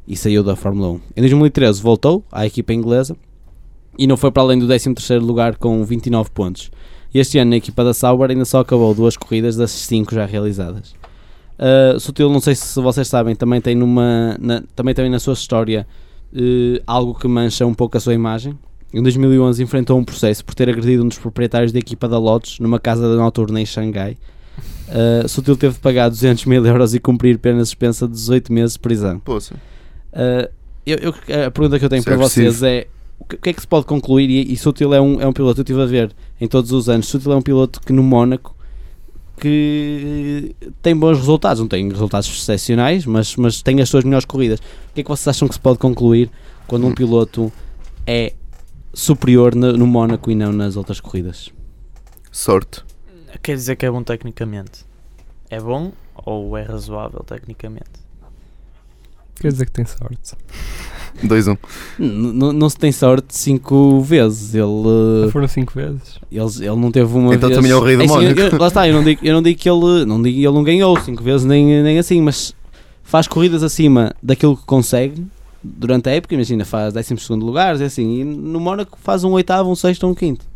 e 0.06 0.16
saiu 0.16 0.42
da 0.42 0.54
Fórmula 0.54 0.90
1. 0.90 1.00
Em 1.16 1.20
2013 1.20 1.82
voltou 1.82 2.24
à 2.30 2.46
equipa 2.46 2.72
inglesa 2.72 3.16
e 3.98 4.06
não 4.06 4.16
foi 4.16 4.30
para 4.30 4.42
além 4.42 4.58
do 4.58 4.66
13º 4.66 5.20
lugar 5.20 5.56
com 5.56 5.84
29 5.84 6.30
pontos. 6.30 6.70
Este 7.12 7.38
ano 7.38 7.50
na 7.50 7.56
equipa 7.56 7.82
da 7.82 7.94
Sauber 7.94 8.30
ainda 8.30 8.44
só 8.44 8.60
acabou 8.60 8.94
duas 8.94 9.16
corridas 9.16 9.56
das 9.56 9.70
5 9.70 10.14
já 10.14 10.26
realizadas. 10.26 10.94
Uh, 11.58 11.98
Sutil, 11.98 12.28
não 12.28 12.40
sei 12.40 12.54
se 12.54 12.78
vocês 12.80 13.08
sabem, 13.08 13.34
também 13.34 13.60
tem, 13.60 13.74
numa, 13.74 14.36
na, 14.38 14.62
também 14.74 14.94
tem 14.94 15.08
na 15.08 15.18
sua 15.18 15.32
história 15.32 15.86
uh, 16.32 16.82
algo 16.86 17.14
que 17.14 17.26
mancha 17.26 17.64
um 17.66 17.72
pouco 17.72 17.96
a 17.96 18.00
sua 18.00 18.12
imagem. 18.12 18.58
Em 18.92 19.02
2011 19.02 19.62
enfrentou 19.62 19.98
um 19.98 20.04
processo 20.04 20.44
por 20.44 20.54
ter 20.54 20.68
agredido 20.68 21.04
um 21.04 21.08
dos 21.08 21.18
proprietários 21.18 21.72
da 21.72 21.78
equipa 21.78 22.08
da 22.08 22.18
Lotus 22.18 22.58
numa 22.60 22.78
casa 22.78 23.16
noturna 23.16 23.60
em 23.60 23.66
Xangai. 23.66 24.16
Uh, 24.88 25.28
Sutil 25.28 25.56
teve 25.56 25.74
de 25.74 25.80
pagar 25.80 26.08
200 26.08 26.44
mil 26.46 26.64
euros 26.64 26.94
e 26.94 27.00
cumprir 27.00 27.38
pena 27.38 27.64
suspensa 27.64 28.06
de 28.06 28.14
18 28.14 28.52
meses 28.52 28.72
de 28.74 28.78
prisão. 28.78 29.18
Poça. 29.20 29.54
Uh, 30.12 30.48
eu, 30.86 30.98
eu- 30.98 31.46
a 31.46 31.50
pergunta 31.50 31.78
que 31.78 31.84
eu 31.84 31.88
tenho 31.88 32.00
Isso 32.00 32.08
é 32.08 32.12
para 32.12 32.22
vocês 32.24 32.62
é 32.62 32.86
o 33.18 33.24
que, 33.24 33.34
o 33.34 33.38
que 33.38 33.50
é 33.50 33.52
que 33.52 33.60
se 33.60 33.66
pode 33.66 33.86
concluir? 33.86 34.30
E, 34.30 34.52
e 34.52 34.56
Sutil 34.56 34.94
é 34.94 35.00
um, 35.00 35.20
é 35.20 35.26
um 35.26 35.32
piloto, 35.32 35.60
eu 35.60 35.62
estive 35.62 35.82
a 35.82 35.86
ver 35.86 36.14
em 36.40 36.46
todos 36.46 36.70
os 36.72 36.88
anos. 36.88 37.08
Sutil 37.08 37.32
é 37.32 37.36
um 37.36 37.42
piloto 37.42 37.80
que 37.80 37.92
no 37.92 38.02
Mónaco 38.02 38.54
que 39.38 40.56
tem 40.80 40.96
bons 40.96 41.18
resultados, 41.18 41.60
não 41.60 41.68
tem 41.68 41.88
resultados 41.90 42.28
excepcionais, 42.28 43.04
mas, 43.04 43.36
mas 43.36 43.60
tem 43.60 43.80
as 43.80 43.88
suas 43.88 44.04
melhores 44.04 44.24
corridas. 44.24 44.58
O 44.58 44.94
que 44.94 45.00
é 45.00 45.04
que 45.04 45.08
vocês 45.10 45.28
acham 45.28 45.46
que 45.46 45.54
se 45.54 45.60
pode 45.60 45.78
concluir 45.78 46.30
quando 46.66 46.86
um 46.86 46.94
piloto 46.94 47.52
é 48.06 48.32
superior 49.00 49.54
no, 49.54 49.74
no 49.74 49.86
Mónaco 49.86 50.30
e 50.30 50.34
não 50.34 50.52
nas 50.52 50.74
outras 50.76 51.00
corridas? 51.00 51.50
Sorte. 52.32 52.82
Quer 53.42 53.54
dizer 53.56 53.76
que 53.76 53.84
é 53.84 53.90
bom 53.90 54.02
tecnicamente. 54.02 54.84
É 55.50 55.60
bom 55.60 55.92
ou 56.24 56.56
é 56.56 56.62
razoável 56.62 57.22
tecnicamente? 57.24 58.06
Quer 59.38 59.52
dizer 59.52 59.66
que 59.66 59.72
tem 59.72 59.84
sorte. 59.84 60.34
2-1. 61.22 61.58
N- 61.98 62.08
n- 62.32 62.52
não 62.52 62.68
se 62.68 62.76
tem 62.78 62.90
sorte 62.92 63.36
cinco 63.36 64.00
vezes. 64.00 64.54
Ele, 64.54 65.30
Foram 65.30 65.46
cinco 65.48 65.72
vezes. 65.74 66.18
ele, 66.30 66.66
ele 66.66 66.76
não 66.76 66.90
teve 66.90 67.14
uma 67.14 67.34
Então 67.34 67.48
vez. 67.48 67.58
também 67.58 67.70
é 67.72 67.76
o 67.76 67.80
rei 67.80 67.96
do 67.96 68.02
assim, 68.04 68.12
Mónaco. 68.14 68.40
eu- 68.40 68.48
eu- 68.48 68.58
lá 68.58 68.68
está, 68.68 68.88
eu 68.88 68.94
não 68.94 69.04
digo, 69.04 69.20
eu 69.24 69.34
não 69.34 69.42
digo 69.42 69.58
que 69.60 69.68
ele 69.68 70.04
não 70.06 70.22
digo 70.22 70.36
que 70.36 70.44
ele 70.46 70.54
não 70.54 70.64
ganhou 70.64 70.98
cinco 71.00 71.22
vezes 71.22 71.44
nem, 71.46 71.82
nem 71.82 71.98
assim, 71.98 72.20
mas 72.22 72.54
faz 73.02 73.28
corridas 73.28 73.62
acima 73.62 74.14
daquilo 74.22 74.56
que 74.56 74.64
consegue 74.64 75.26
durante 75.76 76.08
a 76.08 76.12
época. 76.12 76.34
Imagina, 76.34 76.64
faz 76.64 76.92
12 76.94 77.30
lugares, 77.34 77.80
é 77.80 77.86
assim, 77.86 78.20
e 78.20 78.24
no 78.24 78.60
Mónaco 78.60 78.98
faz 79.02 79.24
um 79.24 79.32
oitavo, 79.32 79.70
um 79.70 79.74
sexto, 79.76 80.06
um 80.06 80.14
quinto. 80.14 80.46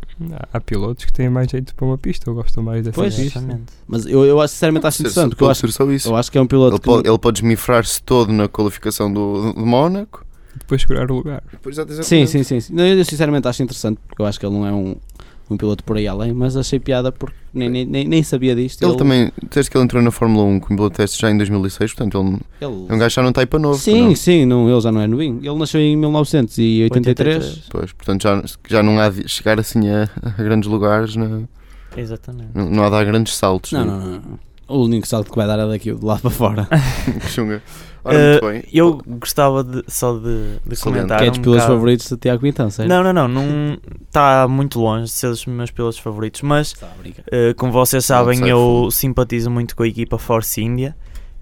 Há- 0.53 0.59
pilotos 0.59 1.05
que 1.05 1.11
têm 1.13 1.29
mais 1.29 1.49
jeito 1.49 1.73
para 1.73 1.85
uma 1.85 1.97
pista. 1.97 2.29
Eu 2.29 2.35
gosto 2.35 2.61
mais 2.61 2.83
dessa 2.83 2.95
Pois. 2.95 3.15
pista. 3.15 3.39
Exatamente. 3.39 3.73
Mas 3.87 4.05
eu, 4.05 4.23
eu 4.25 4.39
acho, 4.39 4.53
sinceramente 4.53 4.85
acho 4.85 5.01
interessante, 5.01 5.29
porque 5.31 5.43
eu 5.43 5.49
acho, 5.49 5.71
só 5.71 5.89
isso. 5.91 6.09
eu 6.09 6.15
acho 6.15 6.31
que 6.31 6.37
é 6.37 6.41
um 6.41 6.45
piloto 6.47 6.73
Ele 6.75 6.79
que 6.79 6.85
pode, 6.85 7.07
ele 7.09 7.17
pode 7.17 7.39
esmifrar-se 7.39 8.01
todo 8.03 8.31
na 8.31 8.47
qualificação 8.47 9.11
do, 9.11 9.53
do 9.53 9.65
Mónaco. 9.65 10.25
Depois 10.55 10.81
segurar 10.81 11.09
o 11.09 11.15
lugar. 11.15 11.41
Depois 11.51 11.75
já 11.75 11.85
sim, 12.03 12.25
sim. 12.27 12.43
sim. 12.43 12.59
Não, 12.73 12.85
Eu 12.85 13.03
sinceramente 13.05 13.47
acho 13.47 13.63
interessante, 13.63 13.99
porque 14.07 14.21
eu 14.21 14.25
acho 14.25 14.39
que 14.39 14.45
ele 14.45 14.53
não 14.53 14.67
é 14.67 14.71
um, 14.71 14.95
um 15.53 15.57
piloto 15.57 15.83
por 15.83 15.97
aí 15.97 16.07
além, 16.07 16.33
mas 16.33 16.55
achei 16.57 16.79
piada 16.79 17.11
porque 17.11 17.35
nem, 17.53 17.69
nem, 17.69 17.85
nem, 17.85 18.23
sabia 18.23 18.55
disto. 18.55 18.83
Ele 18.83 18.95
também, 18.95 19.31
desde 19.51 19.69
que 19.69 19.77
ele 19.77 19.83
entrou 19.83 20.01
na 20.01 20.11
Fórmula 20.11 20.45
1 20.45 20.59
como 20.59 20.77
piloto 20.77 20.93
de 20.93 20.97
testes 20.97 21.19
já 21.19 21.29
em 21.29 21.37
2006, 21.37 21.93
portanto 21.93 22.17
ele 22.19 22.29
ele- 22.61 22.85
é 22.89 22.93
um 22.93 22.97
gajo 22.97 23.15
já 23.15 23.21
não 23.21 23.29
está 23.29 23.41
aí 23.41 23.47
para 23.47 23.59
novo. 23.59 23.77
Sim, 23.77 24.01
não? 24.09 24.15
sim, 24.15 24.45
não, 24.45 24.69
ele 24.69 24.81
já 24.81 24.91
não 24.91 25.01
é 25.01 25.07
novinho. 25.07 25.39
Ele 25.43 25.55
nasceu 25.57 25.81
em 25.81 25.95
1983. 25.95 27.63
Pois, 27.69 27.91
portanto 27.93 28.23
já, 28.23 28.43
já 28.69 28.83
não 28.83 28.99
há 28.99 29.09
de 29.09 29.27
chegar 29.27 29.59
assim 29.59 29.89
a, 29.89 30.09
a 30.23 30.41
grandes 30.43 30.69
lugares, 30.69 31.15
não, 31.15 31.47
Exatamente. 31.95 32.49
não, 32.53 32.69
não 32.69 32.83
há 32.83 32.85
de 32.85 32.91
dar 32.91 33.05
grandes 33.05 33.35
saltos. 33.35 33.71
Não, 33.71 33.85
não, 33.85 33.99
não, 33.99 34.11
não. 34.11 34.39
O 34.67 34.85
único 34.85 35.05
salto 35.05 35.29
que 35.29 35.35
vai 35.35 35.45
dar 35.45 35.59
é 35.59 35.67
daqui, 35.67 35.91
de 35.93 36.05
lá 36.05 36.17
para 36.17 36.29
fora. 36.29 36.67
Que 37.21 37.27
chunga. 37.29 37.61
Ora, 38.03 38.39
bem. 38.41 38.63
Eu 38.73 38.99
gostava 39.05 39.63
de, 39.63 39.83
só 39.87 40.13
de, 40.17 40.59
de 40.65 40.75
comentar. 40.81 41.19
que 41.19 41.25
é 41.25 41.29
dos 41.29 41.39
um 41.39 41.41
pilotos 41.41 41.61
bocado- 41.63 41.73
favoritos 41.79 42.09
de 42.09 42.17
Tiago 42.17 42.41
Pintão, 42.41 42.69
certo? 42.69 42.89
Não, 42.89 43.03
não, 43.03 43.13
não. 43.13 43.27
Não 43.27 43.77
está 44.07 44.47
muito 44.47 44.79
longe 44.79 45.05
de 45.05 45.11
ser 45.11 45.29
dos 45.29 45.45
meus 45.45 45.69
pilotos 45.71 45.99
favoritos, 45.99 46.41
mas 46.41 46.73
eh, 47.31 47.53
como 47.55 47.71
vocês 47.71 48.03
sabem, 48.05 48.47
eu 48.47 48.57
fundo. 48.57 48.91
simpatizo 48.91 49.49
muito 49.51 49.75
com 49.75 49.83
a 49.83 49.87
equipa 49.87 50.17
Force 50.17 50.61
India. 50.61 50.95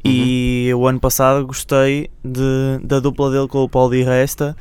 Uhum. 0.06 0.12
E 0.12 0.72
o 0.76 0.88
ano 0.88 1.00
passado 1.00 1.46
gostei 1.46 2.10
de, 2.24 2.80
da 2.84 3.00
dupla 3.00 3.30
dele 3.32 3.48
com 3.48 3.64
o 3.64 3.70
Paul 3.70 3.90
Di 3.90 4.02
Resta, 4.04 4.56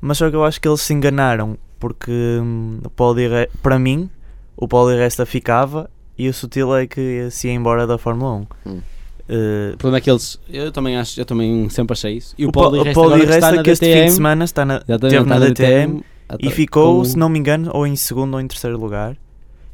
mas 0.00 0.18
só 0.18 0.28
que 0.28 0.36
eu 0.36 0.44
acho 0.44 0.60
que 0.60 0.68
eles 0.68 0.80
se 0.82 0.92
enganaram, 0.92 1.56
porque 1.78 2.10
hum, 2.42 2.78
o 2.84 2.90
Paul 2.90 3.14
Di 3.14 3.26
Re- 3.26 3.48
para 3.62 3.78
mim, 3.78 4.10
o 4.56 4.68
Paul 4.68 4.90
Di 4.90 4.96
Resta 4.98 5.24
ficava 5.24 5.88
e 6.18 6.28
o 6.28 6.34
Sutil 6.34 6.76
é 6.76 6.86
que 6.86 7.28
se 7.30 7.48
ia 7.48 7.54
embora 7.54 7.86
da 7.86 7.96
Fórmula 7.96 8.32
1. 8.34 8.46
Hum. 8.66 8.80
Eh, 9.28 9.70
O 9.74 9.78
problema 9.78 9.98
é 9.98 10.00
que 10.00 10.10
eles. 10.10 10.38
Eu 10.50 10.72
também 10.72 10.96
acho, 10.96 11.20
eu 11.20 11.24
também 11.24 11.68
sempre 11.70 11.92
achei 11.92 12.16
isso. 12.16 12.34
E 12.36 12.44
o, 12.44 12.48
o 12.48 12.52
Paulo 12.52 12.82
Resta 12.82 13.00
está 13.00 13.16
Resta 13.34 13.52
na 13.52 13.62
que 13.62 13.70
este 13.70 13.84
fim 13.86 13.90
DTM, 13.92 14.06
de 14.08 14.12
semana 14.12 14.44
está 14.44 14.64
na, 14.64 14.80
teve 14.80 15.20
na 15.20 15.38
DTM, 15.38 15.98
e 15.98 16.04
atra- 16.28 16.50
ficou, 16.50 16.98
com- 16.98 17.04
se 17.04 17.16
não 17.16 17.28
me 17.28 17.38
engano, 17.38 17.70
ou 17.72 17.86
em 17.86 17.96
segundo 17.96 18.34
ou 18.34 18.40
em 18.40 18.46
terceiro 18.46 18.78
lugar. 18.78 19.16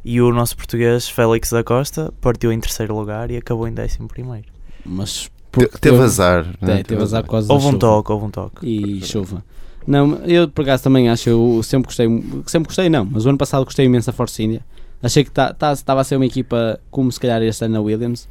E 0.04 0.20
o 0.20 0.32
nosso 0.32 0.56
português 0.56 1.08
Félix 1.08 1.50
da 1.50 1.62
Costa 1.64 2.12
partiu 2.20 2.52
em 2.52 2.60
terceiro 2.60 2.94
lugar 2.96 3.30
e 3.30 3.36
acabou 3.36 3.66
em 3.66 3.72
décimo 3.72 4.06
primeiro. 4.08 4.46
Mas 4.86 5.30
porque 5.50 5.76
Teve 5.78 5.98
azar. 6.02 6.46
É, 6.62 6.66
né? 6.66 6.82
teve 6.82 7.02
azar 7.02 7.22
por 7.24 7.32
causa 7.32 7.52
Houve 7.52 7.66
um 7.66 7.70
chuva. 7.70 7.78
toque, 7.80 8.12
houve 8.12 8.24
um 8.26 8.30
toque. 8.30 8.66
E 8.66 9.04
chuva. 9.04 9.44
Não, 9.86 10.16
eu 10.24 10.48
por 10.48 10.62
acaso 10.62 10.84
também 10.84 11.08
acho, 11.08 11.28
eu 11.30 11.60
sempre 11.62 11.86
gostei, 11.88 12.06
sempre 12.46 12.66
gostei 12.68 12.88
não, 12.88 13.04
mas 13.10 13.24
o 13.26 13.28
ano 13.30 13.38
passado 13.38 13.64
gostei 13.64 13.86
imenso 13.86 14.06
da 14.06 14.12
Force 14.12 14.42
India. 14.42 14.60
Achei 15.02 15.24
que 15.24 15.30
estava 15.30 15.54
tá, 15.54 15.92
a 16.00 16.04
ser 16.04 16.16
uma 16.16 16.26
equipa 16.26 16.78
como 16.90 17.10
se 17.10 17.18
calhar 17.18 17.42
este 17.42 17.64
ano 17.64 17.74
na 17.74 17.80
Williams, 17.80 18.28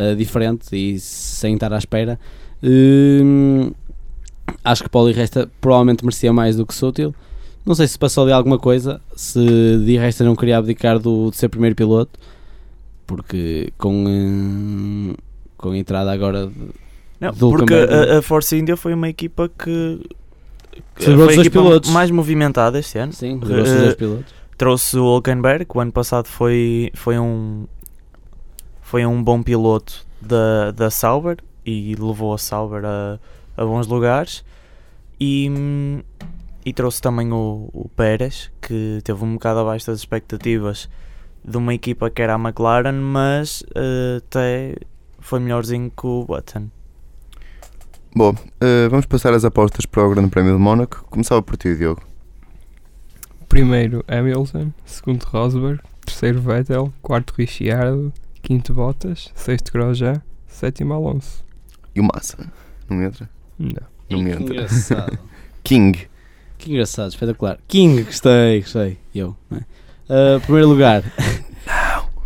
eh, 0.00 0.14
diferente 0.14 0.74
e 0.74 0.98
sem 0.98 1.52
estar 1.52 1.70
à 1.74 1.76
espera. 1.76 2.18
Hum, 2.62 3.70
acho 4.64 4.82
que 4.82 4.88
Paulo 4.88 5.10
e 5.10 5.12
Resta 5.12 5.50
provavelmente 5.60 6.02
merecia 6.02 6.32
mais 6.32 6.56
do 6.56 6.64
que 6.64 6.74
Sutil. 6.74 7.14
Não 7.66 7.74
sei 7.74 7.86
se 7.86 7.98
passou 7.98 8.24
ali 8.24 8.32
alguma 8.32 8.58
coisa, 8.58 8.98
se 9.14 9.38
Di 9.84 9.98
Resta 9.98 10.24
não 10.24 10.34
queria 10.34 10.56
abdicar 10.56 10.98
do, 10.98 11.30
de 11.30 11.36
ser 11.36 11.50
primeiro 11.50 11.76
piloto, 11.76 12.18
porque 13.06 13.74
com, 13.76 14.06
hum, 14.08 15.14
com 15.58 15.72
a 15.72 15.76
entrada 15.76 16.10
agora 16.10 16.46
de, 16.46 16.52
Não, 17.20 17.32
do 17.34 17.50
porque 17.50 17.74
a, 17.74 18.20
a 18.20 18.22
Force 18.22 18.56
India 18.56 18.78
foi 18.78 18.94
uma 18.94 19.10
equipa 19.10 19.50
que. 19.50 20.00
Celebrou 20.96 21.26
foi 21.26 21.36
a 21.36 21.40
equipa 21.40 21.60
pilotos. 21.60 21.90
mais 21.90 22.10
movimentada 22.10 22.78
este 22.78 22.96
ano. 22.96 23.12
Sim, 23.12 23.38
pilotos. 23.38 24.24
trouxe 24.56 24.96
o 24.96 25.04
Hulkenberg, 25.04 25.66
que 25.66 25.76
o 25.76 25.80
ano 25.82 25.92
passado 25.92 26.24
foi, 26.24 26.90
foi 26.94 27.18
um 27.18 27.66
foi 28.90 29.06
um 29.06 29.22
bom 29.22 29.40
piloto 29.40 30.04
da, 30.20 30.72
da 30.72 30.90
Sauber 30.90 31.36
e 31.64 31.94
levou 31.94 32.34
a 32.34 32.38
Sauber 32.38 32.84
a, 32.84 33.20
a 33.56 33.64
bons 33.64 33.86
lugares 33.86 34.44
e, 35.20 35.48
e 36.66 36.72
trouxe 36.72 37.00
também 37.00 37.32
o, 37.32 37.70
o 37.72 37.88
Pérez 37.90 38.50
que 38.60 38.98
teve 39.04 39.24
um 39.24 39.34
bocado 39.34 39.60
abaixo 39.60 39.86
das 39.86 40.00
expectativas 40.00 40.90
de 41.44 41.56
uma 41.56 41.72
equipa 41.72 42.10
que 42.10 42.20
era 42.20 42.34
a 42.34 42.36
McLaren 42.36 43.00
mas 43.00 43.62
eh, 43.76 44.16
até 44.16 44.74
foi 45.20 45.38
melhorzinho 45.38 45.88
que 45.88 46.04
o 46.04 46.24
Button 46.24 46.66
Bom, 48.12 48.34
eh, 48.60 48.88
vamos 48.88 49.06
passar 49.06 49.32
as 49.34 49.44
apostas 49.44 49.86
para 49.86 50.04
o 50.04 50.10
Grande 50.10 50.30
Prémio 50.30 50.54
de 50.54 50.58
Mónaco. 50.58 51.04
Começava 51.08 51.40
por 51.40 51.56
ti, 51.56 51.76
Diogo. 51.76 52.02
Primeiro 53.48 54.04
Hamilton, 54.08 54.72
segundo 54.84 55.22
Rosberg, 55.26 55.80
terceiro 56.04 56.40
Vettel, 56.40 56.92
quarto 57.00 57.34
Ricciardo, 57.38 58.12
quinto 58.42 58.74
Bottas, 58.74 59.30
sexto 59.34 59.72
Grosjean, 59.72 60.22
sétimo 60.46 60.94
Alonso. 60.94 61.44
E 61.94 62.00
o 62.00 62.04
Massa? 62.04 62.50
Não 62.88 63.02
entra? 63.02 63.28
Não. 63.58 63.70
Não 64.10 64.18
me 64.20 64.36
que 64.36 64.42
entra. 64.42 64.54
engraçado. 64.54 65.18
King. 65.62 66.08
Que 66.58 66.70
engraçado, 66.70 67.10
espetacular. 67.10 67.58
King, 67.68 68.02
gostei, 68.02 68.60
gostei. 68.60 68.98
Eu, 69.14 69.36
não 69.50 69.58
é? 69.58 69.64
Ah, 70.08 70.40
primeiro 70.40 70.68
lugar. 70.68 71.02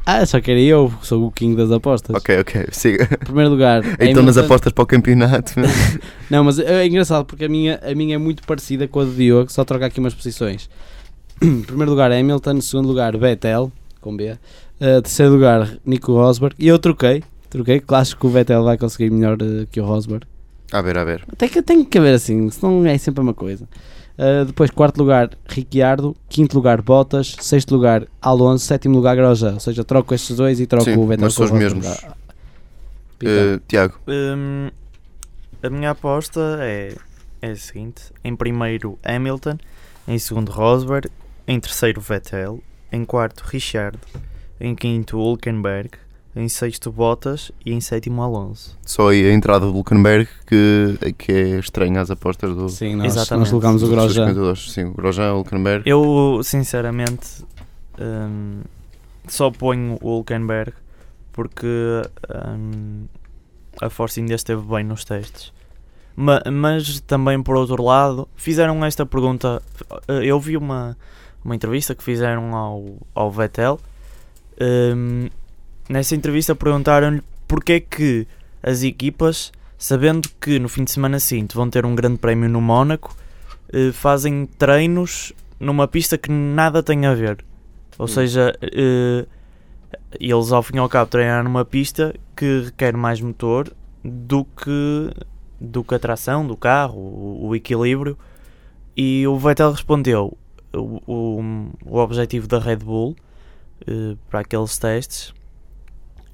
Ah, 0.06 0.24
só 0.26 0.38
que 0.38 0.50
era 0.50 0.60
eu, 0.60 0.92
sou 1.02 1.26
o 1.26 1.30
King 1.32 1.56
das 1.56 1.70
apostas. 1.70 2.14
Ok, 2.14 2.38
ok, 2.40 2.66
siga. 2.72 3.06
Primeiro 3.18 3.50
lugar. 3.50 3.82
Então 4.00 4.22
nas 4.22 4.36
Hamilton. 4.36 4.40
apostas 4.40 4.72
para 4.72 4.82
o 4.82 4.86
campeonato. 4.86 5.54
Não, 6.28 6.44
mas 6.44 6.58
é 6.58 6.86
engraçado 6.86 7.24
porque 7.24 7.46
a 7.46 7.48
minha, 7.48 7.80
a 7.82 7.94
minha 7.94 8.16
é 8.16 8.18
muito 8.18 8.42
parecida 8.46 8.86
com 8.86 9.00
a 9.00 9.04
do 9.04 9.14
Diogo, 9.14 9.50
só 9.50 9.64
trocar 9.64 9.86
aqui 9.86 10.00
umas 10.00 10.12
posições. 10.12 10.68
Primeiro 11.38 11.90
lugar 11.90 12.12
Hamilton, 12.12 12.60
segundo 12.60 12.88
lugar 12.88 13.16
Vettel, 13.16 13.72
com 14.00 14.14
B. 14.14 14.36
Ah, 14.84 15.00
terceiro 15.00 15.32
lugar 15.32 15.78
Nico 15.86 16.12
Rosberg. 16.12 16.54
E 16.58 16.68
eu 16.68 16.78
troquei, 16.78 17.24
troquei, 17.48 17.80
que 17.80 17.94
acho 17.94 18.18
que 18.18 18.26
o 18.26 18.28
Vettel 18.28 18.62
vai 18.62 18.76
conseguir 18.76 19.10
melhor 19.10 19.38
eh, 19.40 19.66
que 19.70 19.80
o 19.80 19.84
Rosberg. 19.86 20.26
a 20.70 20.82
ver, 20.82 20.98
a 20.98 21.04
ver. 21.04 21.24
Tem 21.38 21.48
que, 21.48 21.62
tem 21.62 21.82
que 21.82 21.96
haver 21.96 22.14
assim, 22.14 22.50
senão 22.50 22.84
é 22.84 22.98
sempre 22.98 23.22
uma 23.22 23.32
coisa. 23.32 23.66
Uh, 24.16 24.44
depois, 24.44 24.70
quarto 24.70 24.98
lugar, 24.98 25.30
Ricciardo. 25.48 26.14
Quinto 26.28 26.54
lugar, 26.54 26.82
Bottas. 26.82 27.34
Sexto 27.40 27.74
lugar, 27.74 28.06
Alonso. 28.20 28.66
Sétimo 28.66 28.94
lugar, 28.94 29.16
Grosjean. 29.16 29.54
Ou 29.54 29.60
seja, 29.60 29.82
troco 29.82 30.14
estes 30.14 30.36
dois 30.36 30.60
e 30.60 30.66
troco 30.66 30.84
Sim, 30.84 30.98
o 30.98 31.06
Vettel 31.06 31.24
mas 31.24 31.34
são 31.34 31.46
os 31.46 31.50
Rosberg. 31.50 31.80
mesmos. 31.80 32.04
Eh, 33.24 33.58
Tiago. 33.66 33.94
Hum, 34.06 34.68
a 35.62 35.70
minha 35.70 35.90
aposta 35.90 36.58
é, 36.60 36.94
é 37.40 37.50
a 37.50 37.56
seguinte: 37.56 38.02
em 38.22 38.36
primeiro 38.36 38.98
Hamilton, 39.02 39.56
em 40.06 40.18
segundo 40.18 40.52
Rosberg, 40.52 41.08
em 41.48 41.58
terceiro 41.58 42.00
Vettel, 42.00 42.62
em 42.92 43.04
quarto 43.04 43.42
Richard, 43.46 43.98
em 44.60 44.74
quinto 44.74 45.18
Hulkenberg, 45.18 45.90
em 46.36 46.48
sexto 46.48 46.90
Bottas 46.90 47.52
e 47.64 47.72
em 47.72 47.80
sétimo 47.80 48.22
Alonso. 48.22 48.76
Só 48.84 49.08
aí 49.10 49.24
a 49.26 49.32
entrada 49.32 49.66
do 49.66 49.72
Hulkenberg 49.72 50.28
que, 50.46 51.14
que 51.16 51.32
é 51.32 51.58
estranha 51.58 52.00
às 52.00 52.10
apostas 52.10 52.54
do, 52.56 52.68
Sim, 52.68 52.96
nós, 52.96 53.14
Exatamente. 53.16 53.40
nós 53.40 53.50
colocámos 53.50 53.82
o 53.82 53.88
Grosjean. 53.88 54.54
Sim, 54.56 54.84
o 54.86 54.94
Grosjean, 54.94 55.32
o 55.34 55.36
Hulkenberg. 55.38 55.88
Eu, 55.88 56.40
sinceramente, 56.42 57.44
hum, 58.00 58.62
só 59.28 59.50
ponho 59.50 59.96
o 60.00 60.08
Hulkenberg 60.16 60.72
porque 61.32 61.66
hum, 62.58 63.04
a 63.80 63.88
Force 63.90 64.20
ainda 64.20 64.34
esteve 64.34 64.62
bem 64.62 64.84
nos 64.84 65.04
testes. 65.04 65.52
Ma- 66.16 66.42
mas 66.52 67.00
também, 67.00 67.42
por 67.42 67.56
outro 67.56 67.82
lado, 67.82 68.28
fizeram 68.36 68.84
esta 68.84 69.04
pergunta. 69.04 69.60
Eu 70.22 70.38
vi 70.38 70.56
uma, 70.56 70.96
uma 71.44 71.54
entrevista 71.56 71.94
que 71.94 72.02
fizeram 72.04 72.54
ao, 72.54 72.84
ao 73.14 73.30
Vettel. 73.30 73.80
Hum, 74.60 75.28
nessa 75.88 76.14
entrevista 76.14 76.54
perguntaram-lhe 76.54 77.22
porque 77.46 77.72
é 77.74 77.80
que 77.80 78.26
as 78.62 78.82
equipas, 78.82 79.52
sabendo 79.78 80.28
que 80.40 80.58
no 80.58 80.68
fim 80.68 80.84
de 80.84 80.90
semana 80.90 81.18
seguinte 81.20 81.54
vão 81.54 81.68
ter 81.68 81.84
um 81.84 81.94
grande 81.94 82.18
prémio 82.18 82.48
no 82.48 82.60
Mónaco, 82.60 83.14
eh, 83.72 83.92
fazem 83.92 84.46
treinos 84.46 85.32
numa 85.60 85.86
pista 85.86 86.16
que 86.16 86.30
nada 86.30 86.82
tem 86.82 87.06
a 87.06 87.14
ver. 87.14 87.44
Ou 87.98 88.04
Hum. 88.04 88.08
seja, 88.08 88.56
eh, 88.62 89.26
eles 90.18 90.52
ao 90.52 90.62
fim 90.62 90.76
e 90.76 90.78
ao 90.78 90.88
cabo 90.88 91.10
treinam 91.10 91.44
numa 91.44 91.64
pista 91.64 92.14
que 92.36 92.62
requer 92.66 92.96
mais 92.96 93.20
motor 93.20 93.70
do 94.02 94.44
que, 94.44 95.10
do 95.60 95.84
que 95.84 95.94
a 95.94 95.98
tração 95.98 96.46
do 96.46 96.56
carro, 96.56 96.98
o, 96.98 97.48
o 97.48 97.54
equilíbrio. 97.56 98.18
E 98.96 99.26
o 99.26 99.36
Vettel 99.38 99.72
respondeu: 99.72 100.36
o, 100.72 101.00
o, 101.06 101.68
o 101.84 101.98
objetivo 101.98 102.46
da 102.46 102.58
Red 102.58 102.76
Bull 102.76 103.16
eh, 103.86 104.16
para 104.28 104.40
aqueles 104.40 104.78
testes 104.78 105.34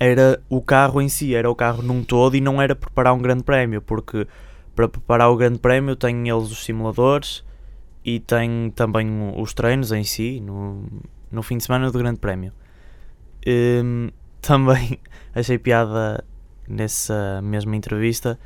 era 0.01 0.42
o 0.48 0.62
carro 0.62 1.03
em 1.03 1.11
si, 1.11 1.34
era 1.34 1.51
o 1.51 1.55
carro 1.55 1.82
num 1.82 2.03
todo 2.03 2.34
e 2.34 2.40
não 2.40 2.61
era 2.61 2.74
preparar 2.74 3.12
um 3.12 3.18
grande 3.18 3.44
prémio, 3.44 3.82
porque 3.82 4.26
para 4.74 4.88
preparar 4.88 5.30
o 5.30 5.36
grande 5.36 5.59
prémio 5.59 5.94
têm 5.94 6.26
eles 6.30 6.51
os 6.51 6.64
simuladores 6.64 7.44
e 8.03 8.18
têm 8.18 8.72
também 8.74 9.07
os 9.36 9.53
treinos 9.53 9.92
em 9.92 10.03
si 10.03 10.40
no, 10.40 10.84
no 11.30 11.42
fim 11.42 11.59
de 11.59 11.64
semana 11.64 11.90
do 11.90 11.98
grande 11.98 12.18
prémio. 12.18 12.51
Hum, 13.46 14.09
também 14.40 14.98
achei 15.34 15.59
piada 15.59 16.24
nessa 16.66 17.40
mesma 17.42 17.76
entrevista 17.76 18.38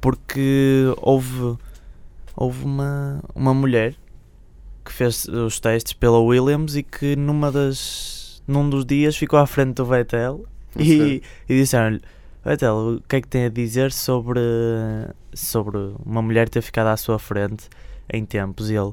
porque 0.00 0.92
houve, 0.96 1.56
houve 2.34 2.64
uma, 2.64 3.22
uma 3.36 3.54
mulher 3.54 3.94
que 4.86 4.92
fez 4.92 5.26
os 5.28 5.60
testes 5.60 5.92
pela 5.92 6.18
Williams 6.18 6.76
e 6.76 6.82
que 6.82 7.14
numa 7.16 7.52
das, 7.52 8.42
num 8.48 8.68
dos 8.70 8.86
dias 8.86 9.16
ficou 9.16 9.38
à 9.38 9.46
frente 9.46 9.74
do 9.74 9.84
Vettel 9.84 10.46
e, 10.78 11.20
e 11.48 11.54
disseram-lhe 11.60 12.00
Vettel, 12.44 12.96
o 12.96 13.02
que 13.08 13.16
é 13.16 13.20
que 13.20 13.28
tem 13.28 13.44
a 13.44 13.48
dizer 13.48 13.92
sobre, 13.92 14.40
sobre 15.34 15.76
uma 16.04 16.22
mulher 16.22 16.48
ter 16.48 16.62
ficado 16.62 16.86
à 16.88 16.96
sua 16.96 17.18
frente 17.18 17.68
em 18.12 18.24
tempos? 18.24 18.70
E 18.70 18.74
ele 18.74 18.92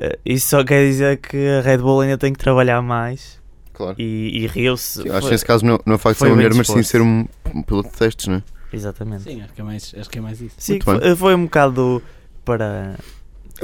"Eh, 0.00 0.18
isso 0.24 0.48
só 0.48 0.62
quer 0.64 0.86
dizer 0.86 1.16
que 1.18 1.36
a 1.58 1.60
Red 1.60 1.78
Bull 1.78 2.00
ainda 2.02 2.16
tem 2.16 2.32
que 2.32 2.38
trabalhar 2.38 2.80
mais 2.82 3.38
Claro. 3.72 3.94
e, 3.98 4.42
e 4.42 4.46
riu-se. 4.46 5.08
Acho 5.10 5.26
que 5.26 5.32
nesse 5.32 5.44
caso 5.44 5.64
não, 5.64 5.78
não 5.84 5.92
é 5.94 5.96
o 5.96 5.98
facto 5.98 6.16
de 6.16 6.20
ser 6.20 6.26
uma 6.26 6.34
mulher, 6.36 6.54
mas 6.54 6.66
sim 6.66 6.74
disposto. 6.74 6.90
ser 6.90 7.02
um, 7.02 7.26
um 7.54 7.62
piloto 7.62 7.90
de 7.90 7.96
testes, 7.96 8.26
não 8.28 8.36
é? 8.36 8.42
Exatamente. 8.72 9.22
Sim, 9.22 9.40
acho 9.42 9.52
que 9.54 9.60
é 9.60 9.64
mais, 9.64 9.94
acho 9.98 10.10
que 10.10 10.18
é 10.18 10.20
mais 10.20 10.40
isso. 10.40 10.54
Sim, 10.58 10.78
foi, 10.80 11.16
foi 11.16 11.34
um 11.34 11.44
bocado 11.44 12.02
para. 12.44 12.96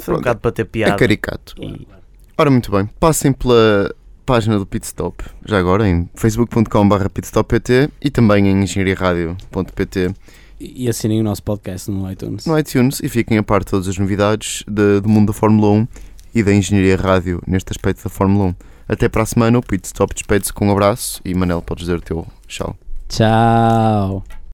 Foi 0.00 0.14
um 0.14 0.18
bocado 0.18 0.40
para 0.40 0.52
ter 0.52 0.62
É 0.62 0.64
piada. 0.64 0.96
caricato. 0.96 1.54
E- 1.62 1.86
Ora, 2.36 2.50
muito 2.50 2.70
bem. 2.70 2.86
Passem 2.98 3.32
pela 3.32 3.94
página 4.26 4.58
do 4.58 4.66
Pitstop, 4.66 5.22
já 5.46 5.58
agora 5.58 5.86
em 5.88 6.08
facebook.com.br 6.14 7.08
pitstoppt 7.10 7.90
e 8.02 8.10
também 8.10 8.48
em 8.48 8.62
engenhariaradio.pt 8.62 10.14
E, 10.58 10.84
e 10.84 10.88
assinem 10.88 11.20
o 11.20 11.24
nosso 11.24 11.42
podcast 11.42 11.90
no 11.90 12.10
iTunes. 12.10 12.46
no 12.46 12.58
iTunes 12.58 13.00
e 13.02 13.08
fiquem 13.08 13.38
a 13.38 13.42
par 13.42 13.60
de 13.60 13.66
todas 13.66 13.86
as 13.86 13.98
novidades 13.98 14.64
de- 14.66 15.00
do 15.00 15.08
mundo 15.08 15.28
da 15.28 15.32
Fórmula 15.32 15.70
1 15.72 15.86
e 16.34 16.42
da 16.42 16.52
engenharia 16.52 16.96
rádio 16.96 17.40
neste 17.46 17.70
aspecto 17.70 18.02
da 18.02 18.10
Fórmula 18.10 18.46
1. 18.46 18.54
Até 18.88 19.08
para 19.08 19.22
a 19.22 19.26
semana, 19.26 19.58
o 19.58 19.62
Pitstop 19.62 20.12
despede-se 20.14 20.52
com 20.52 20.66
um 20.68 20.72
abraço 20.72 21.20
e 21.24 21.34
Manel, 21.34 21.62
podes 21.62 21.84
dizer 21.84 21.98
o 21.98 22.00
teu 22.02 22.26
tchau. 22.48 22.76
Tchau. 23.08 24.24